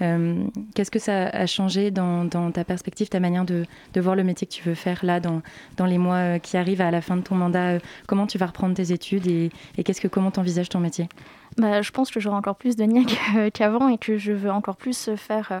euh, 0.00 0.42
qu'est-ce 0.74 0.90
que 0.90 0.98
ça 0.98 1.26
a 1.26 1.44
changé 1.44 1.90
dans, 1.90 2.26
ta 2.50 2.64
perspective, 2.64 3.10
ta 3.10 3.20
manière 3.20 3.44
de, 3.44 3.66
voir 3.96 4.16
le 4.16 4.24
métier 4.24 4.46
que 4.46 4.52
tu 4.52 4.62
veux 4.62 4.74
faire 4.74 5.04
là, 5.04 5.20
dans, 5.20 5.42
dans 5.76 5.84
les 5.84 5.98
mois 5.98 6.16
euh, 6.16 6.38
qui 6.38 6.56
arrivent 6.56 6.80
à 6.80 6.90
la 6.90 7.02
fin 7.02 7.16
de 7.16 7.22
ton 7.22 7.34
mandat 7.34 7.78
Comment 8.06 8.26
tu 8.26 8.38
vas 8.38 8.46
reprendre 8.46 8.74
tes 8.74 8.92
études 8.92 9.26
et, 9.26 9.50
et 9.76 9.84
qu'est-ce 9.84 10.00
que, 10.00 10.08
comment 10.08 10.30
tu 10.30 10.40
envisages 10.40 10.70
ton 10.70 10.80
métier? 10.80 11.08
Bah, 11.58 11.82
je 11.82 11.90
pense 11.90 12.10
que 12.10 12.20
j'aurai 12.20 12.36
encore 12.36 12.56
plus 12.56 12.76
de 12.76 12.84
niais 12.84 13.04
qu'avant 13.52 13.88
et 13.88 13.98
que 13.98 14.16
je 14.16 14.32
veux 14.32 14.50
encore 14.50 14.76
plus 14.76 15.10
faire, 15.16 15.48
euh, 15.50 15.60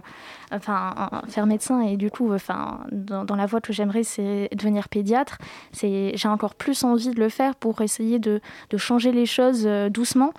enfin, 0.52 0.94
faire 1.28 1.46
médecin. 1.46 1.80
Et 1.80 1.96
du 1.96 2.10
coup, 2.10 2.32
enfin, 2.32 2.80
dans, 2.92 3.36
la 3.36 3.46
voie 3.46 3.60
que 3.60 3.72
j'aimerais, 3.72 4.02
c'est 4.02 4.48
devenir 4.52 4.88
pédiatre. 4.88 5.38
J'ai 5.72 6.28
encore 6.28 6.54
plus 6.54 6.84
envie 6.84 7.10
de 7.10 7.20
le 7.20 7.28
faire 7.28 7.54
pour 7.54 7.80
essayer 7.80 8.18
de, 8.18 8.40
de 8.70 8.76
changer 8.76 9.12
les 9.12 9.26
choses 9.26 9.64
euh, 9.66 9.88
doucement, 9.88 10.32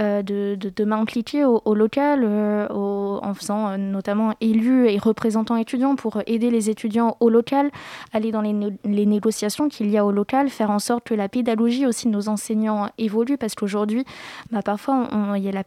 euh, 0.00 0.22
de, 0.22 0.56
de, 0.56 0.84
m'impliquer 0.84 1.44
au, 1.44 1.74
local, 1.74 2.24
en 2.24 3.34
faisant 3.34 3.76
notamment 3.78 4.34
élu 4.40 4.88
et 4.88 4.98
représentant 4.98 5.56
étudiants 5.56 5.96
pour 5.96 6.22
aider 6.26 6.50
les 6.50 6.70
étudiants 6.70 7.16
au 7.20 7.30
local, 7.30 7.70
aller 8.12 8.30
dans 8.30 8.42
les, 8.42 8.54
les 8.84 9.06
négociations 9.06 9.68
qu'il 9.68 9.90
y 9.90 9.98
a 9.98 10.04
au 10.04 10.12
local, 10.12 10.48
faire 10.50 10.70
en 10.70 10.78
sorte 10.78 11.04
que 11.04 11.14
la 11.14 11.28
pédagogie 11.28 11.86
aussi 11.86 12.06
de 12.06 12.12
nos 12.12 12.28
enseignants 12.28 12.90
évolue 12.98 13.38
parce 13.38 13.54
qu'aujourd'hui, 13.54 14.04
bah, 14.50 14.62
parfois, 14.62 15.08
y 15.36 15.48
a 15.48 15.52
la, 15.52 15.64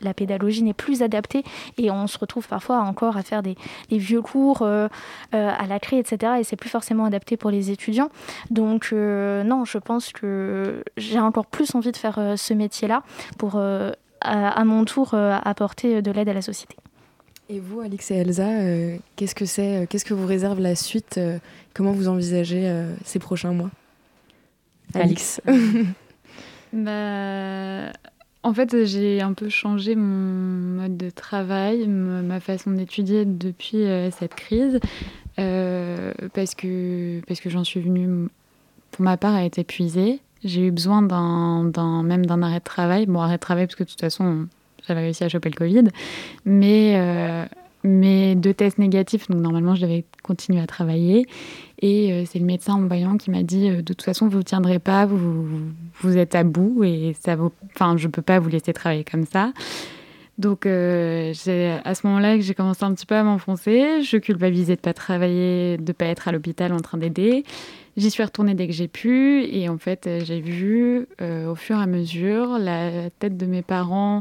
la 0.00 0.14
pédagogie 0.14 0.62
n'est 0.62 0.74
plus 0.74 1.02
adaptée 1.02 1.44
et 1.78 1.90
on 1.90 2.06
se 2.06 2.18
retrouve 2.18 2.46
parfois 2.48 2.80
encore 2.80 3.15
à 3.16 3.22
faire 3.22 3.42
des, 3.42 3.56
vieux 3.90 4.22
cours 4.22 4.62
euh, 4.62 4.88
euh, 5.34 5.50
à 5.56 5.66
la 5.66 5.78
clé, 5.78 5.98
etc. 5.98 6.34
Et 6.40 6.44
c'est 6.44 6.56
plus 6.56 6.68
forcément 6.68 7.04
adapté 7.04 7.36
pour 7.36 7.50
les 7.50 7.70
étudiants. 7.70 8.10
Donc 8.50 8.90
euh, 8.92 9.42
non, 9.42 9.64
je 9.64 9.78
pense 9.78 10.12
que 10.12 10.82
j'ai 10.96 11.20
encore 11.20 11.46
plus 11.46 11.74
envie 11.74 11.92
de 11.92 11.96
faire 11.96 12.34
ce 12.36 12.54
métier-là 12.54 13.02
pour 13.38 13.60
à, 14.20 14.64
mon 14.64 14.84
tour 14.84 15.14
apporter 15.14 16.02
de 16.02 16.10
l'aide 16.10 16.28
à 16.28 16.34
la 16.34 16.42
société. 16.42 16.76
Et 17.48 17.60
vous, 17.60 17.80
Alix 17.80 18.10
et 18.10 18.16
Elsa, 18.16 18.48
qu'est-ce 19.14 19.34
que 19.34 19.46
c'est 19.46 19.86
Qu'est-ce 19.88 20.04
que 20.04 20.14
vous 20.14 20.26
réserve 20.26 20.60
la 20.60 20.74
suite 20.74 21.20
Comment 21.74 21.92
vous 21.92 22.08
envisagez 22.08 22.72
ces 23.04 23.18
prochains 23.18 23.52
mois? 23.52 23.70
Alix. 24.94 25.40
bah, 26.72 27.92
en 28.46 28.54
fait, 28.54 28.84
j'ai 28.84 29.20
un 29.20 29.32
peu 29.32 29.48
changé 29.48 29.96
mon 29.96 30.82
mode 30.82 30.96
de 30.96 31.10
travail, 31.10 31.88
ma 31.88 32.38
façon 32.38 32.70
d'étudier 32.70 33.24
depuis 33.24 33.82
euh, 33.82 34.12
cette 34.12 34.36
crise, 34.36 34.78
euh, 35.40 36.12
parce 36.32 36.54
que, 36.54 37.20
parce 37.26 37.40
que 37.40 37.50
j'en 37.50 37.64
suis 37.64 37.80
venue, 37.80 38.28
pour 38.92 39.02
ma 39.02 39.16
part, 39.16 39.34
à 39.34 39.44
être 39.44 39.58
épuisée. 39.58 40.20
J'ai 40.44 40.68
eu 40.68 40.70
besoin 40.70 41.02
d'un, 41.02 42.04
même 42.04 42.24
d'un 42.24 42.40
arrêt 42.40 42.60
de 42.60 42.64
travail. 42.64 43.06
Bon, 43.06 43.20
arrêt 43.20 43.34
de 43.34 43.40
travail, 43.40 43.66
parce 43.66 43.74
que 43.74 43.82
de 43.82 43.88
toute 43.88 44.00
façon, 44.00 44.46
j'avais 44.86 45.00
réussi 45.00 45.24
à 45.24 45.28
choper 45.28 45.50
le 45.50 45.56
Covid. 45.56 45.84
Mais, 46.44 46.92
euh, 46.94 47.46
mais 47.86 48.34
deux 48.34 48.52
tests 48.52 48.78
négatifs, 48.78 49.28
donc 49.28 49.40
normalement, 49.40 49.74
je 49.74 49.82
devais 49.82 50.04
continuer 50.22 50.60
à 50.60 50.66
travailler. 50.66 51.26
Et 51.80 52.12
euh, 52.12 52.24
c'est 52.26 52.38
le 52.38 52.44
médecin 52.44 52.74
en 52.74 52.86
voyant 52.86 53.16
qui 53.16 53.30
m'a 53.30 53.42
dit 53.42 53.68
euh, 53.68 53.76
de 53.76 53.82
toute 53.82 54.02
façon, 54.02 54.28
vous 54.28 54.38
ne 54.38 54.42
tiendrez 54.42 54.78
pas, 54.78 55.06
vous, 55.06 55.46
vous 56.00 56.16
êtes 56.16 56.34
à 56.34 56.42
bout 56.42 56.84
et 56.84 57.14
ça 57.20 57.36
vaut... 57.36 57.52
enfin, 57.74 57.96
je 57.96 58.08
peux 58.08 58.22
pas 58.22 58.38
vous 58.38 58.48
laisser 58.48 58.72
travailler 58.72 59.04
comme 59.04 59.24
ça. 59.24 59.52
Donc, 60.38 60.66
euh, 60.66 61.32
à 61.84 61.94
ce 61.94 62.06
moment-là 62.06 62.36
que 62.36 62.42
j'ai 62.42 62.54
commencé 62.54 62.84
un 62.84 62.92
petit 62.92 63.06
peu 63.06 63.14
à 63.14 63.22
m'enfoncer. 63.22 64.02
Je 64.02 64.18
culpabilisais 64.18 64.76
de 64.76 64.80
pas 64.80 64.92
travailler, 64.92 65.78
de 65.78 65.92
pas 65.92 66.06
être 66.06 66.28
à 66.28 66.32
l'hôpital 66.32 66.74
en 66.74 66.80
train 66.80 66.98
d'aider. 66.98 67.44
J'y 67.96 68.10
suis 68.10 68.22
retournée 68.22 68.54
dès 68.54 68.66
que 68.66 68.74
j'ai 68.74 68.88
pu. 68.88 69.44
Et 69.44 69.70
en 69.70 69.78
fait, 69.78 70.06
j'ai 70.24 70.40
vu 70.40 71.06
au 71.20 71.54
fur 71.54 71.78
et 71.78 71.82
à 71.82 71.86
mesure 71.86 72.58
la 72.58 73.08
tête 73.18 73.38
de 73.38 73.46
mes 73.46 73.62
parents 73.62 74.20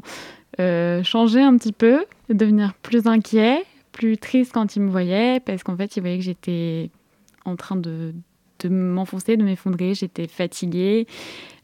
changer 1.03 1.41
un 1.41 1.57
petit 1.57 1.73
peu, 1.73 2.05
devenir 2.29 2.73
plus 2.75 3.07
inquiet, 3.07 3.63
plus 3.91 4.17
triste 4.17 4.51
quand 4.53 4.75
ils 4.75 4.81
me 4.81 4.89
voyaient, 4.89 5.39
parce 5.39 5.63
qu'en 5.63 5.77
fait, 5.77 5.95
ils 5.95 6.01
voyaient 6.01 6.17
que 6.17 6.23
j'étais 6.23 6.89
en 7.45 7.55
train 7.55 7.75
de, 7.75 8.13
de 8.59 8.69
m'enfoncer, 8.69 9.37
de 9.37 9.43
m'effondrer. 9.43 9.93
J'étais 9.93 10.27
fatiguée. 10.27 11.07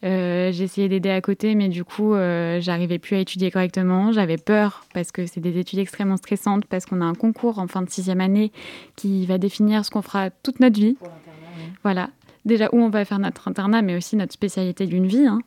Euh, 0.04 0.52
J'essayais 0.52 0.89
d'aider 0.89 1.10
à 1.10 1.22
côté, 1.22 1.56
mais 1.56 1.70
du 1.70 1.84
coup, 1.84 2.14
euh, 2.14 2.60
j'arrivais 2.60 3.00
plus 3.00 3.16
à 3.16 3.20
étudier 3.20 3.52
correctement. 3.52 4.12
J'avais 4.12 4.38
peur 4.38 4.86
parce 4.94 5.12
que 5.12 5.26
c'est 5.26 5.42
des 5.42 5.58
études 5.60 5.80
extrêmement 5.80 6.18
stressantes, 6.18 6.66
parce 6.66 6.86
qu'on 6.86 7.02
a 7.02 7.06
un 7.06 7.14
concours 7.16 7.60
en 7.60 7.68
fin 7.68 7.82
de 7.82 7.89
sixième 7.89 8.22
année 8.22 8.52
qui 8.96 9.26
va 9.26 9.38
définir 9.38 9.86
ce 9.86 9.92
qu'on 9.92 10.02
fera 10.02 10.30
toute 10.30 10.60
notre 10.60 10.80
vie. 10.80 10.98
Voilà. 11.84 12.10
Déjà, 12.46 12.70
où 12.72 12.82
on 12.82 12.89
va 12.89 13.06
faire 13.06 13.20
notre 13.20 13.48
internat, 13.48 13.82
mais 13.82 13.96
aussi 13.96 14.16
notre 14.16 14.34
spécialité 14.34 14.88
d'une 14.88 15.06
vie. 15.06 15.28
Hein. 15.28 15.42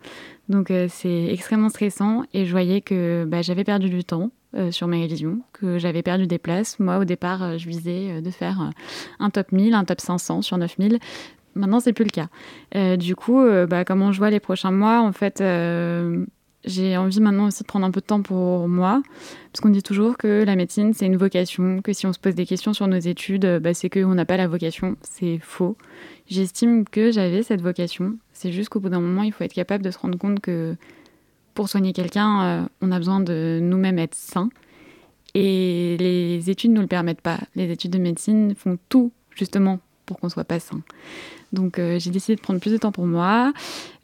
Donc, 0.49 0.71
euh, 0.71 0.87
c'est 0.89 1.27
extrêmement 1.27 1.69
stressant 1.69 2.23
et 2.33 2.45
je 2.45 2.51
voyais 2.51 2.81
que 2.81 3.25
bah, 3.27 3.43
j'avais 3.43 3.65
perdu 3.65 3.89
du 3.89 4.05
temps. 4.05 4.31
Euh, 4.57 4.71
sur 4.71 4.87
mes 4.87 5.01
révisions, 5.01 5.41
que 5.53 5.79
j'avais 5.79 6.03
perdu 6.03 6.29
des 6.29 6.39
places. 6.39 6.79
Moi, 6.79 6.99
au 6.99 7.05
départ, 7.05 7.43
euh, 7.43 7.59
je 7.59 7.69
visais 7.69 8.23
de 8.23 8.31
faire 8.31 8.71
un 9.19 9.29
top 9.31 9.51
1000, 9.51 9.75
un 9.75 9.85
top 9.85 10.01
500 10.01 10.43
sur 10.43 10.57
9000. 10.59 11.01
Maintenant, 11.57 11.81
c'est 11.81 11.93
plus 11.93 12.05
le 12.05 12.11
cas. 12.11 12.97
du 12.97 13.17
coup, 13.17 13.45
bah, 13.69 13.85
comment 13.85 14.13
je 14.13 14.19
vois 14.19 14.31
les 14.31 14.39
prochains 14.39 14.71
mois, 14.71 15.01
en 15.01 15.11
fait, 15.11 15.43
j'ai 16.65 16.97
envie 16.97 17.21
maintenant 17.21 17.47
aussi 17.47 17.63
de 17.63 17.67
prendre 17.67 17.87
un 17.87 17.91
peu 17.91 18.01
de 18.01 18.07
temps 18.07 18.23
pour 18.23 18.69
moi, 18.69 19.03
parce 19.53 19.61
qu'on 19.61 19.71
dit 19.71 19.83
toujours 19.83 20.17
que 20.17 20.45
la 20.45 20.57
médecine, 20.57 20.95
c'est 20.95 21.07
une 21.07 21.17
vocation, 21.17 21.83
que 21.83 21.93
si 21.93 22.07
on 22.07 22.13
se 22.13 22.19
pose 22.19 22.35
des 22.35 22.47
questions 22.47 22.73
sur 22.73 22.87
nos 22.87 22.99
études, 22.99 23.61
bah, 23.63 23.75
c'est 23.75 23.91
qu'on 23.91 24.15
n'a 24.15 24.25
pas 24.25 24.37
la 24.37 24.49
vocation. 24.49 24.97
C'est 25.03 25.39
faux. 25.43 25.77
J'estime 26.27 26.85
que 26.85 27.13
j'avais 27.13 27.43
cette 27.43 27.61
vocation. 27.61 28.17
C'est 28.33 28.53
juste 28.53 28.71
qu'au 28.71 28.81
bout 28.81 28.89
d'un 28.89 29.01
moment, 29.01 29.23
il 29.23 29.33
faut 29.33 29.45
être 29.45 29.53
capable 29.53 29.85
de 29.85 29.91
se 29.91 29.99
rendre 29.99 30.19
compte 30.19 30.41
que 30.41 30.77
pour 31.55 31.69
soigner 31.69 31.93
quelqu'un, 31.93 32.43
euh, 32.43 32.67
on 32.81 32.91
a 32.93 32.99
besoin 32.99 33.21
de 33.21 33.61
nous-mêmes 33.63 33.99
être 33.99 34.15
sains. 34.15 34.51
Et 35.35 35.97
les 35.99 36.51
études 36.51 36.71
ne 36.71 36.77
nous 36.77 36.83
le 36.83 36.89
permettent 36.89 37.21
pas. 37.21 37.41
Les 37.57 37.71
études 37.71 37.93
de 37.93 37.99
médecine 37.99 38.55
font 38.55 38.79
tout 38.89 39.13
justement 39.35 39.81
pour 40.07 40.19
qu'on 40.19 40.29
soit 40.29 40.45
pas 40.45 40.61
sain. 40.61 40.81
Donc 41.55 41.79
euh, 41.79 41.99
j'ai 41.99 42.11
décidé 42.11 42.37
de 42.37 42.41
prendre 42.41 42.61
plus 42.61 42.73
de 42.73 42.77
temps 42.77 42.93
pour 42.93 43.07
moi. 43.07 43.53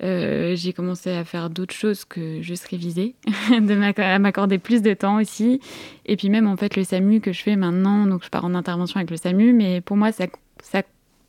Euh, 0.02 0.54
j'ai 0.56 0.72
commencé 0.72 1.10
à 1.10 1.24
faire 1.24 1.50
d'autres 1.50 1.74
choses 1.74 2.04
que 2.04 2.40
juste 2.40 2.66
réviser, 2.68 3.14
de 3.50 4.18
m'accorder 4.18 4.58
plus 4.58 4.82
de 4.82 4.94
temps 4.94 5.20
aussi. 5.20 5.60
Et 6.06 6.16
puis 6.16 6.30
même 6.30 6.46
en 6.46 6.56
fait 6.56 6.76
le 6.76 6.84
SAMU 6.84 7.20
que 7.20 7.32
je 7.32 7.42
fais 7.42 7.56
maintenant, 7.56 8.06
donc 8.06 8.24
je 8.24 8.30
pars 8.30 8.44
en 8.44 8.54
intervention 8.54 8.98
avec 8.98 9.10
le 9.10 9.16
SAMU, 9.16 9.52
mais 9.52 9.80
pour 9.80 9.96
moi 9.96 10.12
ça, 10.12 10.26
ça 10.62 10.82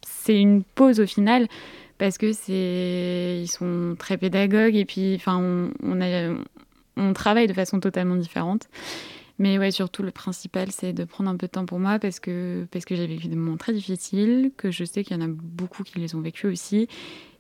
c'est 0.07 0.39
une 0.39 0.63
pause 0.63 0.99
au 0.99 1.05
final 1.05 1.47
parce 1.97 2.17
que 2.17 2.31
c'est 2.31 3.41
ils 3.41 3.47
sont 3.47 3.95
très 3.97 4.17
pédagogues 4.17 4.75
et 4.75 4.85
puis 4.85 5.15
enfin 5.15 5.37
on, 5.37 5.71
on, 5.83 6.37
on 6.97 7.13
travaille 7.13 7.47
de 7.47 7.53
façon 7.53 7.79
totalement 7.79 8.15
différente. 8.15 8.67
Mais 9.41 9.57
ouais, 9.57 9.71
surtout 9.71 10.03
le 10.03 10.11
principal, 10.11 10.71
c'est 10.71 10.93
de 10.93 11.03
prendre 11.03 11.27
un 11.27 11.35
peu 11.35 11.47
de 11.47 11.51
temps 11.51 11.65
pour 11.65 11.79
moi 11.79 11.97
parce 11.97 12.19
que, 12.19 12.67
parce 12.69 12.85
que 12.85 12.95
j'ai 12.95 13.07
vécu 13.07 13.27
des 13.27 13.35
moments 13.35 13.57
très 13.57 13.73
difficiles, 13.73 14.51
que 14.55 14.69
je 14.69 14.83
sais 14.83 15.03
qu'il 15.03 15.17
y 15.17 15.19
en 15.19 15.25
a 15.25 15.27
beaucoup 15.27 15.81
qui 15.81 15.97
les 15.97 16.13
ont 16.13 16.21
vécus 16.21 16.51
aussi. 16.51 16.87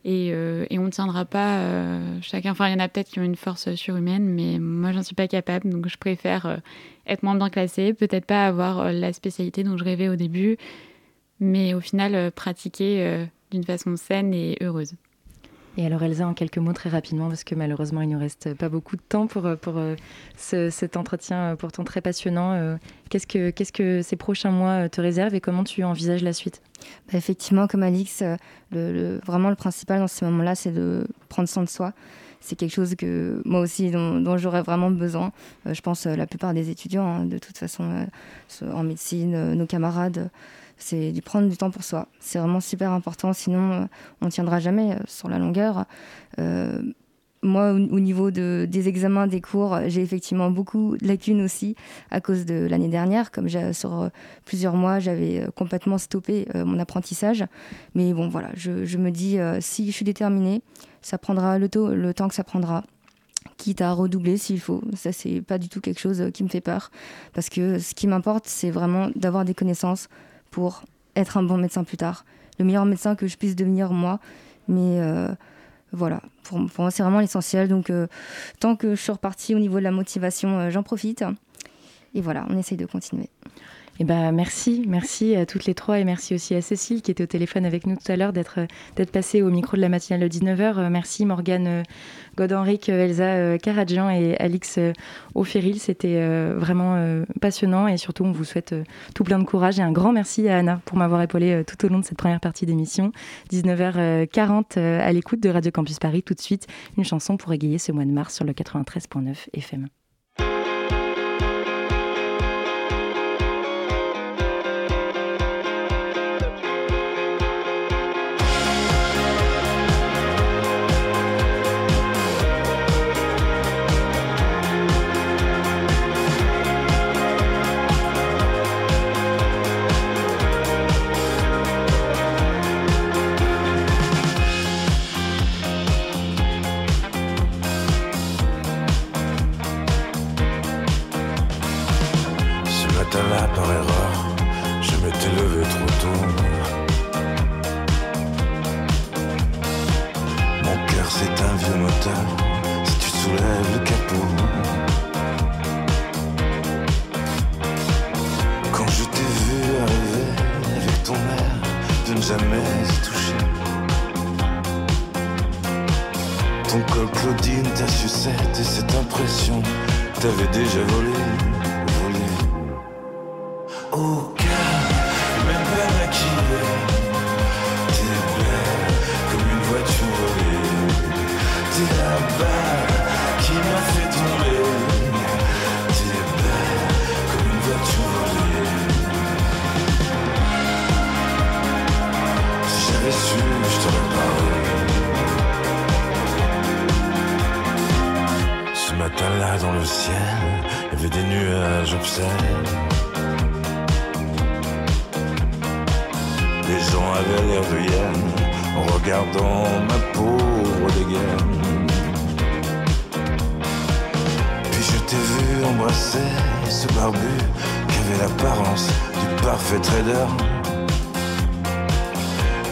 Et, 0.03 0.31
euh, 0.33 0.65
on 0.71 0.85
ne 0.85 0.89
tiendra 0.89 1.25
pas 1.25 1.59
euh, 1.59 2.17
chacun. 2.23 2.53
Enfin, 2.53 2.69
il 2.69 2.71
y 2.71 2.75
en 2.75 2.79
a 2.79 2.89
peut-être 2.89 3.07
qui 3.07 3.19
ont 3.19 3.23
une 3.23 3.35
force 3.35 3.75
surhumaine, 3.75 4.27
mais 4.27 4.57
moi, 4.57 4.93
j'en 4.93 5.03
suis 5.03 5.13
pas 5.13 5.27
capable. 5.27 5.69
Donc, 5.69 5.87
je 5.87 5.97
préfère 5.99 6.47
euh, 6.47 6.57
être 7.05 7.21
moins 7.21 7.35
bien 7.35 7.51
classée, 7.51 7.93
peut-être 7.93 8.25
pas 8.25 8.47
avoir 8.47 8.91
la 8.91 9.13
spécialité 9.13 9.63
dont 9.63 9.77
je 9.77 9.83
rêvais 9.83 10.09
au 10.09 10.15
début, 10.15 10.57
mais 11.39 11.75
au 11.75 11.81
final, 11.81 12.31
pratiquer 12.31 13.27
d'une 13.51 13.63
façon 13.63 13.95
saine 13.95 14.33
et 14.33 14.57
heureuse. 14.59 14.95
Et 15.77 15.85
alors 15.85 16.03
Elsa, 16.03 16.27
en 16.27 16.33
quelques 16.33 16.57
mots 16.57 16.73
très 16.73 16.89
rapidement, 16.89 17.29
parce 17.29 17.45
que 17.45 17.55
malheureusement 17.55 18.01
il 18.01 18.09
ne 18.09 18.15
nous 18.15 18.19
reste 18.19 18.53
pas 18.55 18.67
beaucoup 18.67 18.97
de 18.97 19.01
temps 19.01 19.27
pour, 19.27 19.47
pour 19.61 19.75
euh, 19.77 19.95
cet 20.69 20.97
entretien 20.97 21.37
euh, 21.37 21.55
pourtant 21.55 21.85
très 21.85 22.01
passionnant. 22.01 22.53
Euh, 22.53 22.75
qu'est-ce 23.09 23.25
que, 23.25 23.51
que 23.71 24.01
ces 24.01 24.15
prochains 24.17 24.51
mois 24.51 24.89
te 24.89 24.99
réservent 24.99 25.33
et 25.33 25.39
comment 25.39 25.63
tu 25.63 25.83
envisages 25.85 26.23
la 26.23 26.33
suite? 26.33 26.61
Bah, 27.07 27.17
Effectivement, 27.17 27.67
comme 27.67 27.83
Alix, 27.83 28.21
vraiment 28.71 29.49
le 29.49 29.55
principal 29.55 29.99
dans 29.99 30.07
ces 30.07 30.25
moments-là, 30.25 30.55
c'est 30.55 30.71
de 30.71 31.07
prendre 31.29 31.47
soin 31.47 31.63
de 31.63 31.69
soi. 31.69 31.93
C'est 32.41 32.55
quelque 32.57 32.73
chose 32.73 32.95
que 32.95 33.41
moi 33.45 33.61
aussi 33.61 33.91
dont, 33.91 34.37
j'aurais 34.37 34.63
vraiment 34.63 34.89
besoin. 34.89 35.31
je 35.65 35.79
pense 35.79 36.05
la 36.05 36.25
plupart 36.25 36.53
des 36.53 36.69
étudiants, 36.71 37.05
hein, 37.05 37.25
de 37.25 37.37
toute 37.37 37.57
façon, 37.57 38.07
en 38.61 38.83
médecine, 38.83 39.53
nos 39.53 39.67
camarades 39.67 40.31
c'est 40.81 41.11
de 41.11 41.21
prendre 41.21 41.47
du 41.47 41.57
temps 41.57 41.71
pour 41.71 41.83
soi. 41.83 42.07
C'est 42.19 42.39
vraiment 42.39 42.59
super 42.59 42.91
important, 42.91 43.33
sinon 43.33 43.71
euh, 43.71 43.85
on 44.21 44.25
ne 44.25 44.31
tiendra 44.31 44.59
jamais 44.59 44.93
euh, 44.93 44.99
sur 45.07 45.29
la 45.29 45.37
longueur. 45.37 45.85
Euh, 46.39 46.81
moi, 47.43 47.71
au, 47.71 47.99
niveau 47.99 48.29
de, 48.29 48.67
des 48.69 48.87
examens, 48.87 49.25
des 49.25 49.41
cours, 49.41 49.79
j'ai 49.87 50.01
effectivement 50.01 50.51
beaucoup 50.51 50.95
de 50.97 51.07
lacunes 51.07 51.41
aussi 51.41 51.75
à 52.11 52.21
cause 52.21 52.45
de 52.45 52.67
l'année 52.69 52.87
dernière. 52.87 53.31
Comme 53.31 53.49
sur 53.73 54.11
plusieurs 54.45 54.75
mois, 54.75 54.99
j'avais 54.99 55.47
complètement 55.55 55.97
stoppé 55.97 56.45
mon 56.53 56.77
apprentissage. 56.77 57.43
Mais 57.95 58.13
bon, 58.13 58.29
voilà, 58.29 58.49
je, 58.53 58.95
me 58.95 59.09
dis, 59.09 59.39
si 59.59 59.87
je 59.87 59.91
suis 59.91 60.05
déterminée, 60.05 60.61
ça 61.01 61.17
prendra 61.17 61.57
le, 61.57 61.67
le 61.95 62.13
temps 62.13 62.27
que 62.27 62.35
ça 62.35 62.43
prendra 62.43 62.83
quitte 63.57 63.81
à 63.81 63.91
redoubler 63.91 64.37
s'il 64.37 64.59
faut. 64.59 64.83
Ça, 64.95 65.11
c'est 65.11 65.41
pas 65.41 65.57
du 65.57 65.67
tout 65.67 65.81
quelque 65.81 65.99
chose 65.99 66.29
qui 66.33 66.43
me 66.43 66.49
fait 66.49 66.61
peur. 66.61 66.91
Parce 67.33 67.49
que 67.49 67.79
ce 67.79 67.95
qui 67.95 68.05
m'importe, 68.05 68.47
c'est 68.47 68.69
vraiment 68.69 69.09
d'avoir 69.15 69.45
des 69.45 69.55
connaissances, 69.55 70.09
pour 70.51 70.83
être 71.15 71.37
un 71.37 71.43
bon 71.43 71.57
médecin 71.57 71.83
plus 71.83 71.97
tard. 71.97 72.25
Le 72.59 72.65
meilleur 72.65 72.85
médecin 72.85 73.15
que 73.15 73.27
je 73.27 73.37
puisse 73.37 73.55
devenir 73.55 73.91
moi. 73.91 74.19
Mais 74.67 74.99
euh, 75.01 75.29
Voilà, 75.91 76.21
pour, 76.43 76.63
pour 76.67 76.83
moi 76.83 76.91
c'est 76.91 77.03
vraiment 77.03 77.19
l'essentiel. 77.19 77.67
Donc 77.67 77.91
tant 78.59 78.75
que 78.75 78.95
je 78.95 79.01
suis 79.01 79.11
repartie 79.11 79.55
au 79.55 79.59
niveau 79.59 79.79
de 79.79 79.83
la 79.83 79.91
motivation, 79.91 80.69
j'en 80.69 80.83
profite. 80.83 81.23
Et 82.13 82.21
voilà, 82.21 82.45
on 82.49 82.57
essaye 82.57 82.77
de 82.77 82.85
continuer. 82.85 83.29
Eh 84.01 84.03
ben, 84.03 84.31
merci, 84.31 84.83
merci 84.87 85.35
à 85.35 85.45
toutes 85.45 85.65
les 85.65 85.75
trois 85.75 85.99
et 85.99 86.03
merci 86.05 86.33
aussi 86.33 86.55
à 86.55 86.61
Cécile 86.61 87.03
qui 87.03 87.11
était 87.11 87.23
au 87.23 87.27
téléphone 87.27 87.67
avec 87.67 87.85
nous 87.85 87.95
tout 87.95 88.11
à 88.11 88.15
l'heure 88.15 88.33
d'être 88.33 88.65
passée 89.11 89.43
au 89.43 89.51
micro 89.51 89.77
de 89.77 89.81
la 89.81 89.89
matinale 89.89 90.27
de 90.27 90.27
19h. 90.27 90.79
Euh, 90.79 90.89
merci 90.89 91.23
Morgane 91.23 91.67
euh, 91.67 91.83
Godhenric, 92.35 92.89
euh, 92.89 93.05
Elsa 93.05 93.59
Karadjian 93.59 94.09
et 94.09 94.35
Alix 94.37 94.79
Oféril. 95.35 95.79
C'était 95.79 96.19
vraiment 96.55 97.21
passionnant 97.41 97.87
et 97.87 97.97
surtout 97.97 98.23
on 98.23 98.31
vous 98.31 98.43
souhaite 98.43 98.73
tout 99.13 99.23
plein 99.23 99.37
de 99.37 99.43
courage 99.43 99.77
et 99.77 99.83
un 99.83 99.91
grand 99.91 100.13
merci 100.13 100.49
à 100.49 100.57
Anna 100.57 100.81
pour 100.85 100.97
m'avoir 100.97 101.21
épaulé 101.21 101.63
tout 101.67 101.85
au 101.85 101.89
long 101.89 101.99
de 101.99 102.05
cette 102.05 102.17
première 102.17 102.39
partie 102.39 102.65
d'émission. 102.65 103.11
19h40 103.51 104.79
à 104.79 105.13
l'écoute 105.13 105.41
de 105.41 105.49
Radio 105.49 105.71
Campus 105.71 105.99
Paris. 105.99 106.23
Tout 106.23 106.33
de 106.33 106.41
suite, 106.41 106.65
une 106.97 107.05
chanson 107.05 107.37
pour 107.37 107.53
égayer 107.53 107.77
ce 107.77 107.91
mois 107.91 108.05
de 108.05 108.11
mars 108.11 108.33
sur 108.33 108.45
le 108.45 108.53
93.9 108.53 109.35
FM. 109.53 109.89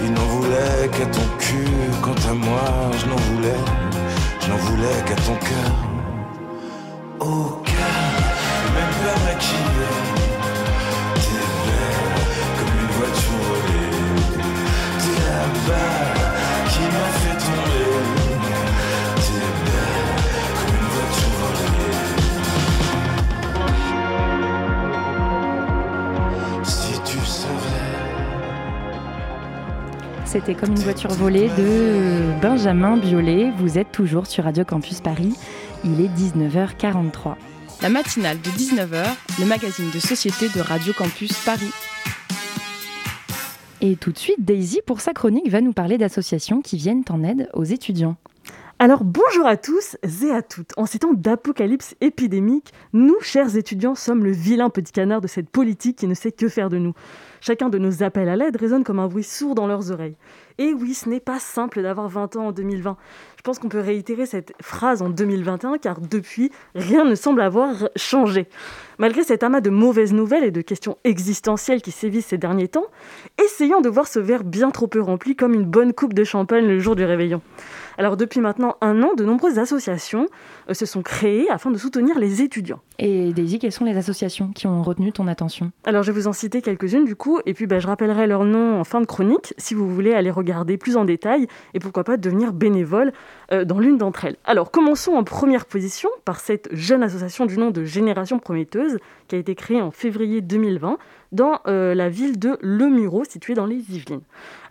Il 0.09 0.15
n'en 0.15 0.25
voulait 0.25 0.89
qu'à 0.91 1.05
ton 1.05 1.21
cul, 1.37 1.67
quant 2.01 2.15
à 2.27 2.33
moi, 2.33 2.89
je 2.97 3.05
n'en 3.05 3.15
voulais, 3.15 3.61
je 4.41 4.49
n'en 4.49 4.57
voulais 4.57 5.03
qu'à 5.05 5.13
ton 5.13 5.35
cœur. 5.35 5.71
Au 7.19 7.61
cœur, 7.63 8.01
même 8.73 8.95
pas 9.03 9.19
maquillé, 9.25 9.91
t'es 11.13 11.45
belle 11.65 12.25
comme 12.57 12.73
une 12.79 12.91
voiture 12.97 13.41
volée, 13.49 13.93
t'es 14.97 15.17
la 15.21 15.41
balle. 15.67 16.18
C'était 30.31 30.53
comme 30.53 30.69
une 30.69 30.81
voiture 30.81 31.09
volée 31.09 31.49
de 31.57 32.39
Benjamin 32.39 32.97
Biolay. 32.97 33.51
Vous 33.57 33.79
êtes 33.79 33.91
toujours 33.91 34.27
sur 34.27 34.43
Radio 34.43 34.63
Campus 34.63 35.01
Paris. 35.01 35.33
Il 35.83 36.01
est 36.01 36.07
19h43. 36.07 37.33
La 37.81 37.89
matinale 37.89 38.39
de 38.39 38.49
19h, 38.51 39.07
le 39.39 39.45
magazine 39.47 39.89
de 39.89 39.97
société 39.97 40.47
de 40.49 40.61
Radio 40.61 40.93
Campus 40.93 41.33
Paris. 41.43 41.71
Et 43.81 43.95
tout 43.95 44.11
de 44.11 44.19
suite, 44.19 44.45
Daisy, 44.45 44.81
pour 44.85 45.01
sa 45.01 45.13
chronique, 45.13 45.49
va 45.49 45.61
nous 45.61 45.73
parler 45.73 45.97
d'associations 45.97 46.61
qui 46.61 46.77
viennent 46.77 47.03
en 47.09 47.23
aide 47.23 47.49
aux 47.53 47.63
étudiants. 47.63 48.15
Alors 48.77 49.03
bonjour 49.03 49.47
à 49.47 49.57
tous 49.57 49.97
et 50.23 50.29
à 50.29 50.43
toutes. 50.43 50.73
En 50.77 50.85
ces 50.85 50.99
temps 50.99 51.13
d'apocalypse 51.13 51.95
épidémique, 52.01 52.71
nous, 52.93 53.19
chers 53.21 53.57
étudiants, 53.57 53.95
sommes 53.95 54.23
le 54.23 54.31
vilain 54.31 54.69
petit 54.69 54.93
canard 54.93 55.21
de 55.21 55.27
cette 55.27 55.49
politique 55.49 55.97
qui 55.97 56.07
ne 56.07 56.13
sait 56.13 56.31
que 56.31 56.47
faire 56.47 56.69
de 56.69 56.77
nous. 56.77 56.93
Chacun 57.41 57.69
de 57.69 57.77
nos 57.77 58.03
appels 58.03 58.29
à 58.29 58.35
l'aide 58.35 58.57
résonne 58.57 58.83
comme 58.83 58.99
un 58.99 59.07
bruit 59.07 59.23
sourd 59.23 59.55
dans 59.55 59.67
leurs 59.67 59.91
oreilles. 59.91 60.15
Et 60.57 60.73
oui, 60.73 60.93
ce 60.93 61.07
n'est 61.07 61.21
pas 61.21 61.39
simple 61.39 61.81
d'avoir 61.81 62.09
20 62.09 62.35
ans 62.35 62.47
en 62.47 62.51
2020. 62.51 62.97
Je 63.37 63.41
pense 63.41 63.59
qu'on 63.59 63.69
peut 63.69 63.79
réitérer 63.79 64.25
cette 64.25 64.51
phrase 64.61 65.01
en 65.01 65.09
2021 65.09 65.77
car 65.77 66.01
depuis, 66.01 66.51
rien 66.75 67.05
ne 67.05 67.15
semble 67.15 67.41
avoir 67.41 67.89
changé. 67.95 68.47
Malgré 68.97 69.23
cet 69.23 69.43
amas 69.43 69.61
de 69.61 69.69
mauvaises 69.69 70.11
nouvelles 70.11 70.43
et 70.43 70.51
de 70.51 70.61
questions 70.61 70.97
existentielles 71.05 71.81
qui 71.81 71.91
sévissent 71.91 72.27
ces 72.27 72.37
derniers 72.37 72.67
temps, 72.67 72.87
essayons 73.41 73.79
de 73.79 73.87
voir 73.87 74.07
ce 74.07 74.19
verre 74.19 74.43
bien 74.43 74.71
trop 74.71 74.87
peu 74.87 74.99
rempli 74.99 75.37
comme 75.37 75.53
une 75.53 75.63
bonne 75.63 75.93
coupe 75.93 76.13
de 76.13 76.25
champagne 76.25 76.67
le 76.67 76.79
jour 76.79 76.97
du 76.97 77.05
réveillon. 77.05 77.41
Alors 77.97 78.17
depuis 78.17 78.41
maintenant 78.41 78.75
un 78.81 79.01
an, 79.03 79.13
de 79.13 79.23
nombreuses 79.23 79.59
associations 79.59 80.27
se 80.73 80.85
sont 80.85 81.01
créées 81.01 81.49
afin 81.49 81.71
de 81.71 81.77
soutenir 81.77 82.19
les 82.19 82.41
étudiants. 82.41 82.79
Et 82.97 83.31
Daisy, 83.33 83.59
quelles 83.59 83.71
sont 83.71 83.85
les 83.85 83.97
associations 83.97 84.51
qui 84.53 84.67
ont 84.67 84.83
retenu 84.83 85.11
ton 85.11 85.27
attention? 85.27 85.71
Alors 85.85 86.03
je 86.03 86.11
vais 86.11 86.19
vous 86.19 86.27
en 86.27 86.33
citer 86.33 86.61
quelques-unes 86.61 87.05
du 87.05 87.15
coup, 87.15 87.39
et 87.45 87.53
puis 87.53 87.67
bah, 87.67 87.79
je 87.79 87.87
rappellerai 87.87 88.27
leur 88.27 88.43
nom 88.43 88.79
en 88.79 88.83
fin 88.83 89.01
de 89.01 89.05
chronique 89.05 89.53
si 89.57 89.73
vous 89.73 89.89
voulez 89.89 90.13
aller 90.13 90.31
regarder 90.31 90.77
plus 90.77 90.97
en 90.97 91.05
détail 91.05 91.47
et 91.73 91.79
pourquoi 91.79 92.03
pas 92.03 92.17
devenir 92.17 92.53
bénévole 92.53 93.13
euh, 93.51 93.65
dans 93.65 93.79
l'une 93.79 93.97
d'entre 93.97 94.25
elles. 94.25 94.37
Alors 94.45 94.71
commençons 94.71 95.13
en 95.13 95.23
première 95.23 95.65
position 95.65 96.09
par 96.25 96.39
cette 96.39 96.69
jeune 96.73 97.03
association 97.03 97.45
du 97.45 97.57
nom 97.57 97.71
de 97.71 97.83
Génération 97.83 98.39
Prometteuse 98.39 98.97
qui 99.27 99.35
a 99.35 99.39
été 99.39 99.55
créée 99.55 99.81
en 99.81 99.91
février 99.91 100.41
2020 100.41 100.97
dans 101.31 101.59
euh, 101.67 101.93
la 101.93 102.09
ville 102.09 102.39
de 102.39 102.57
Le 102.61 102.87
Muro, 102.87 103.23
située 103.23 103.53
dans 103.53 103.65
les 103.65 103.75
Yvelines. 103.75 104.21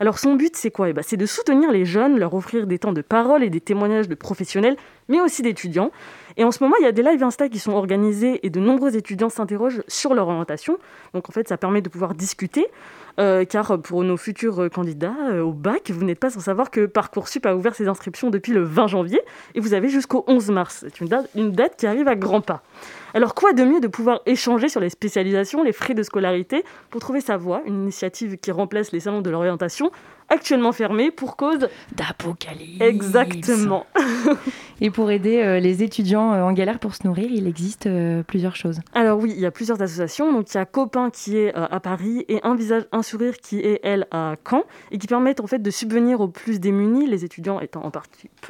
Alors 0.00 0.18
son 0.18 0.34
but, 0.34 0.56
c'est 0.56 0.70
quoi? 0.70 0.88
Eh 0.88 0.92
ben, 0.92 1.02
C'est 1.06 1.16
de 1.16 1.26
soutenir 1.26 1.70
les 1.70 1.84
jeunes, 1.84 2.18
leur 2.18 2.34
offrir 2.34 2.66
des 2.66 2.78
temps 2.78 2.92
de 2.92 3.02
parole 3.02 3.44
et 3.44 3.50
des 3.50 3.60
témoignages 3.60 4.08
de 4.08 4.14
professionnels, 4.14 4.76
mais 5.08 5.20
aussi 5.20 5.42
d'étudiants. 5.42 5.90
Et 6.36 6.44
en 6.44 6.52
ce 6.52 6.62
moment, 6.62 6.76
il 6.80 6.84
y 6.84 6.86
a 6.86 6.92
des 6.92 7.02
lives 7.02 7.22
Insta 7.22 7.48
qui 7.48 7.58
sont 7.58 7.72
organisés 7.72 8.40
et 8.46 8.50
de 8.50 8.60
nombreux 8.60 8.96
étudiants 8.96 9.28
s'interrogent 9.28 9.82
sur 9.88 10.14
leur 10.14 10.28
orientation. 10.28 10.78
Donc 11.12 11.28
en 11.28 11.32
fait, 11.32 11.48
ça 11.48 11.56
permet 11.56 11.80
de 11.80 11.88
pouvoir 11.88 12.14
discuter. 12.14 12.66
Euh, 13.18 13.44
car 13.44 13.80
pour 13.80 14.04
nos 14.04 14.16
futurs 14.16 14.70
candidats 14.72 15.16
euh, 15.30 15.40
au 15.40 15.52
bac, 15.52 15.90
vous 15.90 16.04
n'êtes 16.04 16.20
pas 16.20 16.30
sans 16.30 16.38
savoir 16.38 16.70
que 16.70 16.86
Parcoursup 16.86 17.46
a 17.46 17.56
ouvert 17.56 17.74
ses 17.74 17.88
inscriptions 17.88 18.30
depuis 18.30 18.52
le 18.52 18.62
20 18.62 18.86
janvier 18.86 19.20
et 19.56 19.60
vous 19.60 19.74
avez 19.74 19.88
jusqu'au 19.88 20.22
11 20.28 20.50
mars. 20.52 20.84
C'est 20.88 21.00
une 21.34 21.50
date 21.50 21.76
qui 21.76 21.88
arrive 21.88 22.06
à 22.06 22.14
grands 22.14 22.40
pas. 22.40 22.62
Alors 23.14 23.34
quoi 23.34 23.52
de 23.54 23.64
mieux 23.64 23.80
de 23.80 23.88
pouvoir 23.88 24.20
échanger 24.26 24.68
sur 24.68 24.80
les 24.80 24.90
spécialisations, 24.90 25.64
les 25.64 25.72
frais 25.72 25.94
de 25.94 26.02
scolarité 26.04 26.64
pour 26.90 27.00
trouver 27.00 27.20
sa 27.20 27.36
voie, 27.36 27.62
une 27.66 27.82
initiative 27.82 28.36
qui 28.36 28.52
remplace 28.52 28.92
les 28.92 29.00
salons 29.00 29.22
de 29.22 29.30
l'orientation 29.30 29.90
actuellement 30.28 30.72
fermées 30.72 31.10
pour 31.10 31.36
cause 31.36 31.68
d'apocalypse. 31.96 32.80
Exactement. 32.80 33.86
Et 34.80 34.90
pour 34.90 35.10
aider 35.10 35.38
euh, 35.38 35.58
les 35.58 35.82
étudiants 35.82 36.32
euh, 36.32 36.42
en 36.42 36.52
galère 36.52 36.78
pour 36.78 36.94
se 36.94 37.04
nourrir, 37.04 37.28
il 37.32 37.48
existe 37.48 37.86
euh, 37.86 38.22
plusieurs 38.22 38.54
choses. 38.54 38.78
Alors 38.94 39.18
oui, 39.18 39.32
il 39.34 39.40
y 39.40 39.46
a 39.46 39.50
plusieurs 39.50 39.82
associations. 39.82 40.32
Donc 40.32 40.52
il 40.52 40.56
y 40.56 40.60
a 40.60 40.66
Copain 40.66 41.10
qui 41.10 41.36
est 41.36 41.52
à 41.54 41.80
Paris 41.80 42.24
et 42.28 42.40
Un 42.44 42.54
visage, 42.54 42.86
un 42.92 43.02
sourire 43.02 43.36
qui 43.38 43.58
est 43.58 43.80
elle 43.82 44.06
à 44.12 44.36
Caen 44.48 44.62
et 44.92 44.98
qui 44.98 45.06
permettent 45.06 45.40
en 45.40 45.46
fait 45.46 45.60
de 45.60 45.70
subvenir 45.70 46.20
aux 46.20 46.28
plus 46.28 46.60
démunis, 46.60 47.06
les 47.06 47.24
étudiants 47.24 47.58
étant, 47.60 47.84
en 47.84 47.90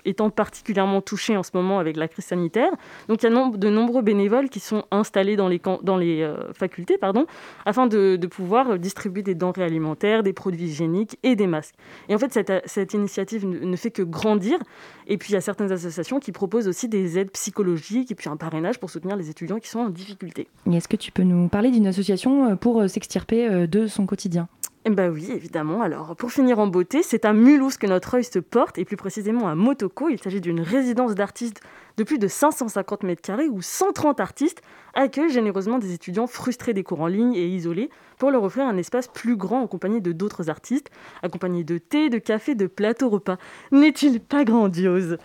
étant 0.04 0.28
particulièrement 0.30 1.00
touchés 1.00 1.36
en 1.36 1.42
ce 1.42 1.50
moment 1.54 1.78
avec 1.78 1.96
la 1.96 2.08
crise 2.08 2.26
sanitaire. 2.26 2.70
Donc 3.08 3.22
il 3.22 3.30
y 3.30 3.34
a 3.34 3.50
de 3.56 3.70
nombreux 3.70 4.02
bénévoles 4.02 4.50
qui 4.50 4.60
sont 4.60 4.84
installés 4.90 5.36
dans 5.36 5.48
les, 5.48 5.60
dans 5.82 5.96
les 5.96 6.30
facultés 6.52 6.98
pardon, 6.98 7.26
afin 7.64 7.86
de, 7.86 8.16
de, 8.16 8.26
pouvoir 8.26 8.78
distribuer 8.78 9.22
des 9.22 9.34
denrées 9.34 9.64
alimentaires, 9.64 10.22
des 10.22 10.32
produits 10.32 10.64
hygiéniques 10.64 11.18
et 11.22 11.36
des 11.36 11.46
masques. 11.46 11.67
Et 12.08 12.14
en 12.14 12.18
fait 12.18 12.32
cette, 12.32 12.52
cette 12.66 12.94
initiative 12.94 13.46
ne 13.46 13.76
fait 13.76 13.90
que 13.90 14.02
grandir. 14.02 14.58
Et 15.06 15.16
puis 15.16 15.30
il 15.30 15.32
y 15.34 15.36
a 15.36 15.40
certaines 15.40 15.72
associations 15.72 16.20
qui 16.20 16.32
propose 16.32 16.68
aussi 16.68 16.88
des 16.88 17.18
aides 17.18 17.30
psychologiques 17.30 18.10
et 18.10 18.14
puis 18.14 18.28
un 18.28 18.36
parrainage 18.36 18.78
pour 18.78 18.90
soutenir 18.90 19.16
les 19.16 19.30
étudiants 19.30 19.58
qui 19.58 19.68
sont 19.68 19.80
en 19.80 19.90
difficulté. 19.90 20.48
Est-ce 20.70 20.88
que 20.88 20.96
tu 20.96 21.12
peux 21.12 21.22
nous 21.22 21.48
parler 21.48 21.70
d'une 21.70 21.86
association 21.86 22.50
euh, 22.50 22.54
pour 22.56 22.80
euh, 22.80 22.88
s'extirper 22.88 23.48
euh, 23.48 23.66
de 23.66 23.86
son 23.86 24.06
quotidien? 24.06 24.48
Eh 24.84 24.90
ben 24.90 25.10
oui, 25.10 25.30
évidemment. 25.30 25.82
Alors, 25.82 26.16
pour 26.16 26.30
finir 26.32 26.58
en 26.60 26.66
beauté, 26.66 27.02
c'est 27.02 27.24
à 27.24 27.32
Mulhouse 27.32 27.76
que 27.76 27.86
notre 27.86 28.14
œil 28.14 28.24
se 28.24 28.38
porte, 28.38 28.78
et 28.78 28.84
plus 28.84 28.96
précisément 28.96 29.48
à 29.48 29.54
Motoko. 29.54 30.08
Il 30.08 30.18
s'agit 30.18 30.40
d'une 30.40 30.60
résidence 30.60 31.14
d'artistes 31.14 31.60
de 31.98 32.04
plus 32.04 32.18
de 32.18 32.28
550 32.28 33.02
mètres 33.02 33.20
carrés 33.20 33.48
où 33.48 33.60
130 33.60 34.20
artistes 34.20 34.62
accueillent 34.94 35.32
généreusement 35.32 35.80
des 35.80 35.92
étudiants 35.92 36.28
frustrés 36.28 36.72
des 36.72 36.84
cours 36.84 37.00
en 37.00 37.08
ligne 37.08 37.34
et 37.34 37.48
isolés 37.48 37.90
pour 38.18 38.30
leur 38.30 38.44
offrir 38.44 38.66
un 38.66 38.76
espace 38.76 39.08
plus 39.08 39.36
grand 39.36 39.62
en 39.62 39.66
compagnie 39.66 40.00
de 40.00 40.12
d'autres 40.12 40.48
artistes, 40.48 40.90
accompagnés 41.24 41.64
de 41.64 41.76
thé, 41.76 42.08
de 42.08 42.18
café, 42.18 42.54
de 42.54 42.68
plateaux 42.68 43.08
repas. 43.08 43.36
N'est-il 43.72 44.20
pas 44.20 44.44
grandiose? 44.44 45.18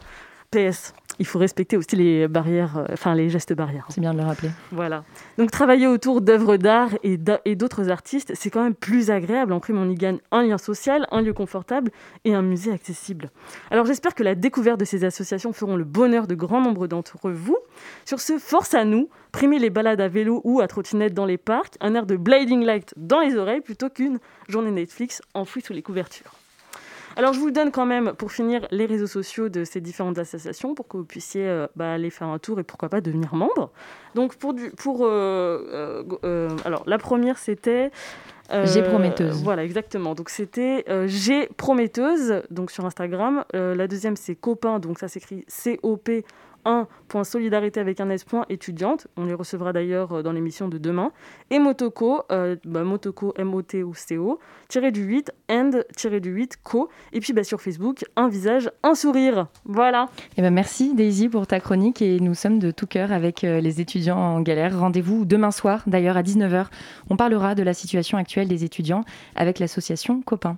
PS, 0.54 0.93
il 1.18 1.26
faut 1.26 1.39
respecter 1.39 1.78
aussi 1.78 1.95
les 1.95 2.28
barrières, 2.28 2.78
euh, 2.78 2.86
enfin 2.93 3.16
les 3.16 3.30
gestes 3.30 3.54
barrières. 3.54 3.88
C'est 3.89 4.01
bien 4.01 4.14
de 4.14 4.20
le 4.20 4.24
rappeler. 4.24 4.49
Voilà. 4.72 5.04
Donc 5.39 5.49
travailler 5.49 5.88
autour 5.88 6.22
d'œuvres 6.22 6.58
d'art 6.58 6.91
et 7.04 7.18
d'autres 7.56 7.89
artistes, 7.89 8.34
c'est 8.36 8.51
quand 8.51 8.64
même 8.64 8.76
plus 8.76 9.10
agréable. 9.10 9.51
En 9.54 9.60
prime, 9.60 9.80
on 9.80 9.89
y 9.89 9.95
gagne 9.95 10.20
un 10.32 10.43
lien 10.43 10.60
social, 10.60 11.08
un 11.12 11.22
lieu 11.22 11.34
confortable 11.34 11.91
et 12.24 12.36
un 12.36 12.43
musée 12.43 12.72
accessible. 12.72 13.32
Alors 13.72 13.86
j'espère 13.86 14.14
que 14.14 14.22
la 14.22 14.36
découverte 14.36 14.80
de 14.80 14.86
ces 14.86 15.06
associations 15.06 15.54
feront 15.54 15.76
le 15.76 15.86
bonheur 15.86 16.28
de 16.28 16.36
grand 16.36 16.62
nombre 16.62 16.86
d'entre 16.86 17.32
vous. 17.32 17.58
Sur 18.06 18.20
ce, 18.20 18.38
force 18.38 18.76
à 18.76 18.86
nous, 18.86 19.10
primer 19.32 19.58
les 19.58 19.72
balades 19.72 20.01
à 20.01 20.08
vélo 20.08 20.41
ou 20.43 20.62
à 20.62 20.68
trottinette 20.68 21.16
dans 21.16 21.26
les 21.26 21.38
parcs, 21.38 21.76
un 21.82 21.95
air 21.95 22.06
de 22.06 22.16
blinding 22.16 22.64
light 22.64 22.93
dans 22.95 23.22
les 23.22 23.36
oreilles 23.38 23.62
plutôt 23.62 23.89
qu'une 23.89 24.20
journée 24.47 24.72
Netflix 24.72 25.22
enfouie 25.34 25.64
sous 25.64 25.74
les 25.74 25.82
couvertures. 25.82 26.43
Alors 27.16 27.34
je 27.34 27.39
vous 27.39 27.51
donne 27.51 27.72
quand 27.72 27.86
même, 27.86 28.14
pour 28.14 28.32
finir, 28.32 28.68
les 28.72 28.86
réseaux 28.86 29.07
sociaux 29.07 29.49
de 29.49 29.64
ces 29.64 29.82
différentes 29.82 30.18
associations 30.18 30.74
pour 30.74 30.88
que 30.88 30.97
vous 30.97 31.05
puissiez 31.05 31.47
euh, 31.47 31.68
bah, 31.76 31.93
aller 31.93 32.09
faire 32.09 32.28
un 32.28 32.39
tour 32.39 32.59
et 32.59 32.64
pourquoi 32.64 32.89
pas 32.89 33.01
devenir 33.01 33.36
membre. 33.36 33.72
Donc 34.16 34.36
pour 34.36 34.53
du, 34.53 34.72
pour 34.72 35.05
euh, 35.05 35.07
euh, 35.72 36.03
euh, 36.24 36.49
alors 36.66 36.84
la 36.88 36.97
première 36.97 37.38
c'était 37.38 37.91
J'ai 38.51 38.84
prometteuse. 38.84 39.43
Voilà 39.43 39.64
exactement. 39.64 40.16
Donc 40.16 40.30
c'était 40.30 40.86
J'ai 41.07 41.47
prometteuse 41.57 42.41
donc 42.49 42.72
sur 42.72 42.86
Instagram. 42.86 43.43
la 43.53 43.88
deuxième 43.88 44.16
c'est 44.16 44.36
copain 44.36 44.80
donc 44.80 44.99
ça 44.99 45.07
s'écrit 45.07 45.45
C 45.47 45.80
O 45.84 45.97
P 45.97 46.26
solidarité 47.24 47.80
avec 47.80 47.99
un 47.99 48.09
S. 48.09 48.26
étudiante. 48.49 49.07
On 49.18 49.26
les 49.26 49.34
recevra 49.34 49.74
d'ailleurs 49.74 50.14
euh, 50.14 50.24
dans 50.24 50.32
l'émission 50.32 50.68
de 50.68 50.78
demain. 50.78 51.11
Et 51.51 51.59
Motoko, 51.59 52.24
euh, 52.32 52.55
bah, 52.66 52.84
Motoko 52.84 53.34
M-O-T-O-C-O, 53.38 54.39
tiré 54.68 54.91
du 54.91 55.03
8, 55.03 55.32
and, 55.49 55.72
tiré 55.95 56.20
du 56.20 56.32
8, 56.32 56.57
co. 56.64 56.89
Et 57.11 57.20
puis 57.20 57.34
bah, 57.34 57.43
sur 57.43 57.61
Facebook, 57.61 58.03
un 58.16 58.28
visage, 58.28 58.72
un 58.82 58.95
sourire. 58.95 59.47
Voilà. 59.66 60.09
Et 60.38 60.49
merci 60.49 60.93
Daisy 60.93 61.30
pour 61.30 61.47
ta 61.47 61.59
chronique 61.59 62.01
et 62.01 62.20
nous 62.20 62.34
sommes 62.34 62.59
de 62.59 62.72
tout 62.72 62.88
cœur 62.88 63.11
avec 63.11 63.43
euh, 63.43 63.59
les 63.59 63.82
étudiants 63.82 64.18
en 64.18 64.41
galère. 64.41 64.80
Rendez-vous 64.80 65.26
demain 65.26 65.51
soir, 65.51 65.84
d'ailleurs 65.88 66.18
à 66.18 66.24
19h. 66.24 66.68
On 67.09 67.18
parlera 67.18 67.55
de 67.55 67.64
la 67.64 67.74
situation 67.74 68.18
actuelle 68.18 68.47
des 68.47 68.64
étudiants 68.64 69.03
avec 69.36 69.59
l'association 69.59 70.22
Copain. 70.22 70.57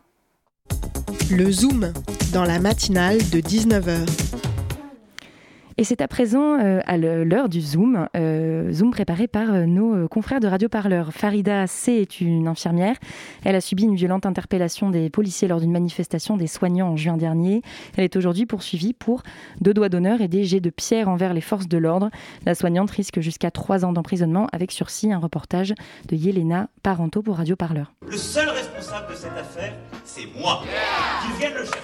Le 1.32 1.51
Zoom 1.51 1.91
dans 2.34 2.43
la 2.43 2.60
matinale 2.60 3.18
de 3.18 3.39
19h. 3.39 4.45
Et 5.78 5.84
c'est 5.84 6.00
à 6.00 6.08
présent 6.08 6.58
euh, 6.58 6.80
à 6.86 6.96
l'heure 6.96 7.50
du 7.50 7.60
Zoom, 7.60 8.08
euh, 8.16 8.72
Zoom 8.72 8.92
préparé 8.92 9.28
par 9.28 9.54
euh, 9.54 9.66
nos 9.66 10.08
confrères 10.08 10.40
de 10.40 10.48
Radio 10.48 10.70
Parleur. 10.70 11.12
Farida 11.12 11.68
C 11.68 11.92
est 11.92 12.22
une 12.22 12.48
infirmière. 12.48 12.96
Elle 13.44 13.56
a 13.56 13.62
subi 13.62 13.84
une 13.84 13.96
violente 13.96 14.26
interpellation 14.26 14.90
des 14.90 15.10
policiers 15.10 15.50
lors 15.50 15.60
d'une 15.60 15.74
manifestation 15.74 16.38
des 16.38 16.48
soignants 16.48 16.92
en 16.92 16.96
juin 16.96 17.18
dernier. 17.18 17.62
Elle 17.98 18.06
est 18.06 18.16
aujourd'hui 18.16 18.46
poursuivie 18.46 18.94
pour 18.94 19.22
deux 19.60 19.74
doigts 19.74 19.90
d'honneur 19.90 20.22
et 20.22 20.30
des 20.30 20.46
jets 20.46 20.62
de 20.62 20.70
pierre 20.70 21.10
envers 21.10 21.34
les 21.34 21.42
forces 21.42 21.68
de 21.68 21.78
l'ordre. 21.78 22.10
La 22.46 22.56
soignante 22.56 22.92
risque 22.92 23.20
jusqu'à 23.20 23.52
trois 23.52 23.84
ans 23.84 23.92
d'emprisonnement 23.92 24.48
avec 24.54 24.72
sursis. 24.72 25.12
Un 25.12 25.20
reportage 25.20 25.74
de 26.08 26.16
Yelena 26.16 26.70
Parento 26.84 27.22
pour 27.22 27.36
Radio 27.36 27.58
Parleur. 27.58 27.92
Le 28.08 28.16
seul 28.16 28.48
responsable 28.48 29.12
de 29.12 29.18
cette 29.18 29.38
affaire, 29.38 29.74
c'est 30.06 30.28
moi. 30.40 30.64
Le 30.64 31.66
chercher. 31.66 31.75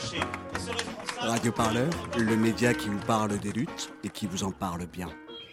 Radio 1.32 1.54
Parleur, 1.54 1.90
le 2.18 2.36
média 2.36 2.74
qui 2.74 2.90
vous 2.90 3.00
parle 3.08 3.40
des 3.40 3.54
luttes 3.54 3.94
et 4.04 4.10
qui 4.10 4.28
vous 4.28 4.44
en 4.44 4.52
parle 4.52 4.86
bien. 4.86 5.08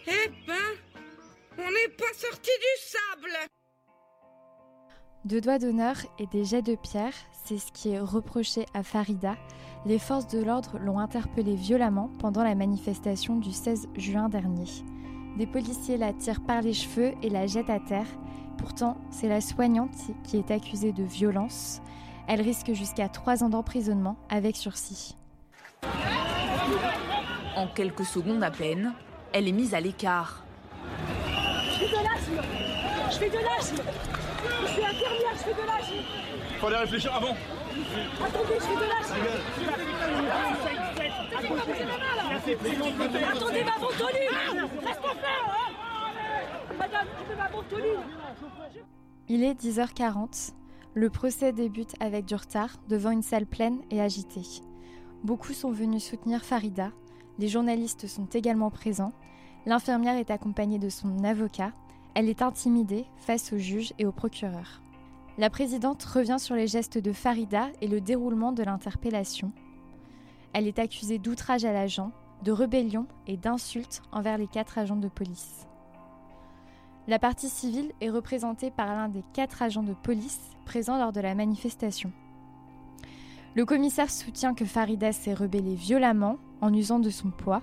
Eh 0.07 0.29
ben, 0.45 0.53
on 1.57 1.71
n'est 1.71 1.95
pas 1.95 2.13
sorti 2.17 2.49
du 2.49 2.83
sable 2.85 3.49
Deux 5.23 5.39
doigts 5.39 5.57
d'honneur 5.57 5.95
et 6.17 6.27
des 6.27 6.43
jets 6.43 6.61
de 6.61 6.75
pierre, 6.75 7.13
c'est 7.45 7.59
ce 7.59 7.71
qui 7.71 7.91
est 7.91 7.99
reproché 8.01 8.65
à 8.73 8.83
Farida. 8.83 9.37
Les 9.85 9.99
forces 9.99 10.27
de 10.27 10.43
l'ordre 10.43 10.77
l'ont 10.79 10.99
interpellée 10.99 11.55
violemment 11.55 12.09
pendant 12.19 12.43
la 12.43 12.55
manifestation 12.55 13.37
du 13.37 13.53
16 13.53 13.87
juin 13.95 14.27
dernier. 14.27 14.67
Des 15.37 15.47
policiers 15.47 15.95
la 15.95 16.11
tirent 16.11 16.43
par 16.43 16.61
les 16.61 16.73
cheveux 16.73 17.13
et 17.23 17.29
la 17.29 17.47
jettent 17.47 17.69
à 17.69 17.79
terre. 17.79 18.19
Pourtant, 18.57 18.97
c'est 19.11 19.29
la 19.29 19.39
soignante 19.39 19.95
qui 20.25 20.35
est 20.35 20.51
accusée 20.51 20.91
de 20.91 21.03
violence. 21.03 21.79
Elle 22.27 22.41
risque 22.41 22.73
jusqu'à 22.73 23.07
trois 23.07 23.45
ans 23.45 23.49
d'emprisonnement 23.49 24.17
avec 24.29 24.57
sursis. 24.57 25.15
En 27.55 27.67
quelques 27.67 28.05
secondes 28.05 28.43
à 28.43 28.51
peine, 28.51 28.93
elle 29.33 29.47
est 29.47 29.51
mise 29.51 29.73
à 29.73 29.79
l'écart. 29.79 30.43
Je 31.73 31.85
fais 31.85 31.87
de 31.87 32.03
l'asthme 32.03 32.41
Je 33.11 33.17
fais 33.17 33.29
de 33.29 33.37
l'asthme 33.37 33.83
Je 34.61 34.67
suis 34.67 34.83
infirmière, 34.83 35.33
je 35.33 35.39
fais 35.39 35.53
de 35.53 35.67
l'asthme 35.67 35.95
Fallait 36.59 36.77
réfléchir 36.77 37.15
avant 37.15 37.35
Attendez, 38.25 38.55
je 38.55 38.61
fais 38.61 38.75
de 38.75 38.89
l'asthme 38.89 39.15
Attendez 43.35 43.63
ma 43.63 43.77
ventoline 43.77 44.29
Reste 44.85 44.99
hein 45.03 45.73
Madame, 46.77 47.07
tu 47.29 47.35
ma 47.35 47.47
ventoline 47.49 48.03
Il 49.27 49.43
est 49.43 49.61
10h40. 49.61 50.53
Le 50.93 51.09
procès 51.09 51.51
débute 51.51 51.93
avec 51.99 52.25
du 52.25 52.35
retard 52.35 52.77
devant 52.87 53.11
une 53.11 53.21
salle 53.21 53.45
pleine 53.45 53.79
et 53.91 54.01
agitée. 54.01 54.61
Beaucoup 55.23 55.51
sont 55.51 55.71
venus 55.71 56.05
soutenir 56.05 56.45
Farida. 56.45 56.91
Les 57.39 57.49
journalistes 57.49 58.07
sont 58.07 58.27
également 58.27 58.69
présents. 58.69 59.11
L'infirmière 59.65 60.15
est 60.15 60.31
accompagnée 60.31 60.79
de 60.79 60.87
son 60.87 61.25
avocat. 61.25 61.73
Elle 62.15 62.29
est 62.29 62.41
intimidée 62.41 63.05
face 63.17 63.51
au 63.51 63.57
juge 63.57 63.93
et 63.99 64.05
au 64.05 64.13
procureur. 64.13 64.81
La 65.37 65.49
présidente 65.49 66.03
revient 66.03 66.39
sur 66.39 66.55
les 66.55 66.67
gestes 66.67 66.97
de 66.97 67.11
Farida 67.11 67.67
et 67.81 67.87
le 67.87 67.99
déroulement 67.99 68.53
de 68.53 68.63
l'interpellation. 68.63 69.51
Elle 70.53 70.67
est 70.67 70.79
accusée 70.79 71.19
d'outrage 71.19 71.65
à 71.65 71.73
l'agent, 71.73 72.11
de 72.43 72.53
rébellion 72.53 73.05
et 73.27 73.35
d'insulte 73.35 74.01
envers 74.13 74.37
les 74.37 74.47
quatre 74.47 74.77
agents 74.77 74.95
de 74.95 75.09
police. 75.09 75.67
La 77.07 77.19
partie 77.19 77.49
civile 77.49 77.91
est 77.99 78.09
représentée 78.09 78.71
par 78.71 78.87
l'un 78.87 79.09
des 79.09 79.23
quatre 79.33 79.61
agents 79.61 79.83
de 79.83 79.93
police 79.93 80.39
présents 80.65 80.97
lors 80.97 81.11
de 81.11 81.19
la 81.19 81.35
manifestation. 81.35 82.13
Le 83.55 83.65
commissaire 83.65 84.11
soutient 84.11 84.53
que 84.53 84.65
Farida 84.65 85.11
s'est 85.11 85.33
rebellée 85.33 85.75
violemment 85.75 86.37
en 86.61 86.73
usant 86.73 86.99
de 86.99 87.09
son 87.09 87.31
poids. 87.31 87.61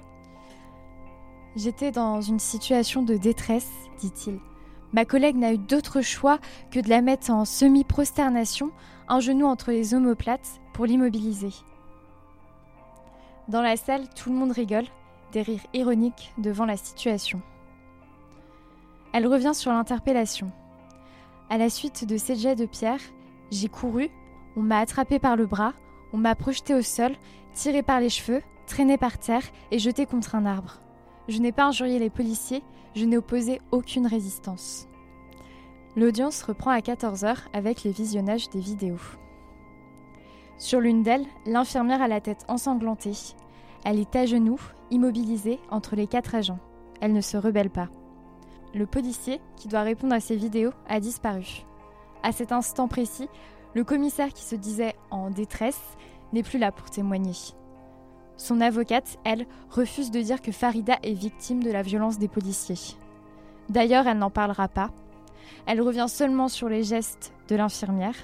J'étais 1.55 1.91
dans 1.91 2.21
une 2.21 2.41
situation 2.41 3.03
de 3.03 3.17
détresse, 3.17 3.71
dit-il. 3.99 4.41
Ma 4.93 5.05
collègue 5.05 5.37
n'a 5.37 5.53
eu 5.53 5.59
d'autre 5.59 6.01
choix 6.01 6.39
que 6.71 6.81
de 6.81 6.89
la 6.89 7.03
mettre 7.03 7.31
en 7.31 7.45
semi-prosternation, 7.45 8.73
un 9.09 9.21
genou 9.21 9.47
entre 9.47 9.71
les 9.71 9.95
omoplates, 9.95 10.61
pour 10.73 10.87
l'immobiliser. 10.87 11.53
Dans 13.49 13.63
la 13.63 13.77
salle, 13.77 14.09
tout 14.15 14.31
le 14.31 14.37
monde 14.37 14.53
rigole, 14.53 14.87
des 15.33 15.43
rires 15.43 15.67
ironiques 15.73 16.35
devant 16.37 16.67
la 16.67 16.77
situation. 16.77 17.41
Elle 19.13 19.27
revient 19.27 19.55
sur 19.55 19.71
l'interpellation. 19.73 20.51
À 21.49 21.57
la 21.57 21.71
suite 21.71 22.05
de 22.05 22.17
ces 22.17 22.37
jets 22.37 22.57
de 22.57 22.67
pierre, 22.67 23.01
j'ai 23.51 23.69
couru 23.69 24.11
on 24.57 24.63
m'a 24.63 24.79
attrapé 24.79 25.19
par 25.19 25.37
le 25.37 25.47
bras, 25.47 25.75
on 26.13 26.17
m'a 26.17 26.35
projeté 26.35 26.75
au 26.75 26.83
sol, 26.83 27.13
tiré 27.55 27.83
par 27.83 28.01
les 28.01 28.09
cheveux, 28.09 28.43
traîné 28.67 28.97
par 28.99 29.19
terre 29.19 29.45
et 29.71 29.79
jeté 29.79 30.07
contre 30.07 30.35
un 30.35 30.47
arbre. 30.47 30.81
Je 31.29 31.39
n'ai 31.39 31.53
pas 31.53 31.67
injurié 31.67 31.99
les 31.99 32.11
policiers, 32.11 32.63
je 32.95 33.05
n'ai 33.05 33.17
opposé 33.17 33.61
aucune 33.71 34.07
résistance. 34.07 34.89
L'audience 35.97 36.43
reprend 36.43 36.71
à 36.71 36.81
14h 36.81 37.37
avec 37.53 37.83
les 37.83 37.91
visionnages 37.91 38.51
des 38.51 38.61
vidéos. 38.61 39.01
Sur 40.59 40.81
l'une 40.81 41.03
d'elles, 41.03 41.27
l'infirmière 41.45 42.03
a 42.03 42.09
la 42.09 42.21
tête 42.21 42.45
ensanglantée. 42.49 43.13
Elle 43.85 43.99
est 43.99 44.17
à 44.17 44.27
genoux, 44.27 44.61
immobilisée 44.91 45.59
entre 45.71 45.97
les 45.97 46.07
quatre 46.07 46.35
agents. 46.35 46.59
Elle 47.01 47.13
ne 47.13 47.21
se 47.21 47.37
rebelle 47.37 47.71
pas. 47.71 47.89
Le 48.75 48.87
policier, 48.87 49.41
qui 49.57 49.69
doit 49.69 49.83
répondre 49.83 50.15
à 50.15 50.21
ces 50.21 50.37
vidéos, 50.37 50.73
a 50.89 51.01
disparu. 51.01 51.65
À 52.23 52.33
cet 52.33 52.53
instant 52.53 52.89
précis, 52.89 53.29
le 53.75 53.85
commissaire 53.85 54.33
qui 54.33 54.43
se 54.43 54.57
disait 54.57 54.95
en 55.11 55.31
détresse 55.31 55.81
n'est 56.33 56.43
plus 56.43 56.59
là 56.59 56.73
pour 56.73 56.91
témoigner. 56.91 57.35
Son 58.37 58.61
avocate, 58.61 59.19
elle, 59.25 59.47
refuse 59.71 60.11
de 60.11 60.21
dire 60.21 60.43
que 60.43 60.53
Farida 60.53 60.99
est 61.03 61.15
victime 61.15 61.63
de 61.63 61.71
la 61.71 61.83
violence 61.83 62.19
des 62.19 62.29
policiers. 62.29 62.97
D'ailleurs, 63.69 64.07
elle 64.07 64.19
n'en 64.19 64.31
parlera 64.31 64.69
pas. 64.69 64.91
Elle 65.67 65.81
revient 65.81 66.07
seulement 66.09 66.49
sur 66.49 66.69
les 66.69 66.85
gestes 66.85 67.33
de 67.49 67.57
l'infirmière. 67.57 68.17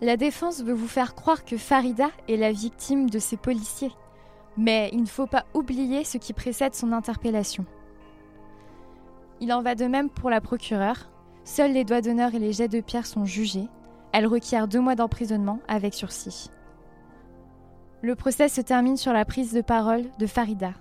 La 0.00 0.16
défense 0.16 0.62
veut 0.62 0.72
vous 0.72 0.88
faire 0.88 1.14
croire 1.14 1.44
que 1.44 1.56
Farida 1.56 2.08
est 2.28 2.36
la 2.36 2.52
victime 2.52 3.10
de 3.10 3.18
ces 3.18 3.36
policiers. 3.36 3.92
Mais 4.56 4.88
il 4.92 5.02
ne 5.02 5.06
faut 5.06 5.26
pas 5.26 5.44
oublier 5.52 6.04
ce 6.04 6.18
qui 6.18 6.32
précède 6.32 6.74
son 6.74 6.92
interpellation. 6.92 7.66
Il 9.40 9.52
en 9.52 9.62
va 9.62 9.74
de 9.74 9.86
même 9.86 10.10
pour 10.10 10.30
la 10.30 10.40
procureure. 10.40 11.10
Seuls 11.44 11.72
les 11.72 11.84
doigts 11.84 12.00
d'honneur 12.02 12.34
et 12.34 12.38
les 12.38 12.52
jets 12.52 12.68
de 12.68 12.80
pierre 12.80 13.06
sont 13.06 13.24
jugés. 13.24 13.68
Elle 14.12 14.26
requiert 14.26 14.66
deux 14.66 14.80
mois 14.80 14.96
d'emprisonnement 14.96 15.60
avec 15.68 15.94
sursis. 15.94 16.50
Le 18.02 18.14
procès 18.14 18.48
se 18.48 18.60
termine 18.60 18.96
sur 18.96 19.12
la 19.12 19.24
prise 19.24 19.52
de 19.52 19.60
parole 19.60 20.04
de 20.18 20.26
Farida. 20.26 20.72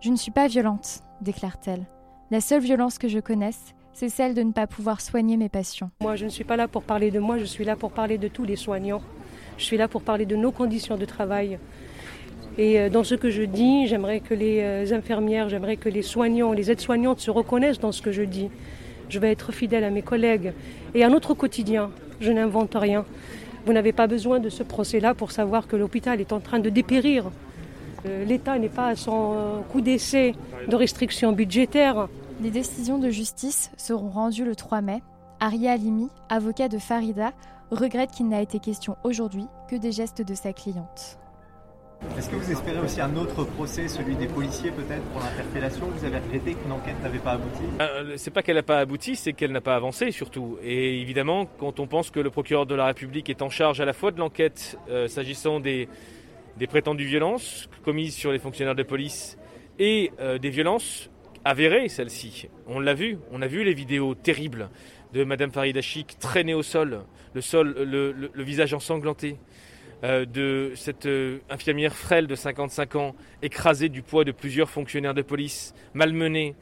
Je 0.00 0.10
ne 0.10 0.16
suis 0.16 0.30
pas 0.30 0.48
violente, 0.48 1.00
déclare-t-elle. 1.20 1.84
La 2.30 2.40
seule 2.40 2.62
violence 2.62 2.98
que 2.98 3.08
je 3.08 3.18
connaisse, 3.18 3.74
c'est 3.92 4.08
celle 4.08 4.34
de 4.34 4.42
ne 4.42 4.52
pas 4.52 4.66
pouvoir 4.66 5.00
soigner 5.00 5.36
mes 5.36 5.48
patients. 5.48 5.90
Moi, 6.00 6.16
je 6.16 6.24
ne 6.24 6.30
suis 6.30 6.44
pas 6.44 6.56
là 6.56 6.66
pour 6.66 6.82
parler 6.82 7.10
de 7.10 7.18
moi, 7.18 7.38
je 7.38 7.44
suis 7.44 7.64
là 7.64 7.76
pour 7.76 7.92
parler 7.92 8.18
de 8.18 8.28
tous 8.28 8.44
les 8.44 8.56
soignants. 8.56 9.02
Je 9.58 9.64
suis 9.64 9.76
là 9.76 9.88
pour 9.88 10.02
parler 10.02 10.26
de 10.26 10.36
nos 10.36 10.52
conditions 10.52 10.96
de 10.96 11.04
travail. 11.04 11.58
Et 12.56 12.80
euh, 12.80 12.88
dans 12.88 13.04
ce 13.04 13.14
que 13.14 13.30
je 13.30 13.42
dis, 13.42 13.86
j'aimerais 13.86 14.20
que 14.20 14.34
les 14.34 14.60
euh, 14.62 14.96
infirmières, 14.96 15.48
j'aimerais 15.48 15.76
que 15.76 15.88
les 15.88 16.02
soignants, 16.02 16.52
les 16.52 16.70
aides-soignantes 16.70 17.20
se 17.20 17.30
reconnaissent 17.30 17.78
dans 17.78 17.92
ce 17.92 18.02
que 18.02 18.10
je 18.10 18.22
dis. 18.22 18.48
Je 19.08 19.18
vais 19.18 19.30
être 19.30 19.52
fidèle 19.52 19.84
à 19.84 19.90
mes 19.90 20.02
collègues 20.02 20.52
et 20.94 21.04
à 21.04 21.08
notre 21.08 21.34
quotidien. 21.34 21.90
Je 22.20 22.30
n'invente 22.32 22.74
rien. 22.74 23.04
Vous 23.66 23.72
n'avez 23.72 23.92
pas 23.92 24.06
besoin 24.06 24.38
de 24.40 24.48
ce 24.48 24.62
procès-là 24.62 25.14
pour 25.14 25.32
savoir 25.32 25.66
que 25.66 25.76
l'hôpital 25.76 26.20
est 26.20 26.32
en 26.32 26.40
train 26.40 26.58
de 26.58 26.70
dépérir. 26.70 27.30
Euh, 28.06 28.24
L'État 28.24 28.58
n'est 28.58 28.68
pas 28.68 28.88
à 28.88 28.96
son 28.96 29.62
coup 29.70 29.80
d'essai 29.80 30.34
de 30.68 30.76
restrictions 30.76 31.32
budgétaires. 31.32 32.08
Les 32.42 32.50
décisions 32.50 32.98
de 32.98 33.10
justice 33.10 33.70
seront 33.76 34.08
rendues 34.08 34.44
le 34.44 34.56
3 34.56 34.80
mai. 34.80 35.02
Aria 35.40 35.72
Alimi, 35.72 36.08
avocat 36.28 36.68
de 36.68 36.78
Farida, 36.78 37.32
regrette 37.70 38.10
qu'il 38.10 38.28
n'a 38.28 38.40
été 38.40 38.58
question 38.58 38.96
aujourd'hui 39.04 39.46
que 39.68 39.76
des 39.76 39.92
gestes 39.92 40.22
de 40.22 40.34
sa 40.34 40.52
cliente. 40.52 41.18
Est-ce 42.16 42.30
que 42.30 42.36
vous 42.36 42.50
espérez 42.50 42.78
aussi 42.80 43.00
un 43.00 43.14
autre 43.16 43.44
procès, 43.44 43.86
celui 43.86 44.16
des 44.16 44.26
policiers 44.26 44.70
peut-être 44.70 45.02
pour 45.12 45.20
l'interpellation 45.20 45.86
Vous 45.86 46.04
avez 46.04 46.18
regretté 46.18 46.54
qu'une 46.54 46.72
enquête 46.72 47.00
n'avait 47.02 47.18
pas 47.18 47.32
abouti? 47.32 47.62
Euh, 47.80 48.14
C'est 48.16 48.30
pas 48.30 48.42
qu'elle 48.42 48.56
n'a 48.56 48.62
pas 48.62 48.78
abouti, 48.78 49.16
c'est 49.16 49.34
qu'elle 49.34 49.52
n'a 49.52 49.60
pas 49.60 49.76
avancé 49.76 50.10
surtout. 50.10 50.58
Et 50.62 51.00
évidemment, 51.00 51.46
quand 51.58 51.78
on 51.78 51.86
pense 51.86 52.10
que 52.10 52.20
le 52.20 52.30
procureur 52.30 52.64
de 52.64 52.74
la 52.74 52.86
République 52.86 53.28
est 53.28 53.42
en 53.42 53.50
charge 53.50 53.80
à 53.80 53.84
la 53.84 53.92
fois 53.92 54.12
de 54.12 54.18
l'enquête 54.18 54.78
euh, 54.88 55.08
s'agissant 55.08 55.60
des, 55.60 55.88
prétendues 56.68 57.04
violences 57.06 57.68
commises 57.84 58.14
sur 58.14 58.32
les 58.32 58.38
fonctionnaires 58.38 58.74
de 58.74 58.82
police 58.82 59.38
et 59.78 60.10
euh, 60.20 60.38
des 60.38 60.50
violences 60.50 61.10
avérées, 61.44 61.88
celles-ci. 61.88 62.48
On 62.66 62.80
l'a 62.80 62.94
vu, 62.94 63.18
on 63.30 63.42
a 63.42 63.46
vu 63.46 63.62
les 63.62 63.74
vidéos 63.74 64.14
terribles 64.14 64.70
de 65.12 65.24
Madame 65.24 65.50
Farida 65.50 65.80
Chic 65.82 66.18
traînée 66.18 66.54
au 66.54 66.62
sol, 66.62 67.00
le 67.34 68.42
visage 68.42 68.72
ensanglanté. 68.74 69.38
Euh, 70.02 70.24
de 70.24 70.72
cette 70.76 71.04
euh, 71.04 71.40
infirmière 71.50 71.94
frêle 71.94 72.26
de 72.26 72.34
55 72.34 72.96
ans, 72.96 73.14
écrasée 73.42 73.90
du 73.90 74.00
poids 74.00 74.24
de 74.24 74.32
plusieurs 74.32 74.70
fonctionnaires 74.70 75.12
de 75.12 75.20
police, 75.20 75.74
malmenée, 75.92 76.54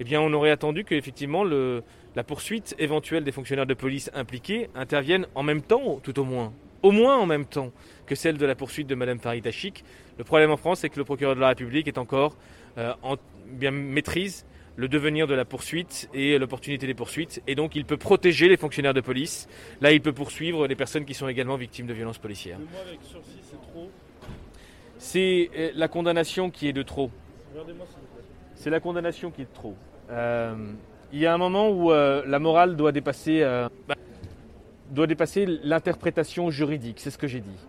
eh 0.00 0.16
on 0.16 0.32
aurait 0.32 0.50
attendu 0.50 0.84
qu'effectivement 0.84 1.44
la 1.44 2.24
poursuite 2.24 2.74
éventuelle 2.78 3.24
des 3.24 3.32
fonctionnaires 3.32 3.66
de 3.66 3.74
police 3.74 4.10
impliqués 4.14 4.70
intervienne 4.74 5.26
en 5.34 5.42
même 5.42 5.60
temps, 5.60 6.00
tout 6.02 6.18
au 6.18 6.24
moins, 6.24 6.52
au 6.82 6.90
moins 6.92 7.18
en 7.18 7.26
même 7.26 7.44
temps 7.44 7.72
que 8.06 8.14
celle 8.14 8.38
de 8.38 8.46
la 8.46 8.54
poursuite 8.54 8.86
de 8.86 8.94
Madame 8.94 9.18
Farida 9.18 9.50
Chic. 9.50 9.84
Le 10.16 10.24
problème 10.24 10.50
en 10.50 10.56
France, 10.56 10.80
c'est 10.80 10.88
que 10.88 10.98
le 10.98 11.04
procureur 11.04 11.34
de 11.34 11.40
la 11.40 11.48
République 11.48 11.88
est 11.88 11.98
encore 11.98 12.36
euh, 12.78 12.94
en 13.02 13.16
bien 13.48 13.70
maîtrise 13.70 14.46
le 14.78 14.86
devenir 14.86 15.26
de 15.26 15.34
la 15.34 15.44
poursuite 15.44 16.08
et 16.14 16.38
l'opportunité 16.38 16.86
des 16.86 16.94
poursuites. 16.94 17.42
Et 17.48 17.56
donc, 17.56 17.74
il 17.74 17.84
peut 17.84 17.96
protéger 17.96 18.48
les 18.48 18.56
fonctionnaires 18.56 18.94
de 18.94 19.00
police. 19.00 19.48
Là, 19.80 19.90
il 19.90 20.00
peut 20.00 20.12
poursuivre 20.12 20.68
les 20.68 20.76
personnes 20.76 21.04
qui 21.04 21.14
sont 21.14 21.26
également 21.26 21.56
victimes 21.56 21.88
de 21.88 21.92
violences 21.92 22.18
policières. 22.18 22.58
avec 22.86 23.00
sursis, 23.02 23.40
c'est 23.42 23.60
trop 23.60 23.90
C'est 24.98 25.50
euh, 25.56 25.70
la 25.74 25.88
condamnation 25.88 26.50
qui 26.50 26.68
est 26.68 26.72
de 26.72 26.84
trop. 26.84 27.10
C'est 28.54 28.70
la 28.70 28.78
condamnation 28.78 29.32
qui 29.32 29.42
est 29.42 29.46
de 29.46 29.54
trop. 29.54 29.74
Euh, 30.10 30.54
il 31.12 31.18
y 31.18 31.26
a 31.26 31.34
un 31.34 31.38
moment 31.38 31.70
où 31.70 31.90
euh, 31.90 32.22
la 32.26 32.38
morale 32.38 32.76
doit 32.76 32.92
dépasser, 32.92 33.42
euh, 33.42 33.68
bah, 33.88 33.96
doit 34.90 35.08
dépasser 35.08 35.44
l'interprétation 35.64 36.50
juridique. 36.50 37.00
C'est 37.00 37.10
ce 37.10 37.18
que 37.18 37.26
j'ai 37.26 37.40
dit. 37.40 37.66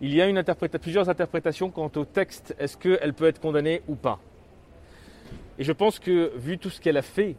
Il 0.00 0.12
y 0.12 0.20
a 0.20 0.26
une 0.26 0.38
interpréta 0.38 0.80
plusieurs 0.80 1.08
interprétations 1.08 1.70
quant 1.70 1.92
au 1.94 2.04
texte. 2.04 2.56
Est-ce 2.58 2.76
qu'elle 2.76 3.14
peut 3.14 3.26
être 3.26 3.40
condamnée 3.40 3.82
ou 3.86 3.94
pas? 3.94 4.18
Et 5.58 5.64
je 5.64 5.72
pense 5.72 5.98
que, 5.98 6.32
vu 6.36 6.58
tout 6.58 6.70
ce 6.70 6.80
qu'elle 6.80 6.96
a 6.96 7.02
fait 7.02 7.36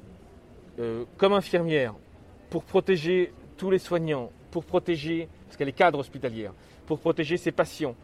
euh, 0.80 1.06
comme 1.18 1.34
infirmière, 1.34 1.94
pour 2.50 2.64
protéger 2.64 3.34
tous 3.58 3.72
les 3.72 3.80
soignants, 3.80 4.32
pour 4.52 4.66
protéger, 4.66 5.28
parce 5.46 5.58
qu'elle 5.58 5.70
est 5.70 5.74
cadre 5.74 6.00
hospitalière, 6.00 6.54
pour 6.86 7.00
protéger 7.00 7.38
ses 7.38 7.52
patients, 7.52 7.96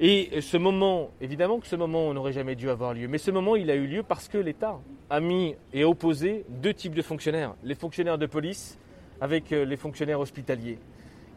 et 0.00 0.40
ce 0.40 0.56
moment, 0.56 1.10
évidemment 1.20 1.60
que 1.60 1.66
ce 1.66 1.76
moment 1.76 2.12
n'aurait 2.12 2.32
jamais 2.32 2.56
dû 2.56 2.68
avoir 2.70 2.94
lieu, 2.94 3.08
mais 3.08 3.18
ce 3.18 3.30
moment, 3.30 3.56
il 3.56 3.70
a 3.70 3.74
eu 3.74 3.86
lieu 3.86 4.02
parce 4.02 4.28
que 4.28 4.38
l'État 4.38 4.78
a 5.10 5.20
mis 5.20 5.54
et 5.72 5.84
opposé 5.84 6.44
deux 6.48 6.74
types 6.74 6.94
de 6.94 7.02
fonctionnaires, 7.02 7.54
les 7.62 7.74
fonctionnaires 7.74 8.18
de 8.18 8.26
police 8.26 8.78
avec 9.20 9.52
euh, 9.52 9.64
les 9.64 9.76
fonctionnaires 9.76 10.18
hospitaliers. 10.18 10.78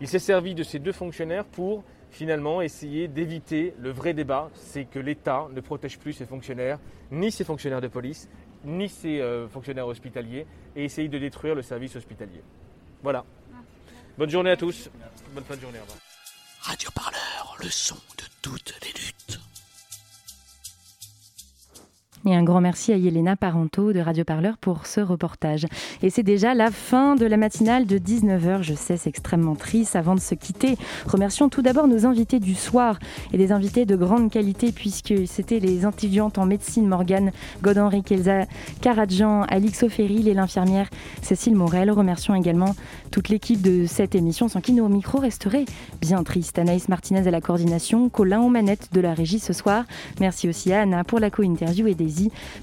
Il 0.01 0.07
s'est 0.07 0.19
servi 0.19 0.55
de 0.55 0.63
ces 0.63 0.79
deux 0.79 0.91
fonctionnaires 0.91 1.45
pour 1.45 1.83
finalement 2.15 2.61
essayer 2.61 3.09
d'éviter 3.09 3.73
le 3.77 3.91
vrai 3.91 4.13
débat, 4.13 4.49
c'est 4.55 4.85
que 4.85 4.99
l'État 4.99 5.47
ne 5.53 5.59
protège 5.59 5.99
plus 5.99 6.13
ses 6.13 6.25
fonctionnaires, 6.25 6.79
ni 7.11 7.29
ses 7.29 7.43
fonctionnaires 7.43 7.81
de 7.81 7.89
police, 7.89 8.29
ni 8.63 8.87
ses 8.87 9.19
euh, 9.19 9.49
fonctionnaires 9.49 9.87
hospitaliers, 9.87 10.47
et 10.75 10.85
essayer 10.85 11.09
de 11.09 11.19
détruire 11.19 11.55
le 11.55 11.61
service 11.61 11.95
hospitalier. 11.95 12.41
Voilà. 13.03 13.25
Bonne 14.17 14.29
journée 14.29 14.51
à 14.51 14.57
tous. 14.57 14.89
Bonne 15.33 15.43
fin 15.43 15.57
de 15.57 15.61
journée. 15.61 15.79
Radio 16.61 16.89
Parleur, 16.95 17.57
le 17.59 17.69
son 17.69 17.95
de 17.95 18.23
toutes 18.41 18.73
les 18.81 18.93
luttes. 18.93 19.44
Et 22.27 22.33
un 22.33 22.43
grand 22.43 22.59
merci 22.59 22.91
à 22.91 22.97
Yelena 22.97 23.35
Parento 23.35 23.93
de 23.93 23.99
Radio 23.99 24.23
Parleur 24.23 24.57
pour 24.57 24.87
ce 24.87 24.99
reportage. 24.99 25.67
Et 26.01 26.09
c'est 26.09 26.23
déjà 26.23 26.55
la 26.55 26.71
fin 26.71 27.15
de 27.15 27.27
la 27.27 27.37
matinale 27.37 27.85
de 27.85 27.99
19h. 27.99 28.63
Je 28.63 28.73
sais, 28.73 28.97
c'est 28.97 29.11
extrêmement 29.11 29.53
triste. 29.53 29.95
Avant 29.95 30.15
de 30.15 30.19
se 30.19 30.33
quitter, 30.33 30.75
remercions 31.05 31.49
tout 31.49 31.61
d'abord 31.61 31.87
nos 31.87 32.07
invités 32.07 32.39
du 32.39 32.55
soir 32.55 32.97
et 33.31 33.37
des 33.37 33.51
invités 33.51 33.85
de 33.85 33.95
grande 33.95 34.31
qualité 34.31 34.71
puisque 34.71 35.13
c'était 35.27 35.59
les 35.59 35.85
étudiantes 35.85 36.39
en 36.39 36.47
médecine 36.47 36.87
Morgane 36.87 37.31
Godhenri 37.61 38.01
Kelza 38.01 38.45
Karadjan, 38.81 39.43
Alix 39.43 39.83
Oferil 39.83 40.27
et 40.27 40.33
l'infirmière 40.33 40.89
Cécile 41.21 41.53
Morel. 41.53 41.91
Remercions 41.91 42.33
également 42.33 42.75
toute 43.11 43.29
l'équipe 43.29 43.61
de 43.61 43.85
cette 43.85 44.15
émission 44.15 44.47
sans 44.47 44.61
qui 44.61 44.73
nos 44.73 44.89
micros 44.89 45.19
resteraient 45.19 45.65
bien 46.01 46.23
tristes. 46.23 46.57
Anaïs 46.57 46.89
Martinez 46.89 47.27
à 47.27 47.31
la 47.31 47.39
coordination, 47.39 48.09
Colin 48.09 48.41
aux 48.41 48.49
manettes 48.49 48.89
de 48.93 48.99
la 48.99 49.13
régie 49.13 49.37
ce 49.37 49.53
soir. 49.53 49.83
Merci 50.19 50.49
aussi 50.49 50.73
à 50.73 50.81
Anna 50.81 51.03
pour 51.03 51.19
la 51.19 51.29
co-interview 51.29 51.85
et 51.85 51.93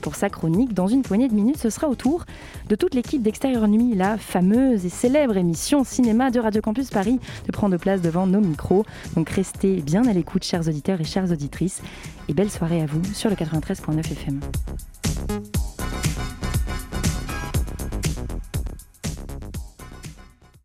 Pour 0.00 0.14
sa 0.14 0.28
chronique. 0.28 0.74
Dans 0.74 0.86
une 0.86 1.02
poignée 1.02 1.28
de 1.28 1.34
minutes, 1.34 1.58
ce 1.58 1.70
sera 1.70 1.88
au 1.88 1.94
tour 1.94 2.24
de 2.68 2.74
toute 2.74 2.94
l'équipe 2.94 3.22
d'Extérieur 3.22 3.68
Nuit, 3.68 3.94
la 3.94 4.18
fameuse 4.18 4.84
et 4.84 4.88
célèbre 4.88 5.36
émission 5.36 5.84
cinéma 5.84 6.30
de 6.30 6.40
Radio 6.40 6.60
Campus 6.60 6.90
Paris, 6.90 7.18
de 7.46 7.52
prendre 7.52 7.76
place 7.76 8.00
devant 8.00 8.26
nos 8.26 8.40
micros. 8.40 8.84
Donc 9.14 9.28
restez 9.30 9.80
bien 9.80 10.06
à 10.06 10.12
l'écoute, 10.12 10.44
chers 10.44 10.66
auditeurs 10.68 11.00
et 11.00 11.04
chères 11.04 11.30
auditrices, 11.30 11.82
et 12.28 12.34
belle 12.34 12.50
soirée 12.50 12.82
à 12.82 12.86
vous 12.86 13.02
sur 13.14 13.30
le 13.30 13.36
93.9 13.36 14.00
FM. 14.00 14.40